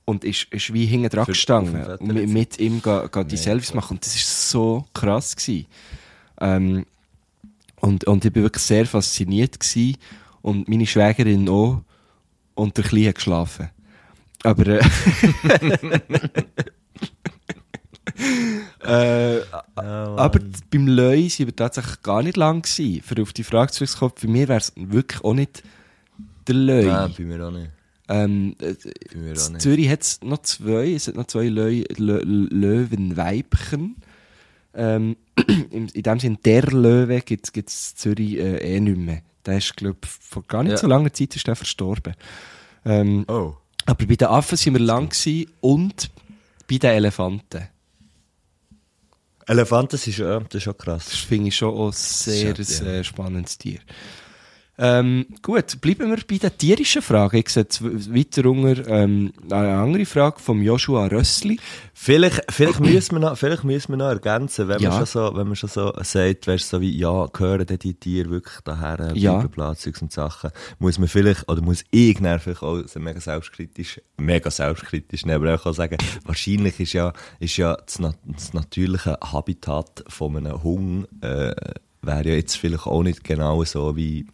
und 0.06 0.24
ist, 0.24 0.44
ist 0.52 0.72
wie 0.72 0.86
hinten 0.86 1.10
dran 1.10 1.26
gestanden 1.26 1.84
und 1.98 2.14
mit, 2.14 2.30
mit 2.30 2.60
ihm 2.60 2.82
ga, 2.82 3.08
ga 3.08 3.24
die 3.24 3.36
Mega. 3.36 3.44
Selfies 3.44 3.74
machen. 3.74 3.96
Und 3.96 4.06
das 4.06 4.16
ist 4.16 4.50
so 4.52 4.86
krass 4.94 5.36
gewesen. 5.36 5.66
Ähm, 6.40 6.86
und, 7.78 8.06
und 8.06 8.24
ich 8.24 8.32
bin 8.32 8.44
wirklich 8.44 8.64
sehr 8.64 8.86
fasziniert 8.86 9.60
gewesen. 9.60 9.98
Und 10.46 10.70
meine 10.70 10.86
Schwägerin 10.86 11.50
auch. 11.50 11.82
Und 12.54 12.78
der 12.78 12.84
Kleine 12.84 13.10
hat 13.10 13.16
geschlafen. 13.16 13.72
Aber, 14.44 14.68
äh, 14.68 14.78
äh, 18.84 19.42
aber 19.76 20.40
beim 20.70 20.88
Löi 20.88 21.30
sind 21.30 21.48
wir 21.48 21.56
tatsächlich 21.56 22.04
gar 22.04 22.22
nicht 22.22 22.38
lang 22.38 22.62
gewesen. 22.62 23.02
Für 23.02 23.20
auf 23.24 23.34
die 23.34 23.44
Frage 23.44 23.72
zurückzukommen, 23.72 24.14
für 24.18 24.28
mich 24.28 24.48
wäre 24.48 24.60
es 24.60 24.72
wirklich 24.76 25.24
auch 25.24 25.34
nicht 25.34 25.64
der 26.48 26.56
Löi. 26.56 26.86
Nein, 26.86 27.16
bei 27.18 27.24
mir 27.24 27.48
auch 27.48 27.52
nicht. 27.52 27.72
Ähm, 28.08 28.56
äh, 28.60 28.76
nicht. 29.18 29.62
Zürich 29.62 29.90
hat 29.90 30.04
es 30.04 30.22
noch 30.22 30.44
zwei, 30.44 30.94
es 30.94 31.08
hat 31.08 31.16
noch 31.16 31.26
zwei 31.26 31.48
Leu 31.48 31.86
Lö 31.98 32.20
Löwenweibchen. 32.24 33.96
Ähm, 34.76 35.16
in, 35.72 35.88
in 35.88 36.04
dem 36.04 36.20
Sinne, 36.20 36.38
der 36.46 36.68
Löwe 36.68 37.22
gibt 37.22 37.58
es 37.58 37.96
Zürich 37.96 38.38
äh, 38.38 38.76
eh 38.76 38.80
nicht 38.80 39.00
mehr. 39.00 39.24
Der 39.46 39.58
ist, 39.58 39.76
glaube 39.76 40.00
vor 40.04 40.44
gar 40.48 40.64
nicht 40.64 40.72
Ja. 40.74 40.78
so 40.78 40.88
langer 40.88 41.14
Zeit 41.14 41.36
ist 41.36 41.46
der 41.48 41.56
verstorben. 41.56 42.16
Ähm, 42.86 43.26
Oh. 43.28 43.56
aber 43.86 44.06
bei 44.06 44.16
den 44.16 44.28
Affen 44.28 44.58
sind 44.58 44.74
wir 44.74 44.82
lang 44.82 45.10
gewesen 45.10 45.52
und 45.62 46.10
bei 46.68 46.78
den 46.78 46.92
Elefanten. 46.92 47.68
Elefanten 49.48 49.96
ist, 49.96 50.08
ja, 50.18 50.40
das 50.40 50.56
ist 50.56 50.64
schon 50.64 50.78
krass. 50.78 51.06
Das 51.06 51.20
finde 51.20 51.50
ich 51.50 51.56
schon 51.58 51.74
auch 51.74 51.94
sehr 51.94 52.54
ja. 52.56 52.86
äh, 52.86 53.04
spannendes 53.04 53.58
Tier. 53.58 53.80
Ähm, 54.78 55.26
gut, 55.42 55.80
bleiben 55.80 56.10
wir 56.10 56.18
bei 56.28 56.38
den 56.38 56.58
tierischen 56.58 57.02
Fragen. 57.02 57.38
Ich 57.38 57.50
sehe 57.50 57.64
jetzt 57.64 57.82
weiter 57.82 58.50
unter 58.50 58.86
ähm, 58.90 59.32
eine 59.50 59.78
andere 59.78 60.06
Frage 60.06 60.40
vom 60.40 60.62
Joshua 60.62 61.08
Rössli. 61.08 61.58
Vielleicht, 61.94 62.42
vielleicht, 62.52 62.82
müssen 62.82 63.16
wir 63.16 63.20
noch, 63.20 63.38
vielleicht 63.38 63.64
müssen 63.64 63.94
wir 63.94 63.98
noch 63.98 64.08
ergänzen, 64.10 64.68
wenn, 64.68 64.82
Ja. 64.82 64.90
man, 64.90 64.98
schon 65.00 65.30
so, 65.30 65.38
wenn 65.38 65.48
man 65.48 65.56
schon 65.56 65.70
so 65.70 65.94
sagt, 66.02 66.48
weißt, 66.48 66.70
so 66.70 66.82
wie, 66.82 66.98
ja, 66.98 67.26
gehören 67.28 67.66
denn 67.66 67.80
die 67.80 67.94
Tiere 67.94 68.30
wirklich 68.30 68.60
daher, 68.66 69.14
Ja. 69.16 69.48
ja. 69.56 69.76
Zeugs 69.76 70.02
und 70.02 70.12
Sachen, 70.12 70.52
muss 70.80 71.00
man 71.00 71.08
vielleicht, 71.08 71.48
oder 71.50 71.62
muss 71.62 71.86
ich 71.92 72.18
vielleicht 72.18 72.62
auch 72.62 72.84
mega 72.96 73.22
selbstkritisch, 73.22 74.02
mega 74.18 74.52
selbstkritisch, 74.52 75.26
nehmen, 75.26 75.48
aber 75.48 75.66
auch 75.66 75.74
sagen, 75.74 75.98
wahrscheinlich 76.26 76.82
ist 76.82 76.92
ja, 76.94 77.14
ist 77.40 77.56
ja 77.56 77.78
das, 77.78 78.02
das 78.26 78.54
natürliche 78.54 79.18
Habitat 79.22 80.04
von 80.10 80.36
einem 80.36 80.62
Hund, 80.64 81.08
äh, 81.22 81.56
wäre 82.02 82.28
ja 82.30 82.36
jetzt 82.36 82.58
vielleicht 82.58 82.86
auch 82.86 83.04
nicht 83.04 83.24
genau 83.24 83.64
so, 83.64 83.96
wie 83.96 84.28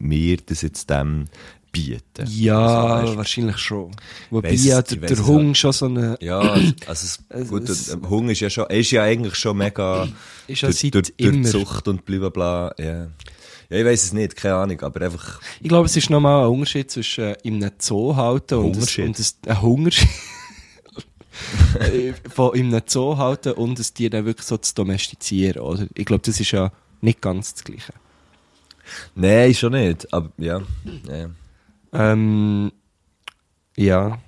wir 0.00 0.36
das 0.38 0.62
jetzt 0.62 0.90
dem 0.90 1.26
bieten. 1.72 2.26
Ja, 2.30 2.86
Also, 2.96 3.16
wahrscheinlich 3.16 3.58
schon. 3.58 3.90
Wobei 4.30 4.52
weiss 4.52 4.64
ja 4.64 4.80
der, 4.82 4.96
der 4.98 5.18
auch. 5.20 5.54
schon 5.54 5.72
so 5.72 5.86
eine... 5.86 6.16
Ja, 6.20 6.40
also 6.60 6.72
es, 6.88 7.18
Es- 7.28 7.48
gut, 7.48 7.68
es- 7.68 7.88
ähm, 7.90 8.08
Hunger 8.08 8.32
ist 8.32 8.40
ja 8.40 8.48
schon, 8.50 8.66
ist 8.70 8.90
ja 8.92 9.02
eigentlich 9.02 9.34
schon 9.34 9.56
mega 9.58 10.08
Ist 10.48 10.62
ja 10.62 10.68
durch, 10.68 10.80
seit 10.80 10.94
durch, 10.94 11.12
durch 11.16 11.34
immer. 11.34 11.42
die 11.44 11.50
Zucht 11.50 11.86
und 11.88 12.04
bla 12.04 12.18
bla 12.18 12.28
bla. 12.30 12.74
Ja. 12.78 13.06
ich 13.68 13.84
weiß 13.84 14.04
es 14.04 14.12
nicht, 14.14 14.36
keine 14.36 14.54
Ahnung, 14.54 14.80
aber 14.80 15.02
einfach, 15.02 15.40
Ich 15.60 15.68
glaube, 15.68 15.86
es 15.86 15.96
ist 15.96 16.08
nochmal 16.08 16.44
ein 16.46 16.50
Unterschied 16.52 16.90
zwischen 16.90 17.24
äh, 17.24 17.36
in 17.42 17.56
einem 17.62 17.72
Zoo 17.78 18.16
halten 18.16 18.54
und, 18.58 18.76
ein, 18.98 19.08
und 19.08 19.18
ein, 19.18 19.50
ein 19.50 19.62
Hungerschied. 19.62 20.08
Von 22.34 22.54
in 22.54 22.68
einem 22.68 22.82
Zoo 22.86 23.18
halten 23.18 23.52
und 23.52 23.78
es 23.78 23.92
Tier 23.92 24.08
dann 24.08 24.24
wirklich 24.24 24.46
so 24.46 24.56
zu 24.56 24.74
domestizieren. 24.74 25.60
Oder? 25.60 25.86
Ich 25.94 26.06
glaube, 26.06 26.22
das 26.24 26.40
ist 26.40 26.52
ja 26.52 26.72
nicht 27.02 27.20
ganz 27.20 27.52
das 27.54 27.64
Gleiche. 27.64 27.92
Nein, 29.14 29.54
schon 29.54 29.72
nicht, 29.72 30.12
aber 30.12 30.30
ja. 30.38 30.60
ja. 31.08 31.30
Ähm, 31.92 32.72
ja. 33.76 34.18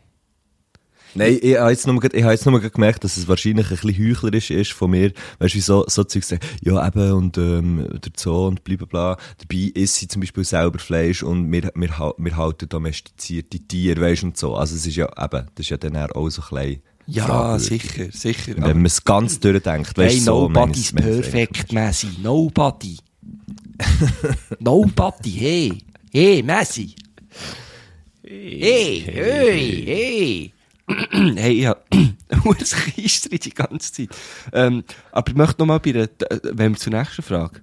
Nein, 1.14 1.38
ich 1.40 1.56
habe 1.56 1.70
jetzt 1.70 1.86
nur, 1.86 1.98
grad- 2.00 2.14
ich 2.14 2.22
habe 2.22 2.32
jetzt 2.34 2.46
nur 2.46 2.60
gemerkt, 2.60 3.02
dass 3.02 3.16
es 3.16 3.26
wahrscheinlich 3.26 3.70
ein 3.70 3.76
bisschen 3.76 4.08
heuchlerisch 4.08 4.50
ist 4.50 4.72
von 4.72 4.90
mir, 4.90 5.12
weißt 5.38 5.54
du, 5.54 5.56
wie 5.56 5.62
so, 5.62 5.84
so 5.88 6.04
Zeug 6.04 6.22
sagen, 6.22 6.46
ja 6.60 6.86
eben, 6.86 7.12
und 7.12 7.38
ähm, 7.38 7.88
der 7.92 8.12
Zoo 8.14 8.46
und 8.46 8.62
bla 8.62 8.76
bla 8.76 8.86
bla. 8.86 9.16
Dabei 9.38 9.70
isst 9.74 9.96
sie 9.96 10.06
zum 10.06 10.20
Beispiel 10.20 10.44
selber 10.44 10.78
Fleisch 10.78 11.22
und 11.22 11.50
wir, 11.50 11.72
wir, 11.74 12.14
wir 12.16 12.36
halten 12.36 12.68
domestizierte 12.68 13.58
Tiere, 13.58 14.00
weißt 14.00 14.22
du, 14.22 14.26
und 14.26 14.36
so. 14.36 14.54
Also 14.54 14.76
es 14.76 14.86
ist 14.86 14.96
ja 14.96 15.06
eben, 15.06 15.46
das 15.54 15.64
ist 15.66 15.70
ja 15.70 15.76
dann 15.78 15.96
auch 15.96 16.28
so 16.28 16.42
ein 16.42 16.48
bisschen 16.50 16.82
Ja, 17.06 17.58
sicher, 17.58 18.12
sicher. 18.12 18.52
Wenn 18.56 18.76
man 18.76 18.86
es 18.86 19.02
ganz 19.02 19.40
durchdenkt, 19.40 19.96
weißt 19.96 20.10
hey, 20.14 20.18
du, 20.18 20.24
so, 20.24 20.48
meine 20.48 20.66
nobody's 20.66 20.92
perfect, 20.92 21.72
Messi. 21.72 22.08
Nobody. 22.22 22.98
Nobody, 24.58 25.30
hey. 25.30 25.78
Hey, 26.12 26.42
Messi. 26.42 26.94
Hey, 28.22 29.00
hey, 29.06 29.84
hey. 29.86 30.52
hey, 31.36 31.52
ich 31.52 31.66
habe 31.66 31.82
ein 31.92 32.16
Keister 32.58 33.30
die 33.30 33.50
ganze 33.50 33.92
Zeit. 33.92 34.08
Ähm, 34.52 34.84
aber 35.12 35.30
ich 35.30 35.36
möchte 35.36 35.60
nochmal 35.60 35.80
bei 35.80 35.92
der, 35.92 36.04
äh, 36.04 36.40
wenn 36.42 36.72
wir 36.72 36.78
zur 36.78 36.92
nächsten 36.92 37.22
Frage. 37.22 37.60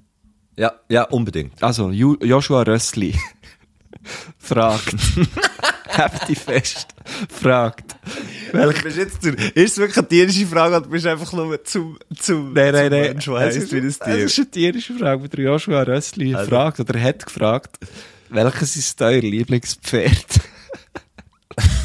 Ja, 0.58 0.74
ja, 0.90 1.04
unbedingt. 1.04 1.62
Also, 1.62 1.92
Joshua 1.92 2.64
Rössli 2.64 3.16
fragt. 4.38 4.96
Heftig 5.98 6.38
fest. 6.40 6.88
Fragt. 7.30 7.96
Welch 8.52 8.84
bist 8.84 8.98
jetzt 8.98 9.24
der, 9.24 9.34
ist 9.56 9.74
es 9.74 9.78
wirklich 9.78 9.98
eine 9.98 10.08
tierische 10.08 10.46
Frage 10.48 10.78
oder 10.78 10.88
bist 10.88 11.06
du 11.06 11.10
einfach 11.12 11.32
nur 11.34 11.64
zum, 11.64 11.98
zum, 12.18 12.54
Nein, 12.54 12.74
nein, 12.74 12.90
zum 12.90 12.92
nein. 13.00 13.02
Mensch, 13.14 13.26
der 13.26 13.40
heisst 13.40 13.72
wie 13.72 13.82
das 13.82 13.94
Es 13.94 14.00
Tier? 14.00 14.26
ist 14.26 14.38
eine 14.40 14.52
tierische 14.52 14.94
Frage, 14.96 15.22
die 15.24 15.36
der 15.36 15.46
Joshua 15.46 15.82
Rössli 15.84 16.36
Also. 16.36 16.50
fragt, 16.50 16.80
oder 16.80 17.00
hat 17.02 17.26
gefragt, 17.26 17.78
welches 18.30 18.76
ist 18.76 19.02
euer 19.02 19.22
Lieblingspferd? 19.22 20.26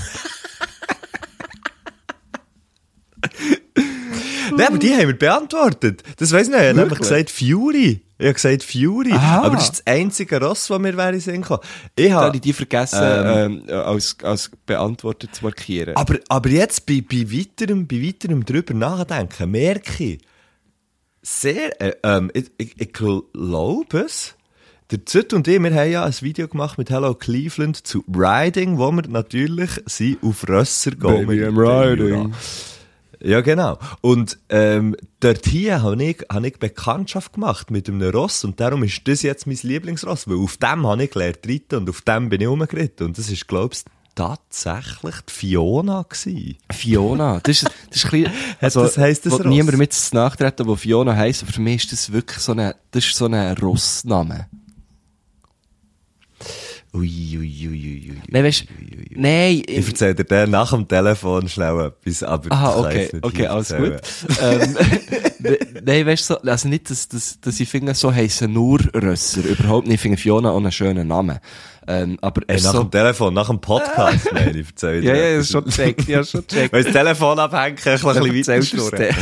Nein, 4.61 4.69
aber 4.69 4.79
die 4.79 4.93
haben 4.95 5.07
wir 5.09 5.19
beantwortet. 5.19 6.03
Das 6.17 6.33
weiss 6.33 6.49
ich 6.49 6.55
nicht. 6.55 6.73
Ich 6.73 6.79
habe 6.79 6.95
gesagt 6.95 7.31
Fury. 7.31 8.01
Ich 8.19 8.25
habe 8.27 8.35
gesagt 8.35 8.63
Fury. 8.63 9.13
Aha. 9.13 9.43
Aber 9.43 9.57
das 9.57 9.65
ist 9.65 9.73
das 9.79 9.87
einzige 9.87 10.41
Ross, 10.41 10.67
das 10.69 10.79
mir 10.79 10.97
wäre 10.97 11.19
Sinn 11.21 11.43
gekommen. 11.43 11.61
Ich 11.97 12.11
habe, 12.13 12.39
die 12.39 12.53
vergessen, 12.53 12.99
ähm, 13.03 13.63
als, 13.69 14.17
als 14.23 14.51
beantwortet 14.67 15.35
zu 15.35 15.45
markieren. 15.45 15.97
aber, 15.97 16.19
aber 16.29 16.49
jetzt 16.51 16.85
bei, 16.87 17.03
bei 17.09 17.25
weiterem, 17.33 17.87
bei 17.87 18.03
weiterem 18.07 18.45
drüber 18.45 18.75
nachdenken, 18.75 19.51
merke 19.51 20.05
ich, 20.05 20.19
sehr, 21.23 21.81
äh, 21.81 21.95
ähm, 22.03 22.31
ich, 22.35 22.51
ich, 22.59 22.75
ich 22.81 22.93
glaube 22.93 24.01
es, 24.07 24.35
der 24.91 25.07
Züt 25.07 25.33
und 25.33 25.47
ich, 25.47 25.63
wir 25.63 25.73
haben 25.75 25.91
ja 25.91 26.05
ein 26.05 26.15
Video 26.21 26.49
gemacht 26.49 26.77
mit 26.77 26.91
Hello 26.91 27.15
Cleveland 27.15 27.87
zu 27.87 28.03
Riding, 28.09 28.77
wo 28.79 28.91
wir 28.91 29.03
natürlich 29.09 29.71
sind 29.87 30.19
auf 30.23 30.49
Rösser 30.49 30.91
gehen. 30.93 31.27
Baby, 31.27 31.39
Wir- 31.41 31.51
I'm 31.51 31.57
riding. 31.57 32.35
Ja, 33.23 33.41
genau. 33.43 33.79
Und 34.01 34.39
ähm, 34.49 34.97
dort 35.21 35.47
hier 35.47 35.83
habe 35.83 36.03
ich, 36.03 36.25
hab 36.29 36.45
ich 36.45 36.59
Bekanntschaft 36.59 37.35
gemacht 37.35 37.71
mit 37.71 37.89
einem 37.89 38.03
Ross 38.11 38.45
und 38.45 38.61
darum 38.61 38.83
ist 38.83 39.07
das 39.07 39.23
jetzt 39.23 39.47
mein 39.47 39.59
Lieblingsross, 39.63 40.27
weil 40.29 40.37
auf 40.37 40.57
dem 40.57 40.87
habe 40.87 41.05
ich 41.05 41.11
gelernt 41.11 41.41
reiten 41.47 41.77
und 41.77 41.91
auf 41.91 42.01
dem 42.03 42.31
bin 42.31 42.41
ich 42.41 42.49
rumgeritten. 42.49 43.09
Und 43.09 43.19
das 43.19 43.31
ist, 43.31 43.47
glaube 43.47 43.75
ich, 43.75 43.83
tatsächlich 44.15 45.15
die 45.29 45.33
Fiona 45.33 46.05
gewesen. 46.09 46.57
Fiona, 46.73 47.41
das 47.43 47.63
ist, 47.63 47.71
das 47.91 47.97
ist 47.97 48.05
ein 48.07 48.11
bisschen, 48.11 48.33
also, 48.61 48.83
das 48.83 48.99
heisst 48.99 49.27
das 49.27 49.35
Ross? 49.35 49.45
niemand 49.45 49.79
mit 49.79 49.95
nachtreten, 50.13 50.67
wo 50.67 50.77
Fiona 50.77 51.15
heisst, 51.15 51.43
aber 51.43 51.53
für 51.53 51.61
mich 51.61 51.85
ist 51.85 51.93
das 51.93 52.13
wirklich 52.13 52.39
so 52.39 52.53
ein, 52.53 52.73
das 52.91 53.05
ist 53.05 53.17
so 53.17 53.27
ein 53.27 53.57
Rossname. 53.59 54.49
Ui, 56.93 57.07
ui, 57.39 57.39
ui, 57.39 57.69
ui, 57.69 58.11
ui. 58.11 58.23
Nein, 58.29 58.45
weißt, 58.45 58.65
nein, 59.15 59.63
Ich 59.65 59.87
erzähle 59.87 60.17
dir 60.17 60.25
dann 60.25 60.51
nach 60.51 60.71
dem 60.73 60.89
Telefon 60.89 61.49
schnell 61.49 61.79
etwas, 61.87 62.23
aber 62.25 62.51
Aha, 62.51 62.81
okay, 62.81 63.09
okay, 63.23 63.47
alles 63.47 63.71
erzählen. 63.71 63.93
gut. 63.93 64.39
ähm, 64.43 64.77
ne- 65.39 65.59
nein, 65.85 66.07
weißt 66.07 66.31
du, 66.31 66.35
so, 66.35 66.41
also 66.51 66.69
nicht, 66.69 66.91
dass, 66.91 67.07
dass, 67.07 67.41
dass 67.41 67.61
ich 67.61 67.69
finde, 67.69 67.95
so 67.95 68.13
heissen 68.13 68.53
nur 68.53 68.81
Rösser. 68.93 69.45
Überhaupt 69.45 69.87
nicht. 69.87 69.95
Ich 69.97 70.01
finde 70.01 70.19
Fiona 70.19 70.51
auch 70.51 70.57
einen 70.57 70.73
schönen 70.73 71.07
Namen. 71.07 71.39
Ähm, 71.87 72.19
aber 72.21 72.43
Ey, 72.49 72.61
nach 72.61 72.73
so, 72.73 72.83
dem 72.83 72.91
Telefon, 72.91 73.35
nach 73.35 73.49
dem 73.49 73.61
Podcast, 73.61 74.29
meine 74.33 74.59
ich, 74.59 74.67
erzähle 74.67 75.01
ja, 75.01 75.13
dir 75.13 75.19
ja, 75.19 75.25
etwas. 75.35 75.37
das 75.37 75.47
ist 75.47 75.53
schon 75.53 75.65
checkt, 75.87 76.09
ja, 76.09 76.25
schon 76.25 76.47
checkt. 76.47 76.73
Weil 76.73 76.83
das 76.83 76.93
Telefon 76.93 77.39
abhängt, 77.39 77.83
kann 77.83 77.95
ich 77.95 78.05
ein 78.05 78.23
bisschen 78.33 78.81
weiter 78.81 79.15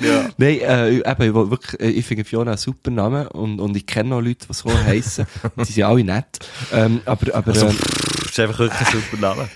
Dann? 0.00 0.32
Nein, 0.36 0.58
äh, 0.60 0.96
eben, 0.98 1.22
ich, 1.22 1.34
wirklich, 1.50 1.80
äh, 1.80 1.90
ich 1.90 2.06
finde 2.06 2.24
Fiona 2.24 2.52
einen 2.52 2.58
super 2.58 2.90
Namen 2.90 3.26
und, 3.28 3.60
und 3.60 3.76
ich 3.76 3.86
kenne 3.86 4.14
auch 4.14 4.20
Leute, 4.20 4.46
die 4.48 4.54
so 4.54 4.72
heissen. 4.72 5.26
Die 5.56 5.64
sind 5.72 5.84
alle 5.84 6.04
nett. 6.04 6.26
Ähm, 6.72 7.00
aber, 7.04 7.34
aber, 7.34 7.52
Also, 7.52 7.66
ähm, 7.68 7.76
Das 8.22 8.30
ist 8.30 8.40
einfach 8.40 8.58
wirklich 8.58 8.80
ein 8.80 9.02
super 9.10 9.16
Name. 9.20 9.48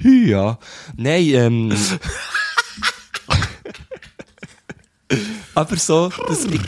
ja. 0.28 0.58
Nein, 0.96 1.24
ähm. 1.34 1.76
aber 5.54 5.76
so, 5.76 6.10
das, 6.28 6.44
ich, 6.44 6.60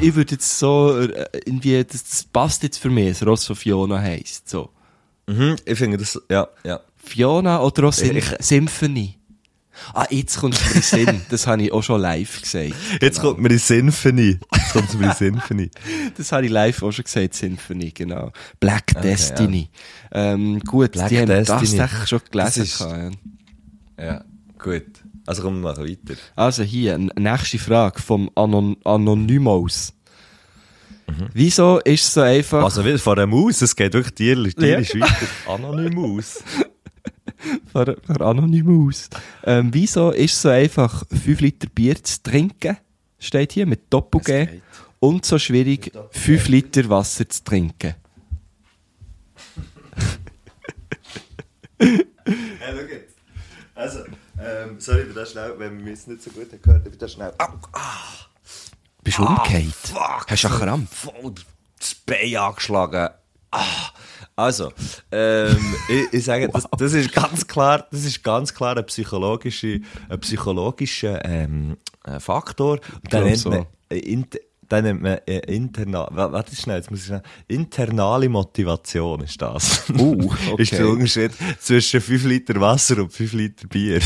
ich 0.00 0.14
würde 0.14 0.32
jetzt 0.32 0.58
so, 0.58 0.98
äh, 1.00 1.26
irgendwie, 1.46 1.82
das, 1.84 2.04
das 2.04 2.24
passt 2.24 2.62
jetzt 2.62 2.78
für 2.78 2.90
mich, 2.90 3.10
das 3.18 3.26
Ross 3.26 3.46
von 3.46 3.56
Fiona 3.56 4.00
heisst, 4.00 4.48
so. 4.48 4.70
Mhm, 5.26 5.56
ich 5.64 5.78
finde 5.78 5.96
das, 5.98 6.20
ja, 6.30 6.48
ja. 6.64 6.80
Fiona 6.96 7.60
oder 7.62 7.84
auch 7.88 7.92
Sym 7.92 8.16
Ich- 8.16 8.24
Symphony. 8.40 9.16
Ah, 9.92 10.06
jetzt 10.10 10.38
kommt 10.38 10.54
es 10.54 10.64
mir 10.64 10.76
in 10.76 10.82
Sinn. 11.06 11.20
Das 11.30 11.46
habe 11.46 11.62
ich 11.62 11.72
auch 11.72 11.82
schon 11.82 12.00
live 12.00 12.40
gesagt. 12.40 12.74
Jetzt 13.00 13.20
kommt 13.20 13.40
mir 13.40 13.48
die 13.48 13.58
Symphony. 13.58 14.38
Jetzt 14.54 14.72
kommt 14.72 15.00
mir 15.00 15.08
die 15.08 15.14
Symphony. 15.14 15.70
Das 16.16 16.32
habe 16.32 16.46
ich 16.46 16.50
live 16.52 16.82
auch 16.82 16.92
schon 16.92 17.04
gesagt, 17.04 17.34
Symphony, 17.34 17.90
genau. 17.92 18.32
Black 18.60 18.86
Destiny. 19.02 19.70
Ähm, 20.12 20.60
gut, 20.60 20.92
Black 20.92 21.08
die 21.08 21.18
haben 21.18 21.28
das 21.28 21.48
Destiny. 21.60 21.82
echt 21.82 22.08
schon 22.08 22.20
gelesen. 22.30 22.62
Ist- 22.62 22.78
gehabt, 22.78 23.14
ja. 23.98 24.04
Ja, 24.06 24.24
gut. 24.58 24.84
Also 25.26 25.42
komm, 25.42 25.62
wir 25.62 25.70
machen 25.70 25.84
weiter. 25.88 26.20
Also 26.36 26.62
hier, 26.62 26.98
nächste 26.98 27.58
Frage 27.58 28.00
vom 28.02 28.30
Anon 28.34 28.76
Anonymous. 28.84 29.92
Wieso 31.32 31.78
ist 31.80 32.02
es 32.04 32.14
so 32.14 32.20
einfach... 32.22 32.64
Also 32.64 32.82
von 32.98 33.16
der 33.16 33.26
Maus, 33.26 33.60
es 33.62 33.76
geht 33.76 33.92
wirklich 33.92 34.14
tierisch, 34.14 34.54
Ja. 34.56 34.80
tierisch 34.80 34.94
weiter. 34.94 35.26
Anonymous. 35.54 36.42
Für, 37.72 37.96
für 38.04 38.20
Anonymous. 38.20 39.08
Ähm, 39.44 39.70
wieso 39.72 40.10
ist 40.10 40.32
es 40.32 40.42
so 40.42 40.48
einfach, 40.48 41.04
5 41.08 41.40
Liter 41.40 41.68
Bier 41.68 42.02
zu 42.02 42.22
trinken? 42.22 42.76
Steht 43.18 43.52
hier 43.52 43.66
mit 43.66 43.92
Doppel-G. 43.92 44.60
Und 45.00 45.24
so 45.24 45.38
schwierig, 45.38 45.92
5 46.10 46.48
Liter 46.48 46.88
Wasser 46.88 47.28
zu 47.28 47.44
trinken. 47.44 47.94
Hey, 51.78 52.06
schau 52.60 52.80
jetzt. 52.90 53.16
Also, 53.74 53.98
ähm, 54.40 54.80
sorry, 54.80 55.00
ich 55.00 55.06
bin 55.08 55.14
da 55.14 55.26
schnell, 55.26 55.54
wenn 55.58 55.84
wir 55.84 55.92
es 55.92 56.06
nicht 56.06 56.22
so 56.22 56.30
gut 56.30 56.50
gehört 56.62 56.84
ich 56.86 56.90
bin 56.90 56.98
da 56.98 57.08
schnell. 57.08 57.32
Au, 57.38 57.48
ah, 57.72 58.26
Bist 59.02 59.18
du 59.18 59.26
umgekehrt? 59.26 59.64
fuck. 59.74 60.26
Hast 60.30 60.44
du 60.44 60.48
einen 60.48 60.58
Krampf? 60.58 60.94
Voll 60.94 61.34
das 61.78 61.94
Bein 61.94 62.36
angeschlagen. 62.36 63.10
Ah. 63.50 63.90
Also, 64.36 64.72
ähm, 65.12 65.56
ich, 65.88 66.12
ich 66.12 66.24
sage, 66.24 66.48
das, 66.48 66.66
das 66.76 66.92
ist 66.92 67.12
ganz 67.12 67.46
klar, 67.46 67.86
das 67.90 68.04
ist 68.04 68.22
ganz 68.24 68.52
klar 68.52 68.76
ein 68.76 68.84
psychologischer, 68.86 69.78
ein 70.08 70.20
psychologischer 70.20 71.24
ähm, 71.24 71.76
äh, 72.04 72.18
Faktor. 72.18 72.72
Und 72.72 73.10
glaub 73.10 73.22
den 73.22 73.24
nennt 73.24 73.38
so. 73.38 73.50
man, 73.50 73.66
den 74.70 74.84
nennt 74.84 75.02
man 75.02 75.18
äh, 75.26 75.38
internal, 75.54 76.08
wa- 76.10 76.32
warte 76.32 76.54
schnell, 76.56 76.76
jetzt 76.76 76.90
muss 76.90 77.00
ich 77.00 77.06
schnell, 77.06 77.22
internale 77.48 78.28
Motivation 78.28 79.20
ist 79.22 79.40
das. 79.40 79.84
Uh, 79.90 80.30
okay. 80.52 80.62
ist 80.62 80.72
der 80.72 80.88
Unterschied 80.88 81.32
zwischen 81.60 82.00
5 82.00 82.24
Liter 82.24 82.60
Wasser 82.60 82.98
und 82.98 83.12
5 83.12 83.32
Liter 83.32 83.68
Bier. 83.68 84.00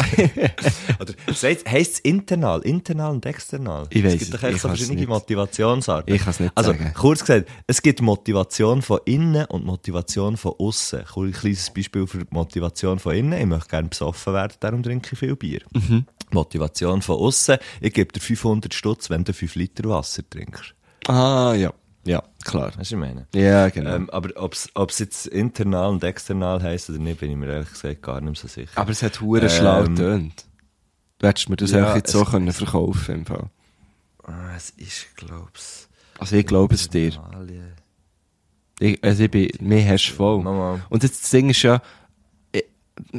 Oder 1.01 1.15
heisst 1.43 1.95
es 1.95 1.99
internal, 2.01 2.61
internal 2.63 3.13
und 3.13 3.27
external? 3.27 3.87
Ich 3.91 4.05
weiss 4.05 4.15
es 4.15 4.19
gibt 4.21 4.35
es, 4.35 4.41
doch 4.41 4.49
echt 4.49 4.61
so 4.61 4.69
verschiedene 4.69 4.97
nicht. 4.97 5.09
Motivationsarten. 5.09 6.15
Ich 6.15 6.23
kann's 6.23 6.41
nicht 6.41 6.53
also, 6.55 6.73
sagen. 6.73 6.93
kurz 6.95 7.21
gesagt, 7.21 7.49
es 7.67 7.83
gibt 7.83 8.01
Motivation 8.03 8.83
von 8.83 9.01
innen 9.05 9.45
und 9.47 9.65
Motivation 9.65 10.37
von 10.37 10.55
außen. 10.59 11.01
Ein 11.17 11.33
kleines 11.33 11.71
Beispiel 11.71 12.07
für 12.07 12.25
Motivation 12.31 12.99
von 12.99 13.15
innen. 13.15 13.39
Ich 13.41 13.47
möchte 13.47 13.69
gerne 13.69 13.89
besoffen 13.89 14.33
werden, 14.35 14.55
darum 14.61 14.83
trinke 14.83 15.11
ich 15.13 15.19
viel 15.19 15.37
Bier. 15.37 15.61
Mhm. 15.73 16.05
Motivation 16.31 17.03
von 17.03 17.17
außen. 17.17 17.57
Ich 17.81 17.93
gebe 17.93 18.13
dir 18.13 18.21
500 18.21 18.75
Stutz, 18.75 19.11
wenn 19.11 19.25
du 19.25 19.33
5 19.33 19.55
Liter 19.55 19.89
Wasser 19.89 20.23
trinkst. 20.29 20.48
Ah, 21.07 21.55
ja. 21.55 21.73
Ja, 22.05 22.23
klar. 22.45 22.73
Weißt 22.77 22.91
du, 22.91 22.95
ich 22.95 23.01
meine? 23.01 23.27
Ja, 23.35 23.69
genau. 23.69 23.95
Ähm, 23.95 24.11
aber 24.11 24.31
ob 24.37 24.55
es 24.55 24.99
jetzt 24.99 25.27
internal 25.27 25.91
und 25.91 26.03
external 26.03 26.63
heisst 26.63 26.89
oder 26.89 26.99
nicht, 26.99 27.21
bin 27.21 27.31
ich 27.31 27.37
mir 27.37 27.49
ehrlich 27.49 27.69
gesagt 27.71 28.03
gar 28.03 28.21
nicht 28.21 28.41
so 28.41 28.49
sicher. 28.49 28.71
Aber 28.77 28.91
es 28.91 29.03
hat 29.03 29.21
hure 29.21 29.51
schlau 29.51 29.81
Ähm, 29.85 29.95
getönt. 29.95 30.45
Du 31.19 31.27
hättest 31.27 31.51
mir 31.51 31.57
das 31.57 31.73
ja, 31.73 31.91
auch 31.91 31.97
jetzt 31.97 32.13
so 32.13 32.25
können 32.25 32.53
verkaufen 32.53 33.15
im 33.17 33.27
Fall. 33.27 33.51
Ah, 34.23 34.55
es 34.57 34.71
ist, 34.71 35.07
glaub's. 35.17 35.89
Also 36.19 36.37
ich 36.37 36.47
glaube 36.47 36.75
es 36.75 36.89
dir. 36.89 37.13
Ich, 38.79 39.03
also 39.03 39.25
ich 39.25 39.31
bin, 39.31 39.51
mir 39.61 39.85
hast 39.87 40.09
du 40.09 40.15
voll. 40.15 40.43
Mama. 40.43 40.81
Und 40.89 41.03
jetzt 41.03 41.25
das 41.25 41.31
Ding 41.31 41.51
ist 41.51 41.63
ja, 41.63 41.83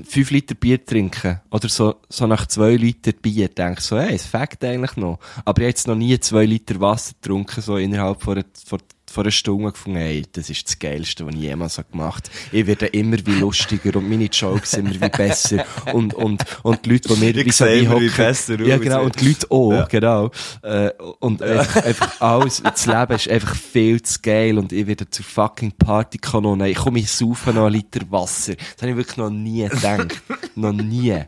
5 0.04 0.32
Liter 0.32 0.56
Bier 0.56 0.84
trinken, 0.84 1.40
oder 1.52 1.70
so, 1.70 1.96
so 2.10 2.28
nach 2.28 2.46
2 2.46 2.76
Liter 2.76 3.12
Bier, 3.12 3.50
denke 3.50 3.80
ich 3.80 3.86
so, 3.86 4.00
hey, 4.00 4.16
es 4.16 4.26
fängt 4.26 4.64
eigentlich 4.64 4.96
noch. 4.98 5.20
Aber 5.46 5.62
ich 5.62 5.66
habe 5.66 5.70
jetzt 5.70 5.88
noch 5.88 5.96
nie 5.96 6.20
2 6.20 6.46
Liter 6.46 6.80
Wasser 6.80 7.14
getrunken, 7.14 7.62
so 7.62 7.78
innerhalb 7.78 8.22
von 8.22 8.44
von, 8.66 8.80
von 9.10 9.24
einer 9.24 9.32
Stunde 9.32 9.72
gefunden, 9.72 9.98
hey, 10.00 10.24
das 10.32 10.50
ist 10.50 10.68
das 10.68 10.80
Geilste, 10.80 11.26
was 11.26 11.36
ich 11.36 11.42
jemals 11.42 11.82
gemacht 11.92 12.30
habe. 12.30 12.58
Ich 12.58 12.68
werde 12.68 12.88
immer 12.88 13.18
wie 13.26 13.40
lustiger 13.40 13.98
und 13.98 14.10
meine 14.10 14.26
Jokes 14.26 14.74
immer 14.76 14.92
wie 14.92 15.10
besser. 15.10 15.66
Und, 15.94 16.14
und, 16.14 16.44
und 16.64 16.86
die 16.86 16.90
Leute, 16.92 17.10
die 17.14 17.20
mir 17.20 17.36
Ich 17.36 17.46
wie 17.46 17.52
so 17.52 17.66
wie 17.66 18.10
besser 18.10 18.60
Ja, 18.62 18.78
genau, 18.78 19.04
und 19.04 19.20
die 19.20 19.28
Leute 19.30 19.48
auch, 19.52 19.72
Ja. 19.72 19.86
genau. 19.86 20.32
Äh, 20.62 20.92
und 21.20 21.42
einfach, 21.42 21.84
einfach 21.84 22.22
alles, 22.22 22.62
das 22.64 22.86
Leben 22.86 23.14
ist 23.14 23.30
einfach 23.30 23.56
viel 23.56 24.02
zu 24.02 24.20
geil 24.22 24.58
und 24.58 24.72
ich 24.72 24.88
werde 24.88 25.10
zur 25.10 25.26
fucking 25.26 25.72
Partykanone. 25.72 26.70
Ich 26.70 26.78
komme, 26.78 27.00
ich 27.00 27.12
saufe 27.12 27.52
noch 27.54 27.66
einen 27.66 27.76
Liter 27.76 28.02
Wasser. 28.10 28.56
Das 28.56 28.82
habe 28.82 28.92
ich 28.92 28.98
wirklich 28.98 29.18
noch 29.18 29.30
nie 29.30 29.68
gedacht. 29.68 30.22
noch 30.56 30.74
nie. 30.74 31.24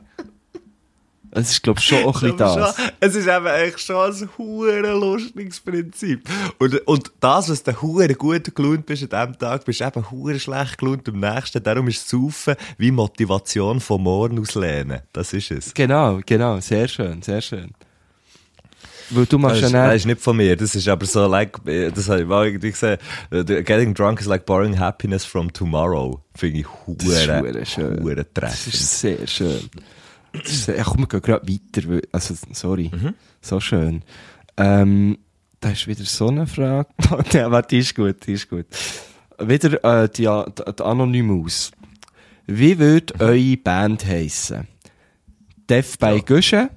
Das 1.33 1.49
ist, 1.49 1.63
glaube 1.63 1.79
ich, 1.79 1.85
schon 1.85 2.03
auch 2.03 2.15
ein 2.21 2.31
bisschen 2.31 2.37
das. 2.37 2.75
schon, 2.75 2.85
es 2.99 3.15
ist 3.15 3.27
eben 3.27 3.47
eigentlich 3.47 3.77
schon 3.77 3.95
ein 4.13 4.29
hure 4.37 4.91
lustiges 4.99 5.59
Prinzip. 5.61 6.27
Und, 6.59 6.75
und 6.87 7.11
das, 7.21 7.49
was 7.49 7.63
du 7.63 7.81
hure 7.81 8.09
gut 8.15 8.53
gelaunt 8.53 8.85
bist 8.85 9.03
an 9.13 9.27
diesem 9.29 9.39
Tag, 9.39 9.63
bist 9.63 9.79
du 9.79 9.85
eben 9.85 10.11
hure 10.11 10.39
schlecht 10.39 10.77
gelaunt 10.77 11.07
am 11.07 11.19
nächsten. 11.19 11.63
Darum 11.63 11.87
ist 11.87 12.07
Saufen 12.09 12.55
wie 12.77 12.91
Motivation 12.91 13.79
vom 13.79 14.03
Morgen 14.03 14.39
aus 14.39 14.55
lernen. 14.55 15.01
Das 15.13 15.31
ist 15.33 15.51
es. 15.51 15.73
Genau, 15.73 16.19
genau. 16.25 16.59
Sehr 16.59 16.87
schön, 16.87 17.21
sehr 17.21 17.39
schön. 17.41 17.71
Weil 19.13 19.25
du 19.25 19.37
Das 19.37 19.41
machst 19.41 19.59
ja 19.61 19.67
ist, 19.67 19.73
dann- 19.73 19.87
das 19.87 19.95
ist 19.97 20.05
nicht 20.05 20.21
von 20.21 20.37
mir, 20.37 20.55
das 20.55 20.73
ist 20.75 20.87
aber 20.87 21.05
so, 21.05 21.27
like, 21.27 21.57
das 21.65 22.07
habe 22.07 22.21
ich 22.21 22.27
mal 22.27 22.45
irgendwie 22.45 22.71
gesehen, 22.71 22.97
getting 23.29 23.93
drunk 23.93 24.21
is 24.21 24.25
like 24.25 24.45
borrowing 24.45 24.77
happiness 24.79 25.25
from 25.25 25.51
tomorrow. 25.51 26.21
Finde 26.35 26.59
ich 26.59 26.65
Das 26.87 27.27
hure, 27.27 27.39
hure 27.41 27.65
schön. 27.65 28.03
hure 28.03 28.15
Das 28.15 28.25
treffend. 28.33 28.73
ist 28.73 28.99
sehr 29.01 29.27
schön. 29.27 29.69
Ist 30.33 30.67
ja, 30.67 30.83
komm, 30.83 31.01
wir 31.01 31.07
gehen 31.07 31.21
gerade 31.21 31.47
weiter. 31.47 31.89
weil- 31.89 32.07
Also, 32.11 32.35
sorry. 32.53 32.89
Mhm. 32.93 33.13
So 33.41 33.59
schön. 33.59 34.03
Ähm, 34.57 35.17
da 35.59 35.71
ist 35.71 35.87
wieder 35.87 36.05
so 36.05 36.29
eine 36.29 36.47
Frage. 36.47 36.89
ja, 37.33 37.51
warte, 37.51 37.69
die 37.75 37.79
ist 37.79 37.95
gut, 37.95 38.25
die 38.25 38.33
ist 38.33 38.49
gut. 38.49 38.65
Wieder 39.39 40.03
äh, 40.03 40.09
die, 40.09 40.23
die, 40.23 40.73
die 40.73 40.83
Anonymous. 40.83 41.71
Wie 42.47 42.77
würde 42.79 43.13
Mhm. 43.15 43.21
eure 43.21 43.57
Band 43.57 44.05
heissen? 44.05 44.67
Death 45.69 45.97
by 45.99 46.21
Gusche? 46.25 46.69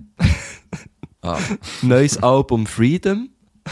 Ah. 1.22 1.38
Neues 1.82 2.22
Album 2.22 2.66
Freedom? 2.66 3.30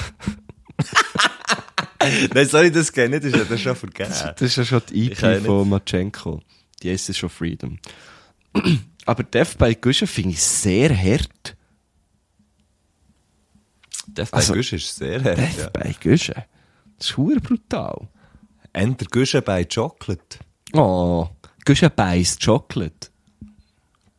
Nein, 2.34 2.48
soll 2.48 2.66
ich 2.66 2.72
das 2.72 2.92
kennen? 2.92 3.20
Das 3.20 3.24
ist 3.30 3.36
ja 3.36 3.44
das 3.44 3.60
schon 3.60 3.76
vergessen. 3.76 4.30
Das 4.32 4.42
ist 4.42 4.56
ja 4.56 4.64
schon 4.64 4.82
die 4.90 5.08
ja 5.12 5.32
EP 5.32 5.44
von 5.44 5.68
Machenko. 5.68 6.40
Die 6.82 6.90
heisst 6.90 7.08
ja 7.08 7.14
schon 7.14 7.28
Freedom. 7.30 7.78
Aber 9.06 9.22
Death 9.24 9.58
by 9.58 9.74
Gusche 9.74 10.06
finde 10.06 10.30
ich 10.30 10.42
sehr 10.42 10.96
hart. 10.96 11.56
Death 14.06 14.32
Also- 14.32 14.52
by 14.52 14.58
Gusch 14.58 14.72
ist 14.74 14.96
sehr 14.96 15.22
hart, 15.22 15.38
Death 15.38 15.58
ja. 15.58 15.68
by 15.70 15.94
Gusche. 16.02 16.44
Das 16.98 17.08
ist 17.10 17.16
brutal. 17.42 18.08
Enter 18.72 19.06
Gusche 19.06 19.42
bei 19.42 19.64
Chocolate. 19.64 20.38
Oh, 20.72 21.28
Gusche 21.64 21.90
beißt 21.90 22.42
Chocolate. 22.44 23.08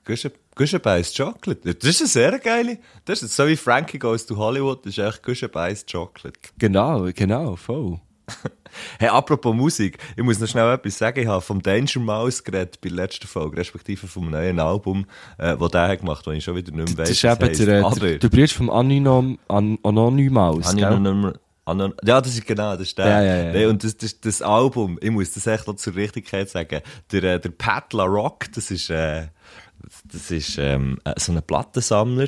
Gusche, 0.05 0.31
Gusche 0.55 0.79
beißt 0.79 1.15
Chocolate. 1.17 1.75
Das 1.75 1.89
ist 1.89 2.01
eine 2.01 2.09
sehr 2.09 2.39
geile. 2.39 2.77
Das 3.05 3.23
ist 3.23 3.35
so 3.35 3.47
wie 3.47 3.55
Frankie 3.55 3.97
Goes 3.99 4.25
to 4.25 4.35
Hollywood. 4.35 4.85
Das 4.85 4.97
ist 4.97 5.03
echt 5.03 5.23
Gusche 5.23 5.47
beißt 5.49 5.89
Chocolate. 5.91 6.37
Genau, 6.57 7.09
genau, 7.13 7.55
voll. 7.55 7.99
Hey, 8.97 9.09
apropos 9.09 9.53
Musik, 9.55 9.99
ich 10.17 10.23
muss 10.23 10.39
noch 10.39 10.47
schnell 10.47 10.73
etwas 10.73 10.97
sagen. 10.97 11.19
Ich 11.19 11.27
habe 11.27 11.41
vom 11.41 11.61
Danger 11.61 11.99
Mouse 11.99 12.43
geredet 12.43 12.81
bei 12.81 12.89
der 12.89 12.95
letzten 12.97 13.27
Folge, 13.27 13.57
respektive 13.57 14.07
vom 14.07 14.31
neuen 14.31 14.59
Album, 14.59 15.05
äh, 15.37 15.55
das 15.55 15.71
der 15.71 15.87
hat 15.89 15.99
gemacht, 15.99 16.25
das 16.25 16.33
ich 16.33 16.43
schon 16.43 16.55
wieder 16.55 16.71
nicht 16.71 16.87
mehr 16.97 17.05
Das 17.05 17.23
weiss. 17.23 17.23
ist 17.23 17.23
eben 17.59 17.67
der, 17.67 17.85
Aber- 17.85 17.99
der, 17.99 18.17
der 18.29 18.47
vom 18.49 18.69
Anonym, 18.71 19.37
An 19.47 19.77
Anonymous, 19.83 20.75
gell? 20.75 20.85
Anonym, 20.85 21.33
Anon 21.65 21.93
ja, 22.03 22.19
das 22.19 22.33
ist 22.33 22.45
genau, 22.45 22.71
das 22.73 22.87
ist 22.87 22.97
der. 22.97 23.07
Ja, 23.07 23.21
ja, 23.23 23.43
ja. 23.45 23.51
Nee, 23.53 23.65
und 23.67 23.83
das, 23.83 23.95
das, 23.95 24.19
das 24.19 24.41
Album, 24.41 24.97
ich 25.01 25.11
muss 25.11 25.31
das 25.31 25.47
echt 25.47 25.67
noch 25.67 25.75
zur 25.75 25.95
Richtigkeit 25.95 26.49
sagen, 26.49 26.81
der, 27.11 27.23
äh, 27.23 27.39
der 27.39 27.49
Pat 27.49 27.93
LaRock, 27.93 28.51
das 28.53 28.69
ist, 28.69 28.89
äh, 28.89 29.27
das 30.11 30.31
ist 30.31 30.57
ähm, 30.57 30.97
äh, 31.05 31.13
so 31.17 31.31
ein 31.31 31.41
Plattensammler 31.43 32.27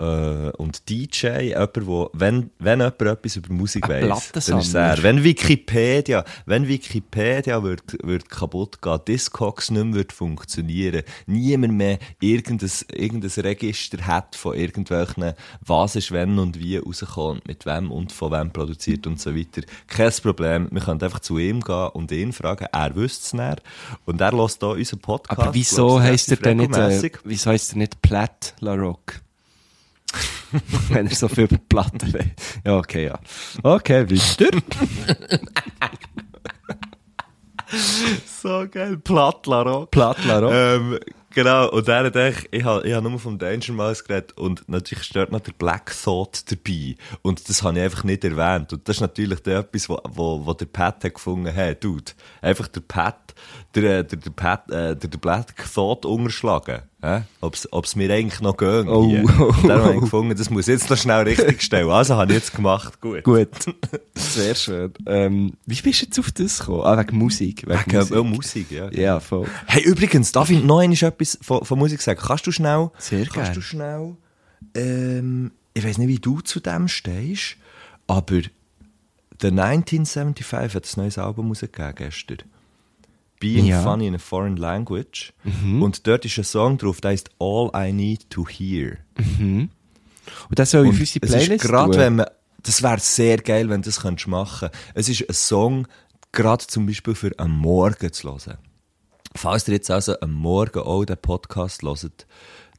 äh, 0.00 0.50
und 0.56 0.88
DJ, 0.88 1.40
jemand, 1.40 1.86
wo, 1.86 2.10
wenn, 2.12 2.50
wenn 2.58 2.80
jemand 2.80 3.02
etwas 3.02 3.36
über 3.36 3.52
Musik 3.52 3.88
Ein 3.90 4.08
weiss, 4.08 4.32
dann 4.32 4.58
ist 4.58 4.74
er. 4.74 5.02
Wenn 5.02 5.22
Wikipedia, 5.22 6.24
wenn 6.46 6.66
Wikipedia 6.66 7.62
wird, 7.62 7.82
wird 8.02 8.30
kaputt 8.30 8.80
gehen, 8.80 8.98
Discogs 9.06 9.70
nicht 9.70 9.84
mehr 9.84 9.94
wird 9.94 10.12
funktionieren, 10.12 11.02
niemand 11.26 11.74
mehr 11.74 11.98
irgendein, 12.20 12.70
irgendein 12.92 13.44
Register 13.44 14.06
hat 14.06 14.36
von 14.36 14.56
irgendwelchen, 14.56 15.34
was 15.60 15.96
ist 15.96 16.12
wenn 16.12 16.38
und 16.38 16.58
wie 16.58 16.78
rauskommt, 16.78 17.46
mit 17.46 17.66
wem 17.66 17.92
und 17.92 18.12
von 18.12 18.32
wem 18.32 18.50
produziert 18.50 19.06
und 19.06 19.20
so 19.20 19.36
weiter. 19.36 19.62
Kein 19.86 20.12
Problem. 20.22 20.68
Wir 20.70 20.80
können 20.80 21.02
einfach 21.02 21.20
zu 21.20 21.38
ihm 21.38 21.60
gehen 21.60 21.88
und 21.88 22.10
ihn 22.12 22.32
fragen. 22.32 22.66
Er 22.72 22.94
wüsste 22.96 23.24
es 23.24 23.32
näher. 23.34 23.56
Und 24.06 24.20
er 24.20 24.32
lässt 24.32 24.60
hier 24.60 24.70
unseren 24.70 25.00
Podcast. 25.00 25.38
Aber 25.40 25.54
wieso 25.54 26.00
heisst 26.00 26.30
er 26.30 26.36
denn 26.38 26.56
nicht, 26.58 26.76
äh, 26.76 27.10
wieso 27.24 27.50
heisst 27.50 27.72
er 27.72 27.78
nicht 27.78 28.00
Platt 28.00 28.54
La 28.60 28.74
Rock? 28.74 29.20
Wenn 30.88 31.06
er 31.06 31.14
so 31.14 31.28
viel 31.28 31.44
über 31.44 31.58
Platten 31.68 32.12
will. 32.12 32.30
Ja, 32.64 32.76
okay, 32.78 33.06
ja. 33.06 33.18
Okay, 33.62 34.10
weiter. 34.10 34.58
So 38.26 38.66
geil. 38.68 39.00
La 40.24 40.38
Rock. 40.40 40.52
Ähm, 40.52 40.98
Genau, 41.32 41.70
und 41.70 41.86
der 41.86 42.04
hat 42.04 42.16
echt, 42.16 42.48
ich 42.50 42.64
habe 42.64 42.86
ich 42.86 42.92
hab 42.92 43.04
nur 43.04 43.18
vom 43.20 43.38
Danger 43.38 43.72
Mouse 43.72 44.02
geredet 44.02 44.36
und 44.36 44.68
natürlich 44.68 45.04
stört 45.04 45.30
noch 45.30 45.38
der 45.38 45.52
Black 45.52 45.94
Thought 46.02 46.50
dabei. 46.50 46.96
Und 47.22 47.48
das 47.48 47.62
habe 47.62 47.78
ich 47.78 47.84
einfach 47.84 48.02
nicht 48.02 48.24
erwähnt. 48.24 48.72
Und 48.72 48.88
das 48.88 48.96
ist 48.96 49.00
natürlich 49.00 49.40
da 49.40 49.60
etwas, 49.60 49.88
wo, 49.88 50.00
wo, 50.08 50.44
wo 50.44 50.52
der 50.54 50.66
Pat 50.66 51.04
hat 51.04 51.14
gefunden 51.14 51.54
hat. 51.54 51.84
Dude, 51.84 52.10
einfach 52.42 52.66
der 52.66 52.80
Pat, 52.80 53.34
der, 53.76 54.02
der, 54.02 54.18
der 54.18 54.30
Pat, 54.30 54.68
äh, 54.70 54.96
der, 54.96 55.08
der 55.08 55.18
Black 55.18 55.54
Thought 55.72 56.04
unterschlagen. 56.04 56.82
Äh? 57.02 57.22
Ob's, 57.40 57.66
ob's 57.72 57.96
mir 57.96 58.12
eigentlich 58.12 58.40
noch 58.40 58.56
gehen. 58.56 58.88
Oh. 58.88 59.08
hier. 59.08 59.22
Und 59.22 59.68
dann 59.68 59.82
habe 59.82 59.94
ich 59.94 60.00
gefunden, 60.00 60.36
das 60.36 60.50
muss 60.50 60.68
ich 60.68 60.78
jetzt 60.78 60.90
noch 60.90 60.98
schnell 60.98 61.22
richtig 61.22 61.62
stellen. 61.62 61.88
Also 61.88 62.16
habe 62.16 62.32
ich 62.32 62.38
jetzt 62.38 62.54
gemacht. 62.54 63.00
Gut. 63.00 63.24
Gut. 63.24 63.48
Sehr 64.14 64.54
schön. 64.54 64.92
Ähm, 65.06 65.54
wie 65.66 65.80
bist 65.80 66.02
du 66.02 66.06
jetzt 66.06 66.18
auf 66.18 66.30
das 66.32 66.58
gekommen? 66.58 66.82
Ah, 66.82 66.98
wegen 66.98 67.16
Musik. 67.16 67.66
Wegen 67.66 67.78
Wegen 67.86 67.96
Musik. 67.96 68.16
Musik. 68.16 68.36
Musik, 68.36 68.70
ja. 68.70 68.90
Ja, 68.92 69.20
voll. 69.20 69.46
Hey, 69.66 69.82
übrigens, 69.82 70.32
darf 70.32 70.50
ich 70.50 70.62
noch 70.62 70.80
einmal 70.80 70.96
etwas 70.96 71.38
von, 71.40 71.64
von 71.64 71.78
Musik 71.78 72.02
sagen? 72.02 72.20
Kannst 72.22 72.46
du 72.46 72.52
schnell, 72.52 72.90
Sehr 72.98 73.24
kannst 73.24 73.52
gern. 73.52 73.54
du 73.54 73.60
schnell, 73.62 74.16
ähm, 74.74 75.52
ich 75.72 75.84
weiß 75.84 75.98
nicht, 75.98 76.08
wie 76.08 76.18
du 76.18 76.40
zu 76.40 76.60
dem 76.60 76.88
stehst, 76.88 77.56
aber 78.06 78.42
The 79.40 79.48
1975 79.48 80.74
hat 80.74 80.84
ein 80.84 81.00
neues 81.00 81.16
Album 81.16 81.48
rausgegeben 81.48 81.94
gestern. 81.94 82.38
Being 83.40 83.64
Ja. 83.66 83.82
Funny 83.82 84.06
in 84.06 84.14
a 84.14 84.18
Foreign 84.18 84.56
Language. 84.56 85.32
Und 85.64 86.06
dort 86.06 86.24
ist 86.24 86.38
ein 86.38 86.44
Song 86.44 86.78
drauf, 86.78 87.00
der 87.00 87.10
heißt 87.10 87.30
All 87.40 87.70
I 87.74 87.92
Need 87.92 88.30
to 88.30 88.46
Hear. 88.46 88.98
Und 89.28 89.70
das 90.50 90.70
soll 90.70 90.84
ich 90.86 90.92
auf 90.92 91.00
unsere 91.00 91.20
Playlist 91.20 91.50
ist 91.50 91.62
gerade, 91.62 91.98
wenn 91.98 92.16
man, 92.16 92.26
das 92.62 92.82
wäre 92.82 93.00
sehr 93.00 93.38
geil, 93.38 93.68
wenn 93.68 93.82
du 93.82 93.86
das 93.88 94.00
könntest 94.00 94.28
machen. 94.28 94.68
Es 94.94 95.08
ist 95.08 95.28
ein 95.28 95.34
Song, 95.34 95.88
gerade 96.32 96.66
zum 96.66 96.86
Beispiel 96.86 97.14
für 97.14 97.32
am 97.38 97.56
Morgen 97.58 98.12
zu 98.12 98.28
hören. 98.28 98.58
Falls 99.34 99.66
ihr 99.68 99.74
jetzt 99.74 99.90
also 99.90 100.18
am 100.20 100.32
Morgen 100.32 100.80
auch 100.80 101.04
den 101.04 101.16
Podcast 101.16 101.82
hört, 101.82 102.26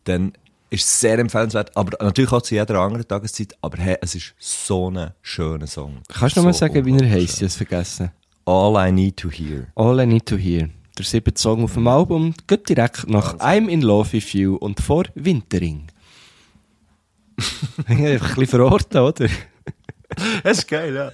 dann 0.03 0.33
ist 0.69 0.85
es 0.85 0.99
sehr 1.01 1.19
empfehlenswert, 1.19 1.75
aber 1.75 1.97
natürlich 2.03 2.31
auch 2.31 2.41
zu 2.41 2.55
jeder 2.55 2.79
anderen 2.79 3.07
Tageszeit, 3.07 3.55
aber 3.61 3.77
hey, 3.77 3.97
es 4.01 4.15
ist 4.15 4.33
so 4.39 4.89
ein 4.89 5.11
schöner 5.21 5.67
Song. 5.67 6.01
Kannst 6.07 6.37
du 6.37 6.41
So 6.41 6.51
sagen, 6.51 6.85
wie 6.85 6.97
er 6.97 7.09
heisst? 7.09 7.35
Ich 7.35 7.37
habe 7.37 7.45
es 7.47 7.55
vergessen. 7.55 8.11
All 8.45 8.75
I 8.77 8.91
Need 8.91 9.17
to 9.17 9.29
Hear. 9.29 9.67
All 9.75 9.99
I 9.99 10.05
Need 10.05 10.25
to 10.27 10.37
Hear. 10.37 10.69
Der 10.97 11.05
siebte 11.05 11.39
Song 11.39 11.63
auf 11.63 11.73
dem 11.75 11.87
Album 11.87 12.33
geht 12.47 12.67
direkt 12.67 13.07
nach 13.07 13.35
I'm 13.39 13.67
in 13.67 13.81
Love 13.81 14.13
with 14.13 14.33
You 14.33 14.55
und 14.55 14.79
vor 14.79 15.05
Wintering. 15.15 15.87
Einfach 17.87 17.89
ein 17.97 18.19
bisschen 18.19 18.47
verorten, 18.47 19.01
oder? 19.01 19.27
Das 20.43 20.59
ist 20.59 20.67
geil, 20.67 20.93
ja. 20.93 21.11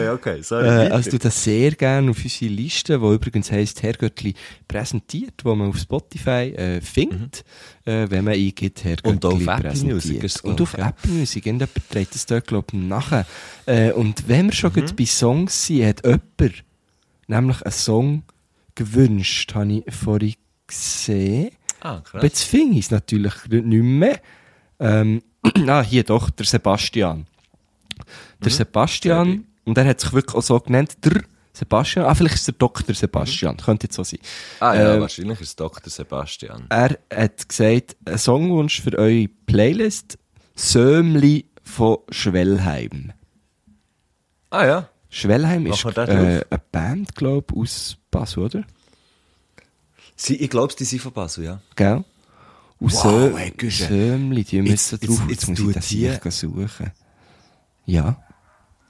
ja 0.00 0.12
okay, 0.12 0.42
sorry. 0.42 0.66
Äh, 0.66 0.90
also 0.90 1.10
du 1.10 1.18
das 1.18 1.42
sehr 1.42 1.72
gerne 1.72 2.10
auf 2.10 2.22
unsere 2.22 2.50
Liste, 2.52 2.98
die 2.98 3.06
übrigens 3.14 3.50
heisst 3.50 3.82
Herrgöttli 3.82 4.34
präsentiert, 4.68 5.44
wo 5.44 5.54
man 5.54 5.68
auf 5.70 5.78
Spotify 5.78 6.52
äh, 6.54 6.80
findet, 6.80 7.44
äh, 7.84 8.06
wenn 8.10 8.24
man 8.24 8.34
eingibt 8.34 8.84
Herrgöttli 8.84 9.10
Und 9.12 9.24
auf 9.24 9.40
Apple 9.40 9.70
präsentiert. 9.70 9.94
Music 9.94 10.24
ist 10.24 10.44
Und 10.44 10.60
auf 10.60 10.76
ja. 10.76 10.88
Apple 10.88 11.10
Music, 11.10 11.46
irgendjemand 11.46 11.90
trägt 11.90 12.14
das 12.14 12.26
dort, 12.26 12.46
glaube 12.46 12.66
ich, 12.72 12.78
nachher. 12.78 13.26
Äh, 13.66 13.92
und 13.92 14.28
wenn 14.28 14.46
wir 14.46 14.52
schon 14.52 14.72
Mhm. 14.74 14.96
bei 14.96 15.06
Songs 15.06 15.66
sind, 15.66 15.84
hat 15.86 16.04
jemand 16.04 16.64
nämlich 17.28 17.62
einen 17.62 17.72
Song 17.72 18.22
gewünscht, 18.74 19.54
habe 19.54 19.82
ich 19.86 19.94
vorhin 19.94 20.34
gesehen. 20.66 21.50
ah, 21.80 22.02
Aber 22.12 22.24
jetzt 22.24 22.42
finde 22.42 22.78
ich 22.78 22.86
es 22.86 22.90
natürlich 22.90 23.34
nicht 23.48 23.66
mehr. 23.66 24.20
Ähm, 24.80 25.22
ah, 25.66 25.82
hier 25.82 26.02
doch, 26.04 26.30
der 26.30 26.46
Sebastian. 26.46 27.26
Der 28.44 28.52
Mhm. 28.52 28.56
Sebastian, 28.56 29.44
und 29.64 29.78
er 29.78 29.84
hat 29.86 30.00
sich 30.00 30.12
wirklich 30.12 30.34
auch 30.36 30.42
so 30.42 30.58
genannt, 30.60 30.96
der 31.04 31.22
Sebastian. 31.52 32.04
Ah, 32.06 32.14
vielleicht 32.14 32.34
ist 32.34 32.40
es 32.40 32.46
der 32.46 32.54
Dr. 32.54 32.94
Sebastian, 32.94 33.56
könnte 33.56 33.86
jetzt 33.86 33.94
so 33.96 34.02
sein. 34.04 34.18
Ah 34.60 34.74
ja, 34.74 34.94
Ähm, 34.94 35.00
wahrscheinlich 35.02 35.40
ist 35.40 35.48
es 35.48 35.56
Dr. 35.56 35.88
Sebastian. 35.90 36.66
Er 36.68 36.98
hat 37.14 37.48
gesagt, 37.48 37.96
ein 38.04 38.18
Songwunsch 38.18 38.80
für 38.82 38.96
eure 38.98 39.28
Playlist, 39.46 40.18
Sömli 40.56 41.46
von 41.62 41.98
Schwellheim. 42.10 43.12
Ah 44.50 44.66
ja. 44.66 44.88
Schwellheim 45.10 45.66
ist 45.66 45.84
Machen 45.84 45.96
wir 45.96 46.08
äh, 46.08 46.44
eine 46.50 46.62
Band, 46.72 47.14
glaube 47.14 47.46
ich, 47.54 47.60
aus 47.60 47.96
Basel, 48.10 48.42
oder? 48.44 48.64
Sie, 50.16 50.36
ich 50.36 50.50
glaube, 50.50 50.74
die 50.78 50.84
sind 50.84 51.02
von 51.02 51.12
Basel, 51.12 51.44
ja. 51.44 51.60
Gell? 51.76 52.04
Und 52.80 52.92
Wow. 52.92 53.32
Sömli, 53.70 54.44
die 54.44 54.60
müssen 54.62 54.98
jetzt- 55.00 55.08
drauf, 55.08 55.20
jetzt 55.28 55.48
jetzt 55.48 55.58
muss 55.60 55.68
ich 55.68 55.74
das 55.74 55.86
hier 55.86 56.20
suchen. 56.30 56.90
Ja. 57.86 58.16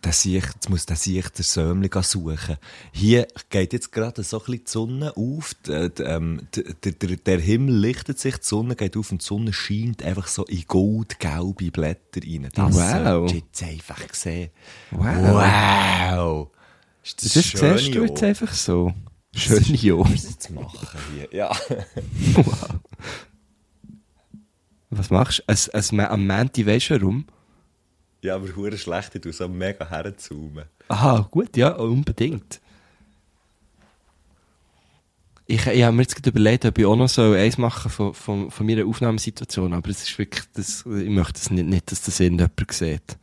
Der 0.04 0.12
sich, 0.12 0.34
jetzt 0.44 0.68
muss 0.68 0.84
der 0.84 0.96
sich 0.96 1.26
der 1.30 1.44
Sömli 1.44 1.88
suchen. 2.02 2.58
Hier 2.92 3.26
geht 3.48 3.72
jetzt 3.72 3.90
gerade 3.90 4.22
so 4.22 4.38
ein 4.38 4.44
bisschen 4.44 4.64
die 4.64 4.70
Sonne 4.70 5.16
auf, 5.16 5.54
der, 5.66 5.88
der, 5.88 6.06
ähm, 6.16 6.46
der, 6.54 6.92
der, 6.92 7.16
der 7.16 7.40
Himmel 7.40 7.74
lichtet 7.74 8.18
sich, 8.18 8.36
die 8.36 8.44
Sonne 8.44 8.76
geht 8.76 8.98
auf 8.98 9.10
und 9.12 9.22
die 9.22 9.26
Sonne 9.26 9.54
scheint 9.54 10.02
einfach 10.02 10.26
so 10.26 10.44
in 10.44 10.64
goldgelbe 10.66 11.70
Blätter 11.70 12.20
rein. 12.22 12.50
Das 12.54 12.74
Wow. 12.74 13.30
du 13.30 13.36
jetzt 13.36 13.62
einfach 13.62 14.12
sehen. 14.12 14.50
Wow. 14.90 15.06
Wow. 15.06 16.48
Ist 17.02 17.24
Das, 17.24 17.32
das, 17.32 17.42
siehst 17.60 17.94
du 17.94 18.04
jetzt 18.04 18.22
einfach 18.22 18.52
so. 18.52 18.92
Schön, 19.34 19.74
ja. 19.74 19.98
Was 19.98 20.24
jetzt 20.30 20.50
machen 20.50 21.00
hier? 21.14 21.28
Ja. 21.32 21.50
Was 24.90 25.10
machst 25.10 25.42
du? 25.46 25.98
Am 26.10 26.26
Mänti 26.26 26.66
weisst 26.66 26.90
du 26.90 27.00
warum? 27.00 27.26
Ja, 28.24 28.34
aber 28.36 28.54
hure 28.56 28.76
schlecht, 28.78 29.24
du 29.24 29.32
so 29.32 29.48
mega 29.48 29.88
herzoomen. 29.88 30.64
Aha, 30.88 31.28
gut, 31.30 31.56
ja, 31.56 31.68
unbedingt. 31.76 32.60
Ich, 35.46 35.66
ich 35.66 35.82
habe 35.82 35.94
mir 35.94 36.02
jetzt 36.02 36.16
gerade 36.16 36.30
überlegt, 36.30 36.64
ob 36.64 36.78
ich 36.78 36.86
auch 36.86 36.96
noch 36.96 37.08
so 37.08 37.32
eins 37.32 37.58
machen 37.58 37.90
von, 37.90 38.14
von, 38.14 38.50
von 38.50 38.66
meiner 38.66 38.86
Aufnahmesituation, 38.86 39.74
aber 39.74 39.90
es 39.90 40.02
ist 40.02 40.18
wirklich, 40.18 40.44
das, 40.54 40.80
ich 40.86 41.08
möchte 41.10 41.38
es 41.38 41.50
nicht, 41.50 41.66
nicht, 41.66 41.92
dass 41.92 42.00
das 42.02 42.18
irgendjemand 42.18 42.72
sieht. 42.72 43.18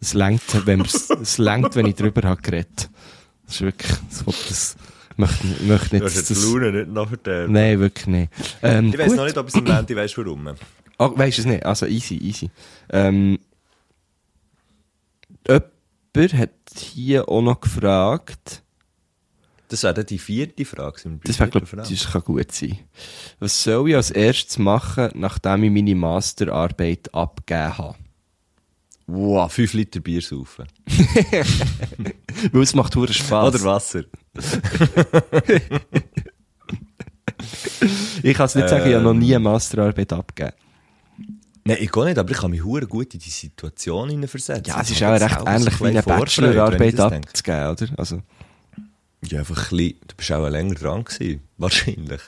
Es 0.00 0.12
längt, 0.12 0.42
wenn 0.66 0.82
es 0.82 1.38
längt, 1.38 1.74
wenn 1.76 1.86
ich 1.86 1.94
drüber 1.94 2.28
habe 2.28 2.42
geredet. 2.42 2.90
Das 3.46 3.54
ist 3.56 3.60
wirklich, 3.62 3.92
das, 4.10 4.24
das 4.48 4.76
ich 5.12 5.18
möchte, 5.18 5.46
ich 5.46 5.66
möchte 5.66 5.94
nicht, 5.94 6.02
Du 6.02 6.04
hast 6.04 6.16
dass 6.16 6.28
jetzt 6.28 6.30
das, 6.32 6.40
die 6.40 6.44
Laune 6.58 6.72
nicht 6.72 6.88
noch 6.92 7.08
verderben. 7.08 7.52
nein, 7.54 7.80
wirklich 7.80 8.06
nicht. 8.08 8.32
Ähm, 8.62 8.88
Ich 8.92 8.98
weiß 8.98 9.06
gut. 9.08 9.16
noch 9.16 9.24
nicht, 9.24 9.38
ob 9.38 9.48
ich 9.48 9.54
es 9.54 9.58
im 9.60 9.64
Menti 9.64 9.96
weiss, 9.96 10.18
warum. 10.18 10.48
Ah, 10.98 11.10
weisst 11.14 11.38
du 11.38 11.42
es 11.42 11.46
nicht? 11.46 11.64
Also 11.64 11.86
easy, 11.86 12.16
easy. 12.16 12.50
Ähm, 12.90 13.38
hat 16.16 16.50
hier 16.76 17.28
auch 17.28 17.42
noch 17.42 17.60
gefragt, 17.60 18.62
Das 19.68 19.82
wäre 19.82 19.94
dann 19.94 20.06
die 20.06 20.18
vierte 20.18 20.64
Frage. 20.64 21.00
sind 21.00 21.28
das 21.28 21.38
wäre, 21.40 21.50
glaube 21.50 21.66
ich, 21.66 21.98
das 22.00 22.12
kann 22.12 22.22
gut 22.22 22.52
sein. 22.52 22.78
Was 23.40 23.62
soll 23.64 23.90
ich 23.90 23.96
als 23.96 24.10
erstes 24.10 24.58
machen, 24.58 25.10
nachdem 25.14 25.64
ich 25.64 25.70
meine 25.72 25.94
Masterarbeit 25.94 27.12
abgegeben 27.14 27.78
habe? 27.78 27.96
Wow, 29.06 29.52
5 29.52 29.74
Liter 29.74 30.00
Bier 30.00 30.22
saufen. 30.22 30.66
Weil 32.52 32.62
es 32.62 32.74
macht 32.74 32.96
hure 32.96 33.12
Spaß. 33.12 33.54
Oder 33.54 33.64
Wasser. 33.64 34.04
Ich 38.22 38.34
kann 38.36 38.46
es 38.46 38.54
nicht 38.54 38.68
sagen, 38.68 38.88
ich 38.88 38.94
habe 38.94 39.04
noch 39.04 39.10
Ähm. 39.10 39.18
nie 39.18 39.34
eine 39.34 39.40
Masterarbeit 39.44 40.12
abgegeben. 40.12 40.56
Nein, 41.66 41.78
ich 41.80 41.90
gehe 41.90 42.04
nicht, 42.04 42.18
aber 42.18 42.30
ich 42.30 42.36
kann 42.36 42.50
mich 42.50 42.62
hure 42.62 42.86
gut 42.86 43.14
in 43.14 43.20
die 43.20 43.30
Situation 43.30 44.10
hineinversetzen. 44.10 44.64
Ja, 44.66 44.80
es 44.82 44.90
ist 44.90 45.02
auch 45.02 45.12
recht 45.12 45.38
ähnlich 45.46 45.80
wie 45.80 45.86
eine 45.86 46.02
Bachelorarbeit 46.02 47.00
abzugeben, 47.00 47.68
oder? 47.70 47.86
Also, 47.98 48.22
Ja, 49.26 49.38
einfach 49.38 49.56
ein 49.72 49.76
bisschen, 49.76 50.00
du 50.06 50.14
bist 50.16 50.32
auch 50.32 50.48
länger 50.48 50.74
dran 50.74 51.04
gewesen, 51.04 51.40
wahrscheinlich. 51.56 52.20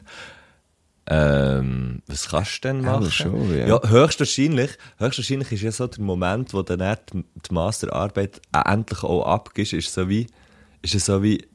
Ähm, 1.08 2.02
was 2.08 2.28
kannst 2.30 2.64
du 2.64 2.68
denn 2.68 2.82
Ja, 2.82 2.98
machen? 2.98 3.10
schon, 3.12 3.56
ja. 3.56 3.66
ja, 3.68 3.88
höchstwahrscheinlich, 3.88 4.70
höchstwahrscheinlich 4.98 5.52
ist 5.52 5.62
ja 5.62 5.70
so 5.70 5.86
der 5.86 6.02
Moment, 6.02 6.52
wo 6.52 6.62
dann 6.62 6.96
die 7.12 7.24
die 7.48 7.54
Masterarbeit 7.54 8.40
endlich 8.52 9.02
auch 9.04 9.24
abgibst, 9.24 9.72
ist 9.74 9.92
so 9.92 10.08
wie, 10.08 10.26
ist 10.82 10.98
so 10.98 11.22
wie, 11.22 11.46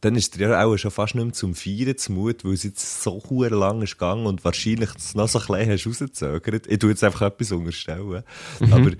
dann 0.00 0.14
ist 0.14 0.36
dir 0.36 0.48
ja 0.48 0.64
auch 0.64 0.76
schon 0.76 0.90
fast 0.90 1.14
nicht 1.14 1.24
mehr 1.24 1.32
zum 1.32 1.54
Feiern 1.54 1.96
zumut, 1.96 2.44
weil 2.44 2.52
es 2.52 2.64
jetzt 2.64 3.02
so 3.02 3.20
lang 3.44 3.82
ist 3.82 3.92
gegangen 3.92 4.26
und 4.26 4.44
wahrscheinlich 4.44 4.90
noch 5.14 5.28
so 5.28 5.38
klein 5.38 5.70
hast 5.70 5.86
rausgezögert. 5.86 6.66
Ich 6.66 6.78
tue 6.78 6.90
jetzt 6.90 7.02
einfach 7.02 7.22
etwas 7.22 7.52
unterstellen. 7.52 8.22
Mhm. 8.60 8.72
Aber, 8.72 8.90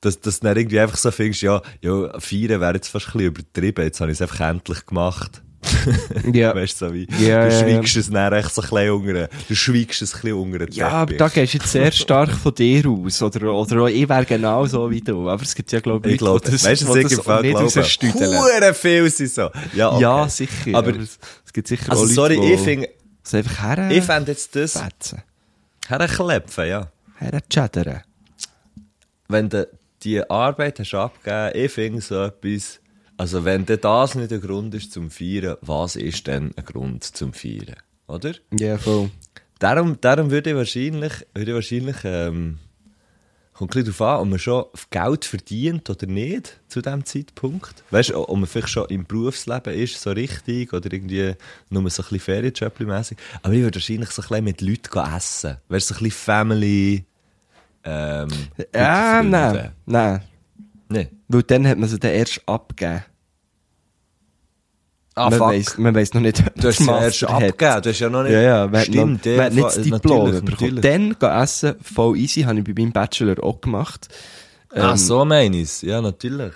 dass, 0.00 0.20
dass 0.20 0.40
du 0.40 0.46
dann 0.46 0.56
irgendwie 0.56 0.80
einfach 0.80 0.96
so 0.96 1.10
findest, 1.10 1.42
ja, 1.42 1.62
ja, 1.80 2.20
feiern 2.20 2.60
wäre 2.60 2.74
jetzt 2.74 2.88
fast 2.88 3.06
ein 3.08 3.12
bisschen 3.12 3.26
übertrieben, 3.28 3.84
jetzt 3.84 4.00
habe 4.00 4.10
ich 4.10 4.18
es 4.18 4.22
einfach 4.22 4.48
endlich 4.48 4.86
gemacht. 4.86 5.42
ja. 6.32 6.54
Weißt 6.54 6.80
du, 6.80 6.86
so 6.88 6.94
wie, 6.94 7.06
Ja, 7.18 7.46
du 7.46 7.52
ja, 7.54 7.60
schweigst 7.60 7.96
es 7.96 8.10
dann 8.10 8.32
echt 8.32 8.54
so 8.54 8.62
ein 8.62 8.68
bisschen 8.68 8.90
unter, 8.90 9.28
du 9.48 9.54
schweigst 9.54 10.02
es 10.02 10.14
ein 10.14 10.20
bisschen 10.22 10.36
unter 10.38 10.70
Ja, 10.72 10.88
aber 10.88 11.14
da 11.14 11.28
gehst 11.28 11.54
du 11.54 11.58
jetzt 11.58 11.70
sehr 11.72 11.92
stark 11.92 12.30
von 12.32 12.54
dir 12.54 12.86
aus. 12.88 13.22
Oder, 13.22 13.52
oder 13.52 13.86
ich 13.88 14.08
wäre 14.08 14.24
genau 14.24 14.66
so 14.66 14.90
wie 14.90 15.00
du. 15.00 15.28
Aber 15.28 15.42
es 15.42 15.54
gibt 15.54 15.70
ja, 15.72 15.80
glaube 15.80 16.10
Ich 16.10 16.18
glaube, 16.18 16.40
die 16.44 16.52
das, 16.52 16.64
weißt 16.64 16.82
das 16.82 17.12
im 17.12 17.22
Fall 17.22 17.42
nicht 17.42 17.50
glaube? 17.56 17.74
rausstüdeln. 17.74 18.38
Hure 18.38 18.74
viel 18.74 19.10
sind 19.10 19.30
so. 19.30 19.50
Ja, 19.74 19.90
okay. 19.90 20.02
Ja, 20.02 20.28
sicher. 20.28 20.52
Aber- 20.78 20.88
Aber 20.88 20.98
es, 21.00 21.18
es 21.46 21.52
gibt 21.52 21.68
sicher 21.68 21.90
Also, 21.90 22.02
auch 22.04 22.08
Leute, 22.28 22.34
sorry, 22.36 22.52
ich 22.54 22.60
finde, 22.60 22.88
es 23.24 23.34
einfach 23.34 23.62
her... 23.62 23.90
ich 23.90 24.04
fände 24.04 24.32
jetzt 24.32 24.54
das, 24.56 24.78
fetzen. 24.78 25.22
herklepfen, 25.88 26.66
ja. 26.68 26.88
Herchattern. 27.18 28.02
wenn 29.28 29.48
du 29.48 29.66
die 30.02 30.28
Arbeit 30.28 30.78
hast 30.80 30.94
abgegeben, 30.94 31.64
ich 31.64 31.72
finde 31.72 32.00
so 32.02 32.24
etwas, 32.24 32.80
also 33.16 33.44
wenn 33.44 33.64
das 33.66 34.14
nicht 34.14 34.32
ein 34.32 34.40
Grund 34.40 34.74
ist 34.74 34.92
zum 34.92 35.10
Feiern, 35.10 35.56
was 35.60 35.96
ist 35.96 36.26
denn 36.26 36.52
ein 36.56 36.64
Grund 36.64 37.04
zum 37.04 37.32
Feiern? 37.32 37.76
Oder? 38.06 38.32
Ja, 38.58 38.76
voll. 38.78 39.10
darum, 39.58 39.98
darum 40.00 40.30
würde 40.30 40.50
ich 40.50 40.56
wahrscheinlich, 40.56 41.12
würde 41.34 41.50
ich 41.50 41.54
wahrscheinlich 41.54 41.96
ähm, 42.04 42.58
kommt 43.54 43.74
ein 43.76 43.84
darauf 43.84 44.00
an, 44.02 44.20
ob 44.20 44.28
man 44.28 44.38
schon 44.38 44.64
Geld 44.90 45.24
verdient 45.24 45.88
oder 45.88 46.06
nicht 46.06 46.60
zu 46.68 46.82
diesem 46.82 47.04
Zeitpunkt. 47.04 47.84
Weißt 47.90 48.10
du, 48.10 48.28
ob 48.28 48.36
man 48.36 48.46
vielleicht 48.46 48.68
schon 48.70 48.88
im 48.88 49.06
Berufsleben 49.06 49.72
ist, 49.74 50.00
so 50.00 50.10
richtig, 50.10 50.72
oder 50.72 50.92
irgendwie 50.92 51.34
nur 51.70 51.88
so 51.88 52.02
ein 52.02 52.08
bisschen 52.08 52.20
Ferienjob-mässig. 52.20 53.16
Aber 53.42 53.54
ich 53.54 53.62
würde 53.62 53.76
wahrscheinlich 53.76 54.10
so 54.10 54.22
ein 54.22 54.28
bisschen 54.28 54.44
mit 54.44 54.60
Leuten 54.60 54.90
gehen 54.92 55.14
essen. 55.16 55.56
Weißt 55.68 55.90
du, 55.90 55.94
so 55.94 56.00
ein 56.00 56.04
bisschen 56.04 56.10
Family. 56.10 57.04
Ähm, 57.84 58.28
Ja, 58.74 59.18
gute 59.20 59.30
nein, 59.30 59.72
Freunde. 59.86 60.22
Nein. 60.88 61.08
Weil 61.28 61.42
dann 61.42 61.66
hat 61.66 61.78
man 61.78 61.88
sie 61.88 61.98
dann 61.98 62.12
erst 62.12 62.42
abgegeben. 62.46 63.04
Ah, 65.16 65.30
man, 65.30 65.38
fuck. 65.38 65.48
weiss, 65.48 65.78
man 65.78 65.94
weiss 65.94 66.12
noch 66.12 66.22
nicht, 66.22 66.42
Du 66.56 66.66
hast 66.68 66.80
ja 66.80 67.00
erst 67.00 67.22
hat. 67.22 67.30
abgegeben, 67.30 67.82
du 67.82 67.90
hast 67.90 67.98
ja 68.00 68.10
noch 68.10 68.22
nicht... 68.24 68.32
Ja, 68.32 68.40
ja, 68.40 68.66
man 68.66 68.80
hat 68.80 68.88
noch, 68.88 68.94
Stimmt, 68.94 69.26
man 69.26 69.40
hat 69.40 69.52
nicht 69.52 69.64
das 69.64 69.74
Diplom 69.82 70.00
natürlich, 70.30 70.40
bekommen. 70.44 70.74
natürlich. 70.74 71.16
Dann 71.20 71.40
essen, 71.42 71.74
voll 71.82 72.16
easy, 72.18 72.42
habe 72.42 72.58
ich 72.58 72.64
bei 72.64 72.72
meinem 72.76 72.90
Bachelor 72.92 73.42
auch 73.44 73.60
gemacht. 73.60 74.08
Ach, 74.74 74.90
Ähm, 74.90 74.96
so 74.96 75.24
meine 75.24 75.56
ich 75.58 75.82
Ja, 75.82 76.00
natürlich. 76.00 76.52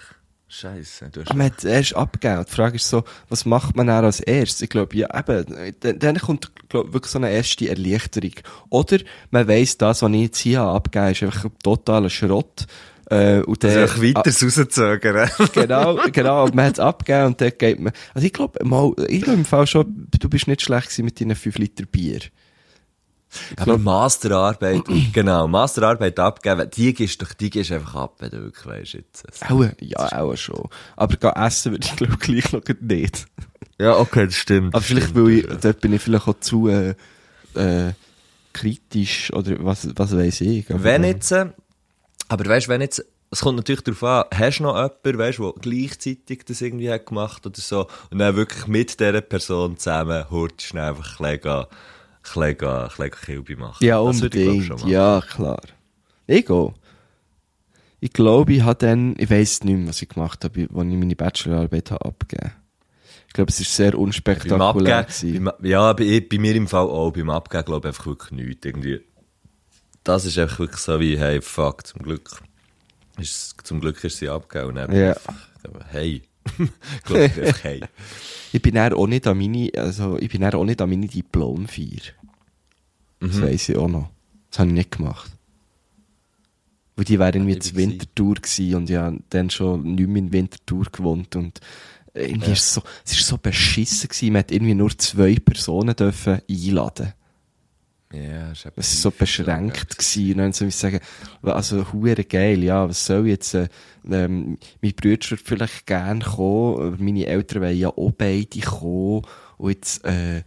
Scheiße, 0.49 1.11
du 1.12 1.20
hast... 1.20 1.35
Man 1.35 1.47
hat 1.53 1.62
erst 1.64 1.95
abgegeben. 1.95 2.45
Die 2.49 2.53
Frage 2.53 2.76
ist 2.76 2.89
so, 2.89 3.05
was 3.29 3.45
macht 3.45 3.76
man 3.76 3.87
dann 3.87 4.05
als 4.05 4.18
erstes? 4.18 4.62
Ich 4.62 4.70
glaube, 4.70 4.97
ja, 4.97 5.07
eben, 5.16 5.74
dann, 6.01 6.18
kommt, 6.18 6.51
glaub, 6.68 6.93
wirklich 6.93 7.12
so 7.12 7.18
eine 7.18 7.31
erste 7.31 7.68
Erleichterung. 7.68 8.33
Oder 8.70 8.99
man 9.31 9.47
weiss, 9.47 9.79
das, 9.79 10.03
was 10.03 10.11
ich 10.11 10.20
jetzt 10.20 10.39
hier 10.39 10.61
habe, 10.61 10.72
abgegeben 10.74 11.12
ist 11.12 11.22
einfach 11.22 11.51
totaler 11.62 12.11
Schrott. 12.11 12.66
Äh, 13.11 13.40
und 13.40 13.64
Also 13.64 13.74
dann, 13.74 13.84
einfach 13.84 14.02
weiter 14.02 14.22
rauszögern. 14.22 15.30
genau, 15.54 15.98
genau, 16.12 16.44
und 16.44 16.54
man 16.54 16.66
hat 16.66 16.74
es 16.74 16.80
abgegeben 16.80 17.26
und 17.26 17.40
dann 17.40 17.52
geht 17.56 17.80
man, 17.80 17.92
also 18.12 18.26
ich 18.26 18.32
glaube, 18.32 18.62
mal, 18.64 18.92
ich 19.09 19.22
glaube 19.22 19.38
im 19.38 19.44
Fall 19.46 19.66
schon, 19.66 20.09
du 20.18 20.28
bist 20.28 20.46
nicht 20.46 20.61
schlecht 20.61 20.88
gewesen 20.88 21.04
mit 21.06 21.20
deinen 21.20 21.34
5 21.34 21.56
Liter 21.59 21.86
Bier. 21.86 22.20
Aber 23.56 23.78
Masterarbeit, 23.78 24.82
genau, 25.12 25.48
Masterarbeit 25.48 26.18
abgeben, 26.18 26.68
die 26.74 26.92
gehst 26.92 27.20
doch, 27.22 27.32
die 27.32 27.50
gehst 27.50 27.72
einfach 27.72 27.94
ab, 27.94 28.16
wenn 28.18 28.30
du 28.30 28.42
wirklich 28.42 28.66
weisst 28.66 28.94
jetzt. 28.94 29.24
Auch, 29.50 29.64
ja, 29.80 30.20
auch 30.20 30.36
schon. 30.36 30.68
Aber 30.96 31.16
gehen 31.16 31.32
essen 31.34 31.72
würde 31.72 31.86
ich 31.86 31.96
glaube 31.96 32.16
gleich 32.18 32.52
noch 32.52 32.62
nicht. 32.80 33.26
Ja, 33.78 33.96
okay, 33.96 34.26
das 34.26 34.34
stimmt. 34.34 34.74
Aber 34.74 34.82
vielleicht, 34.82 35.14
weil 35.14 35.30
ich, 35.30 35.46
dort 35.46 35.80
bin 35.80 35.92
ich 35.92 36.02
vielleicht 36.02 36.26
auch 36.28 36.40
zu, 36.40 36.68
äh, 36.68 36.94
äh, 37.54 37.92
kritisch, 38.52 39.32
oder 39.32 39.56
was, 39.61 39.88
was 39.94 40.16
weiss 40.16 40.40
ich. 40.40 40.68
Aber, 40.70 40.82
Wenn 40.82 41.04
jetzt, 41.04 41.30
äh, 41.30 41.46
aber 42.29 42.47
weißt 42.47 42.66
du, 42.66 42.70
wenn 42.70 42.81
jetzt, 42.81 43.05
es 43.31 43.41
kommt 43.41 43.57
natürlich 43.57 43.83
darauf 43.83 44.03
an, 44.05 44.24
hast 44.39 44.59
du 44.59 44.62
noch 44.64 44.76
jemanden, 44.76 45.18
weißt 45.18 45.39
du, 45.39 45.53
der 45.53 45.61
gleichzeitig 45.61 46.45
das 46.47 46.61
irgendwie 46.61 46.91
hat 46.91 47.07
gemacht 47.07 47.47
oder 47.47 47.61
so, 47.61 47.87
und 48.11 48.18
dann 48.18 48.37
wirklich 48.37 48.66
mit 48.66 48.99
dieser 49.01 49.20
Person 49.20 49.76
zusammen, 49.76 50.31
hurt 50.31 50.62
schnell 50.62 50.91
einfach 50.91 51.20
ein 51.20 51.39
bisschen, 51.39 51.53
ein 51.53 51.66
bisschen, 52.22 52.68
ein 52.68 52.89
bisschen 52.89 53.11
Kilby 53.24 53.57
machen. 53.57 53.85
Ja, 53.85 54.01
ich, 54.01 54.07
unbedingt. 54.07 54.68
machen. 54.68 54.89
Ja, 54.89 55.20
klar. 55.20 55.61
Ich 56.26 56.49
auch. 56.51 56.74
Ich 58.01 58.12
glaube, 58.12 58.53
ich 58.53 58.62
habe 58.62 58.79
dann, 58.79 59.16
ich 59.18 59.29
weiss 59.29 59.64
nicht 59.64 59.76
mehr, 59.76 59.89
was 59.89 60.03
ich 60.03 60.09
gemacht 60.09 60.45
habe, 60.45 60.61
als 60.61 60.89
ich 60.89 60.97
meine 60.97 61.16
Bachelorarbeit 61.16 61.91
habe 61.91 62.05
abgegeben. 62.05 62.53
Ich 63.26 63.35
glaube, 63.35 63.51
es 63.51 63.61
ist 63.61 63.74
sehr 63.74 63.93
Beim 63.93 64.01
unspektakulär 64.03 64.61
Abgeben, 64.97 65.07
gewesen. 65.07 65.45
beim, 65.45 65.66
ja, 65.66 65.93
bei, 65.93 66.20
bei 66.20 66.39
mir 66.39 66.55
im 66.55 66.66
Fall 66.66 66.87
auch, 66.87 67.12
beim 67.12 67.29
Abgeben 67.29 67.64
glaube 67.64 67.89
ich 67.89 67.95
einfach 67.95 68.07
wirklich 68.07 68.31
nichts. 68.33 68.64
Irgendwie. 68.66 69.01
Das 70.05 70.24
ist 70.24 70.38
einfach 70.38 70.59
wirklich 70.61 70.80
so 70.80 70.99
wie, 71.01 71.18
hey, 71.18 71.40
fuck, 71.40 71.86
zum 71.86 72.03
Glück. 72.03 72.40
Ist, 73.18 73.57
zum 73.64 73.80
Glück 73.80 74.03
ist 74.05 74.18
sie 74.18 74.26
dann 74.26 74.94
Ja. 74.94 75.11
einfach, 75.11 75.34
hey. 75.90 76.22
ich 76.59 77.62
hey. 77.64 77.80
Ich 78.53 78.62
bin 78.62 78.78
auch 78.78 79.07
nicht 79.07 79.26
an 79.26 79.36
meine, 79.36 79.70
also, 79.76 80.16
ich 80.18 80.30
bin 80.30 80.44
auch 80.44 80.64
nicht 80.64 80.80
an 80.80 80.88
meine 80.88 81.07
Diplomfeier. 81.07 82.14
Das 83.20 83.34
Mhm. 83.34 83.42
weiss 83.42 83.68
ich 83.68 83.76
auch 83.76 83.88
noch. 83.88 84.11
Das 84.51 84.61
habe 84.61 84.68
ich 84.70 84.74
nicht 84.74 84.92
gemacht. 84.92 85.30
Weil 86.96 87.05
die 87.05 87.18
wären 87.18 87.49
ich 87.49 87.61
zur 87.61 87.74
bin 87.74 87.90
Wintertour 87.90 88.34
gewesen 88.36 88.74
und 88.76 88.88
ja, 88.88 89.12
dann 89.30 89.51
schon 89.51 89.94
nicht 89.94 90.09
mehr 90.09 90.22
in 90.22 90.32
Wintertour 90.32 90.84
gewohnt 90.90 91.36
und 91.36 91.61
irgendwie 92.14 92.53
ist 92.53 92.61
es 92.64 92.74
so, 92.74 92.82
es 93.05 93.12
ist 93.12 93.26
so 93.26 93.38
beschissen 93.38 94.09
gewesen, 94.09 94.32
man 94.32 94.40
hat 94.40 94.51
irgendwie 94.51 94.74
nur 94.74 94.96
zwei 94.99 95.36
Personen 95.36 95.94
dürfen 95.94 96.40
einladen. 96.51 97.12
Ja, 98.12 98.52
ist 98.52 98.66
Es 98.76 98.92
ist 98.94 99.02
so 99.02 99.11
beschränkt 99.11 99.98
gewesen. 99.98 100.30
Und 100.30 100.38
dann 100.38 100.52
ich 100.68 100.76
sagen, 100.76 101.00
also, 101.42 101.92
hure 101.92 102.24
geil, 102.24 102.62
ja, 102.64 102.88
was 102.88 103.04
soll 103.04 103.28
jetzt, 103.28 103.54
äh, 103.54 103.68
ähm, 104.11 104.59
mein 104.80 104.94
Bruder 104.94 105.30
würde 105.30 105.42
vielleicht 105.44 105.86
gern 105.86 106.22
kommen, 106.22 106.96
meine 106.98 107.26
Eltern 107.26 107.62
wollen 107.62 107.76
ja 107.76 107.88
auch 107.88 108.12
beide 108.12 108.61
kommen. 108.61 109.22
Und 109.59 109.70
jetzt, 109.70 110.04
äh, 110.06 110.42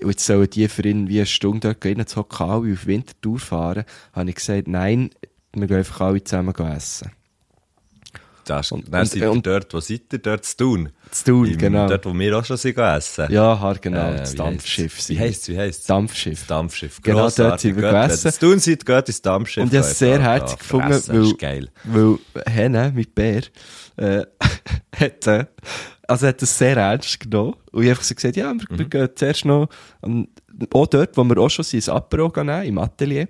und 0.00 0.10
jetzt 0.10 0.24
sollen 0.24 0.48
die 0.48 0.68
für 0.68 0.88
ihn 0.88 1.08
wie 1.08 1.18
eine 1.18 1.26
Stunde 1.26 1.74
dort 1.74 1.84
rein 1.84 2.06
zu 2.06 2.22
alle 2.22 2.72
auf 2.72 2.86
Wintertour 2.86 3.38
fahren. 3.38 3.84
Habe 4.12 4.30
ich 4.30 4.36
gesagt, 4.36 4.66
nein, 4.66 5.10
wir 5.52 5.66
gehen 5.66 5.76
einfach 5.76 6.00
alle 6.00 6.24
zusammen 6.24 6.54
essen. 6.54 7.10
Das, 8.46 8.72
Und- 8.72 8.92
dann 8.92 9.02
und- 9.02 9.14
ihr 9.16 9.30
und- 9.30 9.46
dort, 9.46 9.74
wo 9.74 9.80
seid 9.80 10.02
ihr? 10.12 10.18
Dort 10.20 10.44
zu 10.44 10.56
tun. 10.56 10.88
Zu 11.10 11.24
tun, 11.24 11.58
genau. 11.58 11.88
Dort, 11.88 12.04
wo 12.06 12.14
wir 12.18 12.38
auch 12.38 12.44
schon 12.44 12.56
sind 12.56 12.78
essen. 12.78 13.26
Ja, 13.30 13.72
genau, 13.80 14.12
Äh, 14.12 14.16
das 14.18 14.34
Dampfschiff. 14.34 15.00
sind 15.00 15.16
Wie 15.16 15.20
heisst 15.20 15.42
es? 15.42 15.48
Wie 15.48 15.58
heisst 15.58 15.80
es? 15.80 15.86
Dampfschiff. 15.86 16.46
Dampfschiff. 16.46 17.02
Genau, 17.02 17.28
dort 17.30 17.60
sind 17.60 17.76
wir 17.76 17.90
gegessen. 17.92 18.32
Zu 18.32 18.38
tun 18.40 18.58
seid, 18.58 18.86
geht 18.86 19.08
ins 19.08 19.22
Dampfschiff. 19.22 19.62
Und 19.64 19.72
ich 19.72 19.78
habe 19.78 19.88
es 19.88 19.98
sehr 19.98 20.20
herzig 20.22 20.58
gefunden, 20.58 20.90
weil, 21.06 21.24
Das 21.34 21.68
weil 21.84 22.18
Henne, 22.46 22.92
mein 22.94 23.06
Bär, 23.14 23.42
äh, 23.96 24.24
hat, 24.98 25.48
also 26.08 26.26
hat 26.26 26.40
das 26.42 26.56
sehr 26.58 26.76
ernst 26.76 27.20
genommen. 27.20 27.54
Und 27.72 27.82
ich 27.84 27.90
habe 27.90 28.02
so 28.02 28.14
gesagt, 28.14 28.36
ja, 28.36 28.52
wir, 28.52 28.64
Mhm. 28.70 28.78
wir 28.78 28.84
gehen 28.86 29.08
zuerst 29.14 29.44
noch, 29.44 29.68
an, 30.02 30.28
auch 30.72 30.86
dort, 30.86 31.16
wo 31.16 31.24
wir 31.24 31.38
auch 31.38 31.50
schon 31.50 31.64
sind, 31.64 31.88
ein 31.88 31.96
Apero 31.96 32.32
nehmen, 32.42 32.64
im 32.64 32.78
Atelier. 32.78 33.28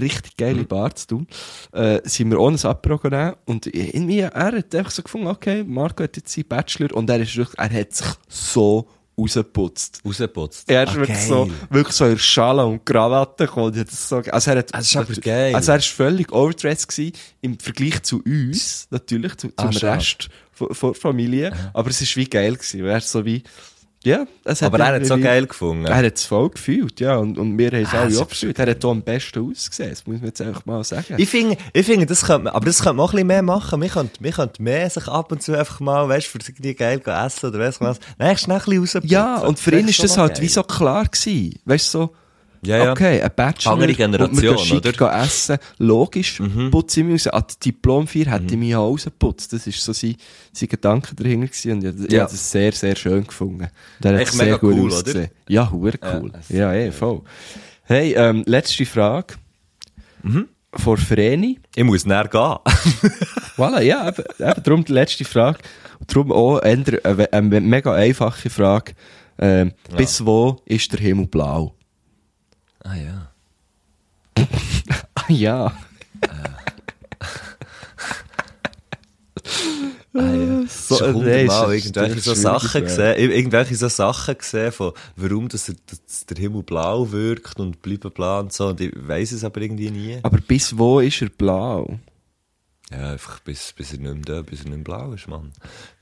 Richtig 0.00 0.36
geile 0.36 0.60
Mhm. 0.60 0.66
Bar 0.68 0.94
zu 0.94 1.06
tun. 1.08 1.26
Äh, 1.72 2.00
sind 2.04 2.30
wir 2.30 2.38
ohne 2.38 2.56
ein 2.56 2.64
Apero 2.66 3.08
nehmen. 3.08 3.34
Und 3.46 3.66
irgendwie, 3.66 4.20
er 4.20 4.32
hat 4.32 4.74
einfach 4.74 4.90
so 4.92 5.02
gefunden, 5.02 5.26
okay, 5.26 5.64
Marco 5.64 6.04
hat 6.04 6.16
jetzt 6.16 6.32
seinen 6.32 6.46
Bachelor 6.48 6.94
und 6.94 7.10
er 7.10 7.20
ist 7.20 7.36
wirklich, 7.36 7.58
er 7.58 7.80
hat 7.80 7.92
sich 7.92 8.06
so 8.28 8.86
rausgeputzt. 9.18 10.00
Rausgeputzt. 10.04 10.70
Er 10.70 10.84
ist 10.84 10.90
Ah, 10.90 10.94
wirklich 10.96 11.16
geil. 11.18 11.26
so, 11.28 11.50
wirklich 11.70 11.96
so 11.96 12.06
in 12.06 12.18
Schale 12.18 12.64
und 12.66 12.84
Krawatte 12.84 13.46
gekommen. 13.46 13.72
Das 13.74 14.08
so, 14.08 14.16
also 14.16 14.50
er 14.50 14.58
hat, 14.58 14.74
Das 14.74 14.94
ist 14.94 15.22
geil. 15.22 15.54
Also 15.54 15.72
er 15.72 15.78
ist 15.78 15.86
völlig 15.88 16.32
overdressed 16.32 16.88
gewesen, 16.88 17.12
im 17.40 17.58
Vergleich 17.58 18.02
zu 18.02 18.22
uns, 18.24 18.86
natürlich, 18.90 19.36
zu, 19.36 19.48
Ah, 19.56 19.62
zum 19.64 19.72
schade. 19.72 19.96
Rest 19.98 20.28
von, 20.52 20.74
von 20.74 20.92
der 20.92 21.00
Familie. 21.00 21.52
Aber 21.74 21.90
es 21.90 22.00
ist 22.00 22.16
wie 22.16 22.24
geil 22.28 22.54
gewesen. 22.56 22.84
Er 22.84 22.98
ist 22.98 23.10
so 23.10 23.24
wie, 23.24 23.42
ja, 24.04 24.26
es 24.44 24.62
Aber 24.62 24.78
er 24.80 24.94
hat 24.94 25.02
es 25.02 25.08
so 25.08 25.18
geil 25.18 25.46
gefunden. 25.46 25.86
Er 25.86 25.96
hat 25.96 26.16
es 26.16 26.24
voll 26.24 26.50
gefühlt, 26.50 27.00
ja. 27.00 27.16
Und, 27.16 27.38
und 27.38 27.56
wir 27.58 27.68
haben 27.68 27.82
es 27.82 27.92
Ah, 27.92 28.00
alle 28.00 28.10
das 28.10 28.18
auch 28.18 28.22
ist 28.22 28.30
gefühlt. 28.30 28.58
Er 28.58 28.70
hat 28.70 28.84
auch 28.84 28.90
am 28.90 29.02
besten 29.02 29.50
ausgesehen. 29.50 29.90
Das 29.90 30.06
muss 30.06 30.16
man 30.18 30.26
jetzt 30.26 30.40
einfach 30.42 30.66
mal 30.66 30.82
sagen. 30.84 31.14
Ich 31.18 31.28
finde, 31.28 31.56
ich 31.72 31.86
finde, 31.86 32.06
das 32.06 32.24
könnte 32.24 32.44
man, 32.44 32.54
aber 32.54 32.66
das 32.66 32.78
könnte 32.82 32.94
man 32.94 33.04
auch 33.04 33.10
ein 33.10 33.16
bisschen 33.16 33.26
mehr 33.28 33.42
machen. 33.42 33.80
Wir 33.80 33.88
könnten, 33.88 34.24
wir 34.24 34.32
könnten 34.32 34.62
mehr 34.62 34.90
sich 34.90 35.08
ab 35.08 35.30
und 35.32 35.42
zu 35.42 35.56
einfach 35.56 35.80
mal, 35.80 36.08
weißt 36.08 36.26
du, 36.26 36.30
für 36.38 36.50
irgendwie 36.50 36.74
geil 36.74 37.00
essen 37.04 37.46
oder 37.50 37.58
weiss 37.58 37.80
was. 37.80 37.98
Nein, 38.18 38.36
schnell 38.36 38.60
ein 38.66 38.80
bisschen 38.80 39.06
ja, 39.06 39.38
und 39.38 39.58
für 39.58 39.78
ihn 39.78 39.88
ist 39.88 40.02
das 40.02 40.18
halt 40.18 40.34
geil. 40.34 40.42
wie 40.42 40.48
so 40.48 40.62
klar 40.62 41.04
gewesen. 41.04 41.58
Weißt 41.64 41.94
du, 41.94 41.98
so, 41.98 42.14
Ja, 42.64 42.76
ja. 42.84 42.92
Okay, 42.92 43.20
ein 43.20 43.30
Bachelor. 43.34 43.72
Andere 43.72 43.92
Generation, 43.92 44.36
und 44.36 44.42
wir 44.42 44.58
schick 44.58 45.00
oder? 45.02 45.20
essen. 45.22 45.58
Logisch, 45.78 46.40
putze 46.70 47.00
ich 47.00 47.06
mich 47.06 47.26
raus. 47.26 47.32
An 47.34 47.44
die 47.50 47.70
Diplomfeier 47.72 48.26
hätte 48.26 48.46
ich 48.54 48.56
mich 48.56 48.76
auch 48.76 48.88
rausgeputzt. 48.90 49.52
Das 49.52 49.66
war 49.66 49.72
so 49.72 49.92
sein, 49.92 50.14
sein 50.52 50.68
Gedanke 50.68 51.14
dahinter 51.16 51.48
gewesen. 51.48 51.72
Und 51.72 51.84
ich, 51.84 52.06
ich 52.06 52.12
Ja. 52.12 52.22
habe 52.22 52.30
das 52.30 52.50
sehr, 52.52 52.70
sehr 52.72 52.94
schön 52.94 53.26
gefunden. 53.26 53.68
Der 54.00 54.12
hat 54.14 54.20
Echt 54.20 54.32
sehr 54.32 54.44
mega 54.44 54.56
gut 54.58 54.74
cool, 54.76 54.92
ausgesehen. 54.92 55.24
oder? 55.24 55.32
Ja, 55.48 55.70
hure 55.72 55.98
cool. 56.04 56.32
Ja, 56.50 56.72
eh, 56.72 56.92
voll. 56.92 57.22
Hey, 57.84 58.12
ähm, 58.14 58.44
letzte 58.46 58.86
Frage. 58.86 59.34
Vor 60.74 60.96
Vreni. 60.98 61.58
Ich 61.74 61.84
muss 61.84 62.06
näher 62.06 62.28
gehen. 62.28 62.58
Voilà, 63.56 63.82
ja, 63.82 64.08
eben, 64.08 64.24
eben 64.38 64.62
darum 64.62 64.84
die 64.84 64.92
letzte 64.92 65.24
Frage. 65.24 65.58
Und 65.98 66.14
darum 66.14 66.32
auch 66.32 66.58
eine, 66.60 66.84
eine 67.32 67.60
mega 67.60 67.92
einfache 67.92 68.48
Frage. 68.48 68.92
Ähm, 69.38 69.72
Bis 69.96 70.24
wo 70.24 70.62
ist 70.64 70.92
der 70.92 71.00
Himmel 71.00 71.26
blau? 71.26 71.74
Ah, 72.84 72.94
ja. 72.96 73.28
Ah, 75.14 75.24
ja. 75.32 75.72
Ah, 80.14 80.34
ja. 80.34 80.66
So, 80.68 80.96
Schon 80.98 81.06
nein, 81.06 81.14
hundertmal 81.14 81.74
ist- 81.74 81.86
ist 81.86 81.96
irgendwelche 81.96 82.20
so 82.20 82.34
Sachen 82.34 82.84
gesehen, 82.84 83.16
irgendwelche 83.30 83.76
so 83.76 83.88
Sachen 83.88 84.36
gesehen 84.36 84.72
von, 84.72 84.92
warum 85.16 85.48
das, 85.48 85.72
dass 85.86 86.26
der 86.26 86.36
Himmel 86.36 86.62
blau 86.64 87.10
wirkt 87.10 87.58
und 87.58 87.80
bleiben 87.80 88.10
blau 88.10 88.40
und 88.40 88.52
so. 88.52 88.68
Und 88.68 88.80
ich 88.82 88.92
weiss 88.94 89.32
es 89.32 89.42
aber 89.42 89.60
irgendwie 89.62 89.90
nie. 89.90 90.18
Aber 90.22 90.38
bis 90.38 90.76
wo 90.76 91.00
ist 91.00 91.22
er 91.22 91.30
blau? 91.30 91.98
Ja, 92.92 93.12
einfach 93.12 93.40
bis, 93.40 93.72
bis 93.72 93.92
er 93.92 93.98
nicht 94.00 94.14
mehr 94.14 94.36
da, 94.36 94.42
bis 94.42 94.60
er 94.60 94.64
nicht 94.66 94.74
mehr 94.76 94.84
blau 94.84 95.12
ist, 95.12 95.26
Mann. 95.28 95.50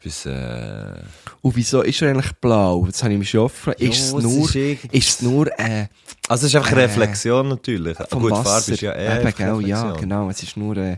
Bis, 0.03 0.26
äh, 0.26 0.95
Und 1.41 1.55
wieso 1.57 1.82
ist 1.82 2.03
er 2.03 2.11
eigentlich 2.11 2.32
blau? 2.41 2.84
Das 2.86 3.03
habe 3.03 3.12
ich 3.12 3.18
mich 3.18 3.30
schon 3.30 3.45
gefragt. 3.49 3.80
Ist 3.80 4.01
es 4.01 4.12
nur, 4.12 4.45
ist 4.45 4.55
irgendwie- 4.57 4.99
ist 4.99 5.09
es 5.09 5.22
nur, 5.22 5.47
äh, 5.59 5.86
also 6.28 6.47
es 6.47 6.53
ist 6.53 6.57
einfach 6.57 6.72
Äh, 6.72 6.74
eine 6.74 6.82
Reflexion 6.84 7.49
natürlich. 7.49 7.97
vom 8.09 8.22
Gut, 8.22 8.32
Wasser? 8.32 8.45
Farbe 8.45 8.72
ist 8.72 8.80
ja 8.80 8.93
eh 8.93 9.05
Eben, 9.05 9.09
ja, 9.09 9.53
Reflexion. 9.55 9.97
genau. 10.01 10.30
Es 10.30 10.43
ist 10.43 10.57
nur, 10.57 10.76
äh, 10.76 10.93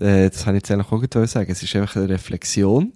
äh, 0.00 0.30
das 0.30 0.44
kann 0.44 0.56
ich 0.56 0.62
jetzt 0.62 0.70
eigentlich 0.70 0.90
auch 1.16 1.26
sagen. 1.26 1.50
Es 1.52 1.62
ist 1.62 1.76
einfach 1.76 1.96
eine 1.96 2.08
Reflexion. 2.08 2.92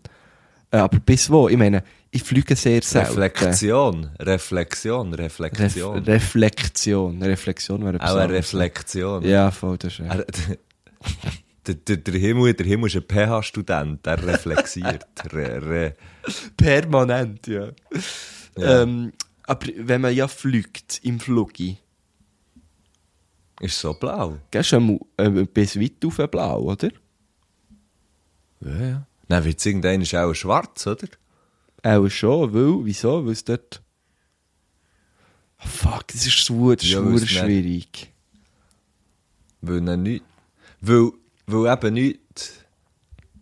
Äh, 0.70 0.78
aber 0.78 0.98
bis 1.00 1.28
wo? 1.30 1.48
Ich 1.48 1.56
meine, 1.56 1.82
ich 2.10 2.22
fliege 2.22 2.56
sehr 2.56 2.82
selten. 2.82 3.18
Reflexion, 3.18 4.10
Reflexion, 4.18 5.14
Ref 5.14 5.38
Reflexion. 5.40 5.98
Reflexion. 6.04 7.22
Reflexion 7.22 7.84
wäre 7.84 8.00
Auch 8.00 8.16
eine. 8.16 8.32
Reflexion. 8.34 9.22
Ja, 9.24 9.50
voll, 9.50 9.78
das 9.78 9.92
ist 9.94 9.98
ja. 10.00 10.16
der, 11.66 11.74
der, 11.76 11.96
der 11.98 12.14
Himmel, 12.14 12.54
der 12.54 12.66
Himmel 12.66 12.88
ist 12.88 12.96
ein 12.96 13.02
PH-Student, 13.06 14.04
der 14.04 14.22
reflexiert. 14.26 15.06
re, 15.32 15.62
re. 15.62 15.96
Permanent, 16.56 17.46
ja. 17.46 17.70
Ja. 18.58 18.82
Ähm, 18.82 19.12
aber 19.44 19.66
wenn 19.76 20.00
man 20.00 20.14
ja 20.14 20.28
fliegt 20.28 21.00
im 21.04 21.18
Flugi, 21.20 21.78
Ist 23.60 23.78
so 23.80 23.94
blau. 23.94 24.38
gehst 24.50 24.72
du 24.72 25.00
äh, 25.16 25.30
bis 25.46 25.78
weit 25.80 26.04
auf 26.04 26.16
blau, 26.30 26.62
oder? 26.62 26.90
Ja, 28.60 28.76
ja. 28.80 29.06
Dann 29.28 29.44
wird 29.44 29.58
es 29.58 29.66
irgendwann 29.66 30.00
ist 30.02 30.14
auch 30.14 30.34
schwarz, 30.34 30.86
oder? 30.86 31.08
Auch 31.82 32.08
schon, 32.08 32.52
weil, 32.52 32.84
wieso? 32.84 33.24
Weil 33.24 33.32
es 33.32 33.44
dort... 33.44 33.82
Ah, 35.58 35.66
fuck, 35.66 36.08
das 36.08 36.26
ist 36.26 36.44
so, 36.44 36.74
das 36.74 36.84
ist 36.84 36.90
Ja, 36.90 37.00
nicht- 37.00 37.28
schwierig. 37.30 38.12
Weil 39.60 39.80
dann 39.80 40.02
nicht. 40.02 40.24
Weil, 40.80 41.12
weil 41.52 41.72
eben 41.72 41.94
nicht. 41.94 42.20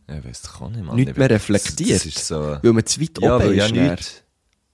Ja, 0.09 0.19
ich 0.19 0.25
weiß 0.25 0.43
doch 0.43 0.61
auch 0.63 0.71
nicht, 0.71 0.85
Mann. 0.85 0.97
Nicht 0.97 1.11
Ich 1.11 1.17
mehr 1.17 1.31
reflektiert. 1.31 2.01
So. 2.03 2.59
Weil 2.63 2.73
man 2.73 2.85
zu 2.87 3.01
weit 3.01 3.19
Ja, 3.21 3.37
oben 3.37 3.45
weil 3.45 3.55
ja 3.55 3.67
ist. 3.67 3.73
nichts. 3.75 4.23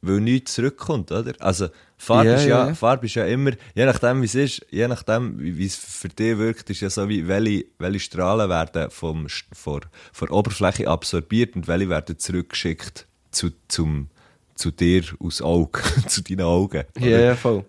Weil 0.02 0.20
nichts 0.20 0.54
zurückkommt, 0.54 1.10
oder? 1.10 1.32
Also, 1.40 1.68
Farbe, 1.96 2.28
Ja, 2.30 2.34
ist 2.36 2.44
ja, 2.46 2.66
ja. 2.68 2.74
Farbe 2.74 3.06
ist 3.06 3.14
ja 3.14 3.24
immer, 3.26 3.52
je 3.74 3.86
nachdem, 3.86 4.20
wie 4.20 4.26
es 4.26 4.34
ist, 4.34 4.66
je 4.70 4.86
nachdem, 4.86 5.38
wie 5.40 5.64
es 5.66 5.74
für 5.76 6.08
dich 6.08 6.36
wirkt, 6.38 6.68
ist 6.70 6.80
ja 6.80 6.90
so, 6.90 7.08
wie 7.08 7.26
welche, 7.26 7.64
welche 7.78 8.00
Strahlen 8.00 8.48
werden 8.48 8.90
vom, 8.90 9.26
vor, 9.52 9.80
vor 10.12 10.30
Oberfläche 10.30 10.86
absorbiert 10.88 11.56
und 11.56 11.66
welche 11.66 11.88
werden 11.88 12.18
zurückgeschickt 12.18 13.06
zu, 13.30 13.50
zum, 13.68 14.08
zu 14.54 14.70
dir 14.70 15.02
aus 15.18 15.40
Auge, 15.42 15.80
zu 16.08 16.22
deinen 16.22 16.42
Augen. 16.42 16.84
Ja, 16.98 17.18
ja, 17.18 17.34
voll. 17.36 17.64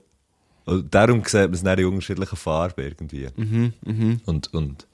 Und 0.65 0.93
darum 0.93 1.23
sieht 1.23 1.49
man 1.49 1.53
es 1.53 1.63
in 1.63 1.85
unterschiedlichen 1.85 2.35
Farben 2.35 2.83
irgendwie. 2.83 3.27
Mhm, 3.37 3.73
mhm. 3.85 4.21
Und, 4.25 4.53
und, 4.53 4.85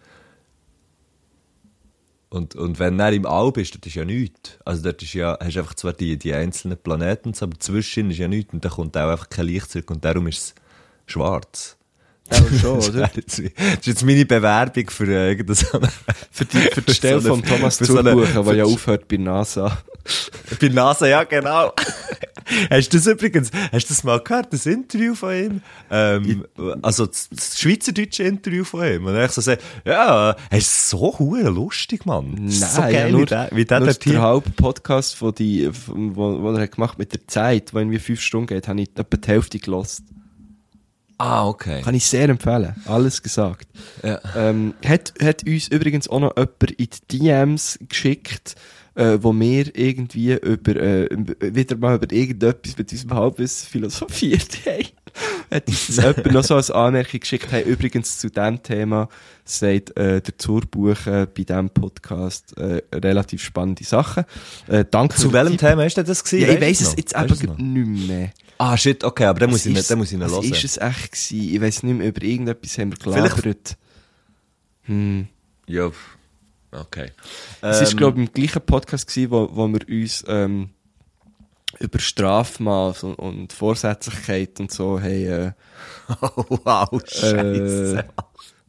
und, 2.34 2.56
und 2.56 2.80
wenn 2.80 2.98
dann 2.98 3.14
im 3.14 3.28
All 3.28 3.52
bist, 3.52 3.76
dort 3.76 3.86
ist 3.86 3.94
ja 3.94 4.06
nichts. 4.06 4.58
Also 4.66 4.82
dort 4.82 5.04
ist 5.04 5.14
ja, 5.14 5.38
hast 5.40 5.56
du 5.56 5.60
einfach 5.60 5.76
zwar 5.76 5.94
die, 5.94 6.18
die 6.18 6.34
einzelnen 6.34 6.80
Planeten, 6.80 7.32
aber 7.40 7.60
zwischen 7.60 8.10
ist 8.10 8.18
ja 8.18 8.28
nichts 8.28 8.54
und 8.54 8.66
da 8.66 8.70
kommt 8.70 8.98
auch 8.98 9.12
einfach 9.12 9.30
kein 9.30 9.46
Licht 9.46 9.70
zurück 9.70 9.92
und 9.92 10.04
darum 10.04 10.26
ist 10.26 10.40
es 10.40 10.56
schwarz. 11.06 11.78
Auch 12.30 12.60
schon, 12.60 12.76
Das 12.80 12.90
oder? 12.90 13.12
das 13.14 13.40
ist 13.40 13.86
jetzt 13.86 14.06
meine 14.06 14.26
Bewerbung 14.26 14.90
für 14.90 15.08
äh, 15.08 15.32
irgendeine 15.32 15.56
so 15.56 15.78
eine, 15.78 15.90
Für 16.32 16.46
die, 16.46 16.58
für 16.58 16.82
die 16.82 16.94
Stelle 16.94 17.22
so 17.22 17.30
von 17.30 17.44
Thomas 17.44 17.78
so 17.78 17.86
Zurbuchen, 17.86 18.46
der 18.46 18.56
ja 18.56 18.64
aufhört 18.64 19.08
bei 19.08 19.18
NASA. 19.18 19.78
Bei 20.60 20.68
NASA, 20.68 21.08
ja, 21.08 21.24
genau. 21.24 21.72
hast 22.70 22.94
du 22.94 22.98
das 22.98 23.08
übrigens, 23.08 23.52
hast 23.72 23.90
du 23.90 23.94
das 23.94 24.04
mal 24.04 24.20
gehört, 24.20 24.52
das 24.52 24.66
Interview 24.66 25.16
von 25.16 25.34
ihm? 25.34 25.62
Ähm, 25.90 26.46
also 26.82 27.06
das, 27.06 27.30
das 27.30 27.58
schweizerdeutsche 27.58 28.24
Interview 28.24 28.66
von 28.66 28.86
ihm. 28.86 29.06
Und 29.06 29.16
er 29.16 29.30
so 29.30 29.40
sagt, 29.40 29.64
ja, 29.86 30.36
er 30.50 30.58
ist 30.58 30.90
so 30.90 31.18
hure 31.18 31.44
lustig, 31.44 32.06
Mann. 32.06 32.48
Ist 32.48 32.74
so 32.76 32.82
Nein, 32.82 32.94
geil, 32.94 33.06
ja, 33.06 33.12
nur, 33.12 33.22
wie 33.22 33.26
der, 33.26 33.50
wie 33.54 33.66
der 33.66 33.80
nur 33.80 33.94
der 33.94 34.12
hier... 34.12 34.22
halbe 34.22 34.50
Podcast, 34.50 35.16
von 35.16 35.34
die, 35.34 35.72
von, 35.72 36.16
wo, 36.16 36.42
wo 36.42 36.52
er 36.52 36.64
hat 36.64 36.74
gemacht 36.74 37.00
mit 37.00 37.14
der 37.14 37.26
Zeit, 37.28 37.74
wo 37.74 37.80
irgendwie 37.80 38.00
fünf 38.00 38.20
Stunden 38.20 38.48
geht, 38.48 38.68
habe 38.68 38.82
ich 38.82 38.90
etwa 38.90 39.18
die 39.18 39.28
Hälfte 39.28 39.60
gelost. 39.60 40.04
Ah, 41.18 41.48
okay. 41.48 41.82
Kann 41.82 41.96
ich 41.96 42.06
sehr 42.06 42.28
empfehlen. 42.30 42.76
Alles 42.86 43.22
gesagt. 43.22 43.68
Ja. 44.04 44.20
Ähm, 44.36 44.74
hat, 44.86 45.14
hat 45.22 45.48
uns 45.48 45.68
übrigens 45.68 46.08
auch 46.08 46.20
noch 46.20 46.36
jemand 46.36 46.72
in 46.72 46.88
die 46.90 47.18
DMs 47.20 47.80
geschickt, 47.88 48.56
äh, 48.96 49.18
wo 49.22 49.34
wir 49.34 49.76
irgendwie 49.76 50.34
über, 50.34 50.76
äh, 50.76 51.08
wieder 51.40 51.78
mal 51.78 51.96
über 51.96 52.12
irgendetwas 52.12 52.78
mit 52.78 52.92
unserem 52.92 53.14
Halbwissen 53.14 53.68
philosophiert 53.70 54.60
haben. 54.66 54.88
Hat 55.52 55.68
uns 55.68 55.88
das 55.88 55.98
jemand 55.98 56.32
noch 56.32 56.44
so 56.44 56.56
als 56.56 56.72
Anmerkung 56.72 57.20
geschickt, 57.20 57.52
hey, 57.52 57.64
übrigens 57.64 58.20
zu 58.20 58.30
diesem 58.30 58.62
Thema 58.64 59.10
sagt 59.46 59.96
äh, 59.98 60.22
der 60.22 60.38
Zurbuchen 60.38 61.28
bei 61.36 61.44
diesem 61.44 61.70
Podcast 61.70 62.58
äh, 62.58 62.82
relativ 62.94 63.44
spannende 63.44 63.84
Sachen. 63.84 64.24
Äh, 64.68 64.86
danke 64.90 65.16
Zu 65.16 65.34
welchem 65.34 65.58
Thema 65.58 65.86
ist 65.86 65.98
denn 65.98 66.06
das 66.06 66.24
gewesen? 66.24 66.48
Ja, 66.48 66.54
ich 66.54 66.62
weiss 66.62 66.82
es 66.82 66.96
jetzt 66.96 67.14
Weisst 67.16 67.44
eben 67.44 67.74
nicht 67.74 68.08
mehr. 68.08 68.32
Ah, 68.58 68.78
shit, 68.78 69.04
okay, 69.04 69.26
aber 69.26 69.40
dann 69.42 69.50
muss 69.50 69.62
Was 69.62 69.66
ich 69.66 69.78
ist- 69.78 69.92
dann 69.92 69.98
muss 69.98 70.08
ich 70.08 70.14
ihn 70.14 70.22
was 70.22 70.32
hören. 70.32 70.44
ist 70.44 70.64
es 70.64 70.78
echt 70.78 71.12
gewesen? 71.12 71.56
Ich 71.56 71.62
weiss 71.62 71.84
nicht 71.84 71.98
mehr, 71.98 72.08
über 72.08 72.22
irgendetwas 72.24 72.78
haben 72.78 72.92
wir 72.92 72.98
Vielleicht- 73.02 73.36
gelabert. 73.36 73.78
Hm. 74.84 75.28
Ja, 75.68 75.92
okay. 76.72 77.12
Es 77.62 77.82
war, 77.82 77.90
Ähm, 77.92 77.98
glaube 77.98 78.22
ich, 78.22 78.28
im 78.28 78.34
gleichen 78.34 78.62
Podcast, 78.66 79.08
gewesen, 79.08 79.32
wo, 79.32 79.50
wo 79.54 79.68
wir 79.68 79.80
uns 79.90 80.24
ähm, 80.28 80.70
über 81.80 82.00
Strafmaß 82.00 83.04
und, 83.04 83.16
und 83.16 83.54
Vorsätzlichkeit 83.54 84.60
und 84.60 84.72
so 84.72 85.00
haben 85.00 85.06
äh, 85.12 85.52
wow, 86.30 86.90
scheiße. 87.06 88.00
äh, 88.00 88.04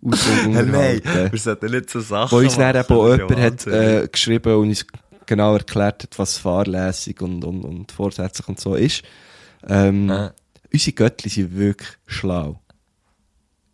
Hey, 0.07 0.63
nein, 0.67 1.01
wir 1.31 1.39
sollten 1.39 1.71
nicht 1.71 1.89
so 1.89 2.01
Sachen 2.01 2.31
Wo 2.33 2.43
uns 2.43 2.57
dann 2.57 2.77
eben 2.77 2.95
auch 2.95 3.17
jemand 3.17 3.41
hat 3.41 3.67
äh, 3.67 4.07
geschrieben 4.07 4.55
und 4.57 4.69
uns 4.69 4.87
genau 5.25 5.55
erklärt 5.55 6.03
hat, 6.03 6.19
was 6.19 6.37
fahrlässig 6.37 7.23
und, 7.23 7.43
und, 7.43 7.65
und 7.65 7.91
vorsätzlich 7.91 8.47
und 8.47 8.61
so 8.61 8.75
ist. 8.75 9.03
Ähm, 9.67 10.11
Äh. 10.11 10.31
Unsere 10.73 10.93
Göttli 10.93 11.31
sind 11.31 11.57
wirklich 11.57 11.89
schlau. 12.07 12.61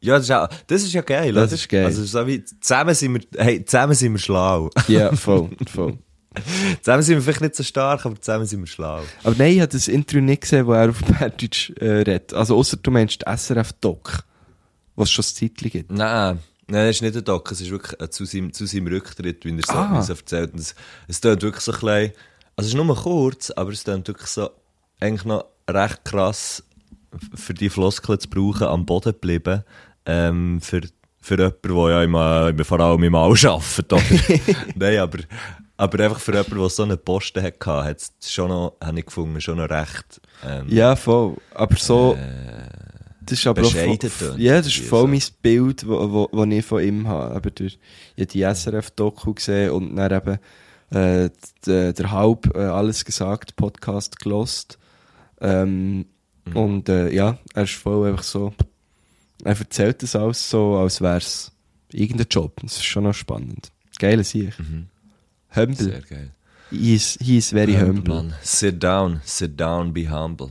Ja, 0.03 0.15
das 0.15 0.23
ist, 0.25 0.29
ja, 0.29 0.49
das 0.67 0.83
ist 0.83 0.93
ja 0.93 1.03
geil. 1.03 1.33
Das 1.33 1.49
oder? 1.49 1.55
ist 1.55 1.69
geil. 1.69 1.85
Also 1.87 2.05
so 2.05 2.27
wie, 2.27 2.45
zusammen 2.45 2.95
sind 2.95 3.15
wir, 3.15 3.45
hey, 3.45 3.65
zusammen 3.65 3.95
sind 3.95 4.13
wir 4.13 4.19
schlau. 4.19 4.71
Ja, 4.87 5.15
voll, 5.17 5.51
voll. 5.67 5.99
zusammen 6.83 7.03
sind 7.03 7.17
wir 7.17 7.23
vielleicht 7.23 7.41
nicht 7.41 7.57
so 7.57 7.63
stark, 7.63 8.07
aber 8.07 8.21
zusammen 8.21 8.47
sind 8.47 8.61
wir 8.61 8.67
schlau. 8.67 9.03
Aber 9.25 9.35
nein, 9.37 9.53
ich 9.55 9.61
habe 9.61 9.73
das 9.73 9.89
Interview 9.89 10.23
nicht 10.23 10.43
gesehen, 10.43 10.67
wo 10.67 10.73
er 10.73 10.91
auf 10.91 11.01
Berndeutsch 11.19 11.71
äh, 11.81 11.89
redet. 11.89 12.33
Also 12.35 12.57
außer 12.57 12.77
du 12.77 12.91
meinst 12.91 13.25
SRF-Doc, 13.27 14.25
was 14.97 15.09
es 15.09 15.13
schon 15.13 15.25
ein 15.25 15.51
Zeitchen 15.51 15.71
gibt. 15.71 15.91
Nein, 15.91 16.39
nein, 16.69 16.87
das 16.87 16.97
ist 16.97 17.03
nicht 17.03 17.17
ein 17.17 17.25
Doc, 17.25 17.51
es 17.51 17.61
ist 17.61 17.71
wirklich 17.71 18.01
äh, 18.01 18.09
zu 18.11 18.25
seinem, 18.25 18.53
zu 18.53 18.67
seinem 18.67 18.87
Rücktritt, 18.87 19.45
wie 19.45 19.57
er 19.57 19.63
so, 19.67 19.73
Ah. 19.73 20.03
so 20.03 20.13
erzählt. 20.13 20.53
Und 20.53 20.61
es, 20.61 20.75
es 21.09 21.21
tönt 21.21 21.43
wirklich 21.43 21.65
so 21.65 21.73
ein 21.73 21.81
bisschen, 21.81 22.13
also 22.57 22.69
es 22.69 22.75
ist 22.75 22.75
nur 22.75 22.97
kurz, 22.97 23.51
aber 23.51 23.73
es 23.73 23.83
tönt 23.83 24.07
wirklich 24.07 24.29
so, 24.29 24.51
eigentlich 25.01 25.25
noch 25.25 25.47
recht 25.69 26.05
krass, 26.05 26.63
für 27.35 27.55
die 27.55 27.71
Floskeln 27.71 28.21
zu 28.21 28.29
brauchen, 28.29 28.69
am 28.69 28.87
Boden 28.87 29.13
geblieben, 29.13 29.65
ähm, 30.07 30.61
für, 30.61 30.83
für 31.21 31.35
jemanden, 31.37 31.75
der 31.75 31.91
ja 31.91 32.03
immer, 32.05 32.49
immer 32.51 32.65
vor 32.65 32.79
allem 32.79 33.03
im 33.03 33.15
All 33.17 33.35
arbeitet, 33.47 33.93
nein, 34.77 34.99
aber, 34.99 35.19
aber 35.81 36.05
einfach 36.05 36.21
für 36.21 36.33
jemanden, 36.33 36.59
der 36.59 36.69
so 36.69 36.83
einen 36.83 36.99
Posten 36.99 37.43
hatte, 37.43 37.85
hat 37.85 37.97
es 38.21 38.33
schon 38.33 38.49
noch, 38.49 38.75
habe 38.83 38.99
ich 38.99 39.07
gefunden, 39.07 39.41
schon 39.41 39.57
noch 39.59 39.71
recht, 39.71 40.21
ähm, 40.47 40.67
Ja, 40.69 40.95
voll. 40.97 41.37
Aber 41.55 41.77
so, 41.77 42.17
das 43.23 43.39
ist 43.39 43.47
aber 43.47 43.63
auch 43.63 43.71
voll, 43.73 43.99
Ja, 44.39 44.57
das 44.59 44.67
ist 44.67 44.79
voll 44.79 45.03
so. 45.03 45.07
mein 45.07 45.23
Bild, 45.43 45.87
wo 45.87 46.45
ich 46.45 46.65
von 46.65 46.83
ihm 46.83 47.09
habe. 47.09 47.35
Aber 47.35 47.51
durch, 47.51 47.79
ich 48.17 48.23
habe 48.23 48.33
die 48.33 48.43
SRF-Doku 48.43 49.35
gesehen 49.35 49.71
und 49.71 49.97
dann 49.97 50.13
eben 50.13 50.39
äh, 50.91 51.31
der, 51.67 51.93
der 51.93 52.11
Halb 52.11 52.55
äh, 52.55 52.61
alles 52.61 53.05
gesagt 53.05 53.57
Podcast 53.57 54.19
gelost. 54.21 54.79
Ähm, 55.41 56.07
Mhm. 56.47 56.57
Und 56.57 56.89
äh, 56.89 57.13
ja, 57.13 57.39
er 57.55 57.65
ist 57.65 57.75
voll 57.75 58.09
einfach 58.09 58.23
so, 58.23 58.55
er 59.45 59.59
erzählt 59.59 60.03
das 60.03 60.17
alles 60.17 60.49
so, 60.49 60.77
als 60.77 61.01
wäre 61.01 61.19
es 61.19 61.53
irgendein 61.93 62.29
Job. 62.31 62.59
Das 62.63 62.77
ist 62.77 62.85
schon 62.85 63.05
noch 63.05 63.15
spannend. 63.15 63.71
Geile 63.99 64.25
Sicht. 64.25 64.57
Humble. 65.55 65.77
Sehr 65.77 66.01
geil. 66.03 66.31
He 66.71 66.95
is, 66.95 67.19
he 67.21 67.39
is 67.39 67.51
very 67.51 67.75
humble. 67.75 68.15
Mann. 68.15 68.35
Sit 68.43 68.81
down, 68.83 69.21
sit 69.25 69.59
down, 69.59 69.93
be 69.93 70.09
humble. 70.09 70.51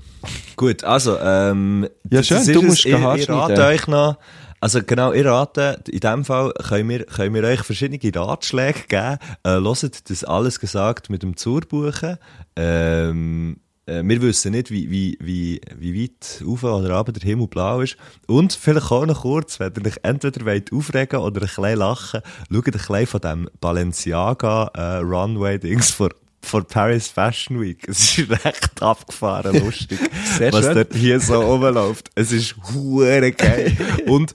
Gut, 0.58 0.84
also, 0.84 1.18
ähm, 1.18 1.88
Ja, 2.12 2.22
schön, 2.22 2.46
du 2.46 2.60
es. 2.60 2.66
musst 2.66 2.86
ich, 2.86 2.94
Haar 2.94 3.16
ich 3.16 3.24
schneiden. 3.24 3.42
rate 3.58 3.66
euch 3.66 3.88
noch, 3.88 4.18
also 4.60 4.82
genau, 4.84 5.14
ich 5.14 5.24
rate, 5.26 5.82
in 5.90 6.02
dem 6.02 6.26
Fall 6.26 6.52
können 6.68 6.90
wir, 6.90 7.06
können 7.06 7.34
wir 7.34 7.44
euch 7.46 7.62
verschiedene 7.62 8.00
Ratschläge 8.14 8.82
geben. 8.90 9.18
Äh, 9.44 9.52
hört 9.62 10.10
das 10.10 10.24
alles 10.26 10.60
gesagt 10.60 11.10
mit 11.10 11.24
dem 11.24 11.38
Zurbuchen. 11.38 12.18
Ähm, 12.58 13.62
äh, 13.90 14.04
wir 14.04 14.22
wissen 14.22 14.52
nicht, 14.52 14.72
wie, 14.72 14.90
wie, 14.90 15.18
wie, 15.20 15.62
wie 15.78 16.04
weit 16.04 16.44
auf 16.46 16.64
oder 16.64 16.96
runter 16.96 17.12
der 17.12 17.24
Himmel 17.24 17.48
blau 17.48 17.82
ist. 17.82 17.98
Und 18.28 18.54
vielleicht 18.54 18.92
auch 18.92 19.06
noch 19.06 19.22
kurz, 19.22 19.60
wenn 19.60 19.74
ihr 19.76 19.86
euch 19.88 19.98
entweder 20.04 20.46
wollt 20.46 20.72
aufregen 20.72 21.20
oder 21.20 21.42
ein 21.42 21.48
bisschen 21.48 21.76
lachen, 21.76 22.22
schaut 22.52 22.68
ein 22.68 22.72
bisschen 22.72 23.08
von 23.08 23.22
dem 23.22 23.50
Balenciaga 23.60 24.72
äh, 24.74 24.98
Runway-Dings 24.98 25.92
vor, 25.92 26.10
vor 26.42 26.64
Paris 26.64 27.08
Fashion 27.08 27.60
Week. 27.60 27.88
Es 27.88 28.18
ist 28.18 28.30
recht 28.46 28.82
abgefahren 28.82 29.60
lustig, 29.60 30.00
was 30.52 30.66
schön. 30.66 30.76
dort 30.76 30.94
hier 30.94 31.20
so 31.20 31.42
rumläuft. 31.42 32.10
Es 32.16 32.32
ist 32.32 32.56
hure 32.74 33.32
geil. 33.32 33.76
Und 34.06 34.34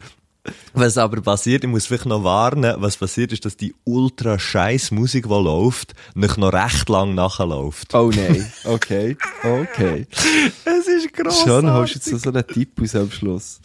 was 0.74 0.99
aber 0.99 1.20
passiert, 1.22 1.64
ich 1.64 1.70
muss 1.70 1.86
vielleicht 1.86 2.07
noch 2.07 2.22
warnen, 2.24 2.74
was 2.78 2.97
passiert 2.97 3.32
ist, 3.32 3.45
dass 3.45 3.57
die 3.57 3.74
ultra 3.84 4.38
scheiß 4.38 4.90
Musik, 4.90 5.24
die 5.24 5.28
läuft, 5.30 5.95
nicht 6.14 6.36
noch 6.36 6.53
recht 6.53 6.88
lang 6.88 7.14
nachläuft. 7.14 7.95
Oh 7.95 8.11
nein, 8.14 8.53
okay, 8.64 9.16
okay. 9.42 10.07
Es 10.64 10.86
ist 10.86 11.12
gross. 11.14 11.42
Schon 11.42 11.70
hast 11.70 11.90
du 11.92 11.95
jetzt 11.99 12.05
so, 12.11 12.18
so 12.18 12.30
einen 12.30 12.47
Tipp 12.47 12.80
aus 12.82 12.95
am 12.95 13.11
Schluss. 13.11 13.61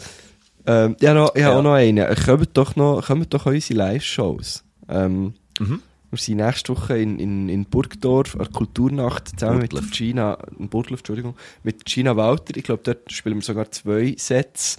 Ähm, 0.65 0.95
ja, 1.01 1.13
noch, 1.13 1.33
ich 1.35 1.43
habe 1.43 1.53
Ja. 1.53 1.59
auch 1.59 1.63
noch 1.63 1.73
einen. 1.73 2.05
Kommt 2.25 2.49
doch 2.55 2.75
noch, 2.75 3.05
kommt 3.07 3.33
doch 3.33 3.45
an 3.45 3.53
unsere 3.55 3.77
Live-Shows. 3.79 4.63
Ähm, 4.87 5.33
Wir 6.11 6.17
sind 6.17 6.37
nächste 6.37 6.75
Woche 6.75 6.97
in, 6.97 7.19
in, 7.19 7.49
in 7.49 7.65
Burgdorf, 7.65 8.33
an 8.35 8.43
der 8.45 8.51
Kulturnacht, 8.51 9.29
zusammen 9.39 9.59
Burgdorf. 9.59 9.83
mit 9.83 9.91
Gina, 9.93 10.37
in 10.57 10.69
Burgdorf, 10.69 11.01
Entschuldigung, 11.01 11.35
mit 11.63 11.85
Gina 11.85 12.15
Walter. 12.15 12.55
Ich 12.57 12.63
glaube, 12.63 12.81
dort 12.83 13.11
spielen 13.11 13.35
wir 13.35 13.43
sogar 13.43 13.69
zwei 13.71 14.15
Sets. 14.17 14.77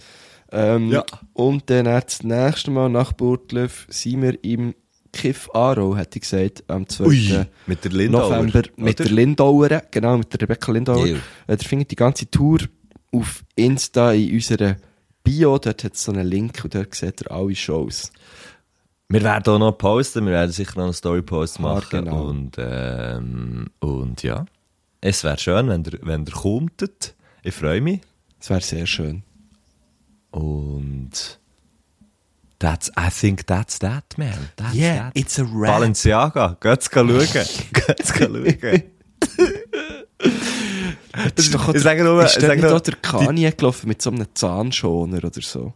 Ähm, 0.52 0.90
Ja. 0.90 1.04
Und 1.32 1.70
dann 1.70 1.84
das 1.84 2.22
nächste 2.22 2.70
Mal 2.70 2.88
nach 2.88 3.12
Burgdorf 3.12 3.86
sind 3.88 4.22
wir 4.22 4.42
im 4.44 4.74
Kiff 5.12 5.50
Aro, 5.54 5.96
hätte 5.96 6.18
ich 6.18 6.22
gesagt, 6.22 6.62
am 6.68 6.88
2. 6.88 7.46
mit 7.66 7.84
der 7.84 7.90
Lindauer. 7.92 8.30
November 8.36 8.62
mit 8.76 9.00
oder? 9.00 9.04
der 9.08 9.12
Lindauer, 9.12 9.82
genau, 9.90 10.18
mit 10.18 10.32
der 10.32 10.40
Rebecca 10.42 10.70
Lindauer. 10.72 11.06
Ja. 11.06 11.16
Äh, 11.48 11.52
Ihr 11.54 11.58
findet 11.58 11.90
die 11.90 11.96
ganze 11.96 12.30
Tour 12.30 12.60
auf 13.12 13.42
Insta 13.56 14.12
in 14.12 14.34
unserer 14.34 14.76
Bio, 15.24 15.58
dort 15.58 15.82
hat 15.84 15.94
es 15.94 16.04
so 16.04 16.12
einen 16.12 16.26
Link 16.26 16.60
und 16.62 16.74
dort 16.74 16.94
seht 16.94 17.22
ihr 17.22 17.30
alle 17.32 17.54
Shows. 17.56 18.12
Wir 19.08 19.22
werden 19.22 19.52
auch 19.52 19.58
noch 19.58 19.72
posten, 19.72 20.24
wir 20.26 20.32
werden 20.32 20.52
sicher 20.52 20.76
noch 20.76 20.84
einen 20.84 20.92
Story-Post 20.92 21.58
Ah, 21.58 21.62
machen. 21.62 22.04
genau. 22.04 22.26
Und, 22.28 22.52
ähm, 22.58 23.66
und 23.80 24.22
ja, 24.22 24.46
es 25.00 25.24
wäre 25.24 25.38
schön, 25.38 25.68
wenn 25.68 25.82
ihr, 25.84 25.98
wenn 26.02 26.24
ihr 26.24 26.32
kommt. 26.32 26.84
Ich 27.42 27.54
freue 27.54 27.80
mich. 27.80 28.00
Das 28.38 28.50
wäre 28.50 28.60
sehr 28.60 28.86
schön. 28.86 29.24
Und 30.30 31.38
that's, 32.58 32.90
I 32.98 33.08
think 33.10 33.46
that's 33.46 33.78
that, 33.80 34.04
man. 34.16 34.50
That's 34.56 34.74
that. 34.78 35.10
it's 35.14 35.38
a 35.38 35.42
rap. 35.44 35.72
Balenciaga, 35.72 36.56
geht's 36.60 36.88
schauen. 36.92 37.08
geht's 37.18 38.12
schauen. 38.16 38.56
Das 41.34 41.44
ist 41.46 41.54
doch 41.54 41.74
Ich 41.74 41.82
sage 41.82 42.04
nur- 42.04 42.24
ist 42.24 42.40
nicht 42.40 42.62
nur- 42.62 42.80
der 42.80 42.94
Kanye 42.96 43.50
gelaufen 43.52 43.88
mit 43.88 44.00
so 44.00 44.10
einem 44.10 44.26
Zahnschoner 44.34 45.18
oder 45.24 45.40
so? 45.42 45.72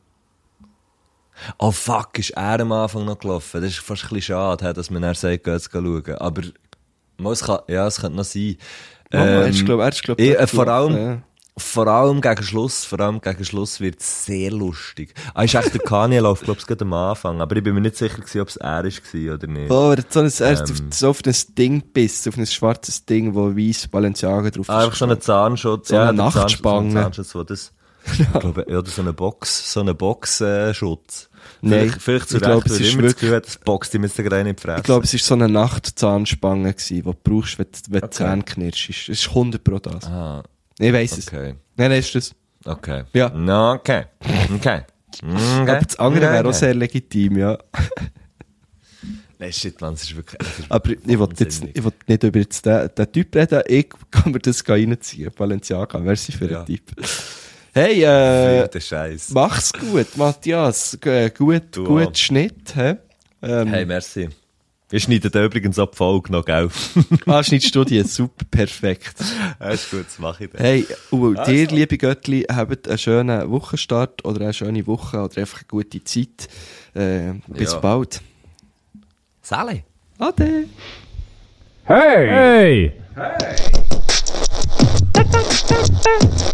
Oh 1.59 1.73
fuck, 1.73 2.19
ist 2.19 2.31
er 2.31 2.61
am 2.61 2.71
Anfang 2.73 3.05
noch 3.05 3.19
gelaufen? 3.19 3.61
Das 3.61 3.71
ist 3.73 3.81
fast 3.81 4.05
ein 4.05 4.09
bisschen 4.11 4.35
schade, 4.37 4.73
dass 4.73 4.91
man 4.91 5.03
dann 5.03 5.15
sagt, 5.15 5.45
geht's 5.45 5.69
schauen. 5.73 6.05
Aber, 6.19 6.43
es 7.33 7.43
kann, 7.43 7.59
ja, 7.69 7.87
es 7.89 8.01
könnte 8.01 8.17
noch 8.17 8.25
sein. 8.25 8.57
Mama, 9.13 9.25
er 9.27 9.49
ist, 9.49 9.61
Ähm, 9.61 9.67
glaub, 9.67 9.81
er 9.81 9.89
ist, 9.89 10.03
glaub, 10.05 10.21
ich, 10.21 10.31
dort 10.33 10.41
äh, 10.43 10.47
vor 10.47 10.69
allem, 10.69 10.97
ja. 10.97 11.23
Vor 11.57 11.87
allem 11.87 12.21
gegen 12.21 12.43
Schluss, 12.43 12.85
vor 12.85 12.99
allem 13.01 13.21
gegen 13.21 13.45
Schluss 13.45 13.79
wird 13.81 14.01
es 14.01 14.25
sehr 14.27 14.51
lustig. 14.51 15.15
Ah, 15.35 15.45
ist 15.45 15.55
echt 15.55 15.73
der 15.73 15.81
Kanye 15.83 16.19
lauf, 16.19 16.41
glaub 16.41 16.59
ich, 16.59 16.67
gerade 16.67 16.85
am 16.85 16.93
Anfang. 16.93 17.41
Aber 17.41 17.55
ich 17.55 17.63
bin 17.63 17.75
mir 17.75 17.81
nicht 17.81 17.97
sicher 17.97 18.17
gewesen, 18.19 18.41
ob 18.41 18.49
es 18.49 18.57
er 18.57 18.85
ist 18.85 19.05
gewesen 19.05 19.35
oder 19.35 19.47
nicht. 19.47 19.71
Oh, 19.71 19.91
er 19.93 19.99
hat 19.99 20.13
so 20.13 20.21
ein, 20.21 20.33
er 20.41 20.57
hat 20.59 20.69
Ähm. 20.69 20.75
auf, 20.75 20.95
so 20.99 21.09
auf 21.11 21.21
ein 21.25 21.35
Ding 21.57 21.81
gebissen, 21.81 22.29
auf 22.31 22.37
ein 22.39 22.47
schwarzes 22.47 23.05
Ding, 23.05 23.35
wo 23.35 23.57
weiss 23.57 23.87
Balenciaga 23.87 24.51
drauf 24.51 24.69
Ah, 24.69 24.85
einfach 24.85 24.97
so 24.97 25.05
einen 25.05 25.21
Zahnschutz. 25.21 25.89
So 25.89 25.97
eine 25.97 26.07
der 26.15 26.17
Zahnschutz, 26.31 26.35
Nachtspange. 26.43 26.91
So 26.91 26.99
ein 26.99 27.03
Zahnschutz, 27.05 27.35
wo 27.37 27.43
das, 27.45 27.73
ich 28.19 28.33
glaube, 28.41 28.67
ja, 28.69 28.79
oder 28.79 28.91
so 28.91 29.03
eine 29.03 29.13
Box, 29.13 29.73
so 29.73 29.81
eine 29.81 29.95
Boxschutz. 29.95 31.31
Nein, 31.61 31.89
vielleicht, 31.89 32.03
vielleicht 32.03 32.29
zu 32.31 32.37
ich 32.39 32.43
glaub, 32.43 32.65
Recht, 32.65 32.67
es 32.75 32.81
ist 32.81 32.95
das 32.97 33.03
wirklich- 33.03 33.31
hat, 33.31 33.47
das 33.47 33.59
boxt 33.59 33.95
ihm 33.95 34.03
jetzt 34.03 34.17
gerade 34.17 34.43
nicht 34.45 34.61
fressen. 34.61 34.79
Ich 34.81 34.85
glaube, 34.85 35.05
es 35.05 35.13
war 35.13 35.21
so 35.21 35.35
eine 35.35 35.49
Nachtzahnspange, 35.49 36.73
gewesen, 36.73 36.95
die 36.97 37.03
du 37.03 37.15
brauchst, 37.23 37.59
wenn, 37.59 37.67
du- 37.67 37.93
wenn 37.93 38.01
die 38.01 38.05
Okay. 38.07 38.11
Zähne 38.15 38.43
knirschst. 38.43 38.91
Es 38.91 39.21
ist 39.21 39.29
100 39.29 39.63
pro 39.63 39.79
das. 39.79 40.05
Ah, 40.07 40.43
Ich 40.79 40.93
weiss 40.93 41.17
es. 41.19 41.29
okay. 41.29 41.55
Nein, 41.77 41.91
nein, 41.91 41.99
ist 42.01 42.15
das. 42.15 42.35
Okay. 42.65 43.05
Ja. 43.13 43.29
No, 43.31 43.73
okay. 43.73 44.05
Okay. 44.55 44.57
Okay. 44.57 44.83
Aber 45.23 45.81
das 45.81 45.97
andere 45.99 46.33
wäre 46.33 46.49
auch 46.49 46.53
sehr 46.55 46.75
legitim, 46.75 47.39
ja. 47.39 47.59
Nein, 49.39 49.53
shit, 49.53 49.81
man, 49.81 49.95
es 49.95 50.05
ist 50.05 50.17
wirklich... 50.17 50.41
es 50.41 50.59
ist 50.61 50.71
Aber 50.71 50.91
ich 50.91 51.05
will 51.07 51.29
jetzt 51.37 51.41
wahnsinnig. 51.41 51.77
ich 51.77 51.85
will 51.85 51.93
nicht 52.07 52.23
über 52.23 52.39
jetzt 52.39 52.67
den, 52.67 52.89
den 52.97 53.13
Typ 53.13 53.35
reden, 53.37 53.63
ich 53.67 53.89
kann 54.11 54.33
mir 54.33 54.39
das 54.39 54.67
reinziehen. 54.69 55.31
Balenciaga, 55.37 55.99
merci 55.99 56.33
für 56.33 56.51
Ja. 56.51 56.63
den 56.63 56.77
Typ. 56.77 56.91
Hey, 57.75 58.03
äh, 58.05 58.69
mach's 59.31 59.73
gut, 59.73 60.17
Matthias. 60.17 60.97
G 61.01 61.31
gut, 61.31 61.65
Du 61.73 61.85
gut 61.85 62.07
auch. 62.09 62.15
Schnitt, 62.15 62.75
hä? 62.77 62.97
Ähm, 63.43 63.69
Hey, 63.69 63.85
merci. 63.85 64.29
Wir 64.95 65.01
schneiden 65.01 65.29
da 65.33 65.45
übrigens 65.45 65.77
ab 65.81 65.97
Folge 65.97 66.31
noch, 66.31 66.45
gell? 66.45 66.69
Ah, 67.27 67.43
Schnittstudie, 67.43 68.01
super, 68.05 68.45
perfekt. 68.49 69.17
Ja, 69.59 69.71
ist 69.71 69.91
gut, 69.91 70.07
das 70.07 70.21
mache 70.21 70.45
ich 70.45 70.51
dann. 70.53 70.61
Hey, 70.61 70.87
und 71.11 71.37
Also. 71.37 71.51
dir, 71.51 71.67
liebe 71.67 71.99
Göttli, 71.99 72.43
habt 72.49 72.87
einen 72.87 72.97
schönen 72.99 73.51
Wochenstart 73.51 74.25
oder 74.25 74.43
eine 74.43 74.53
schöne 74.55 74.87
Woche 74.87 75.19
oder 75.21 75.37
einfach 75.41 75.59
eine 75.59 75.67
gute 75.67 76.05
Zeit. 76.05 76.47
Äh, 76.95 77.33
bis 77.49 77.73
Ja. 77.73 77.79
bald. 77.81 78.21
Sally. 79.43 79.83
Ade. 80.21 80.67
Hey! 81.87 82.93
Du, 85.13 85.23
du, 85.25 86.54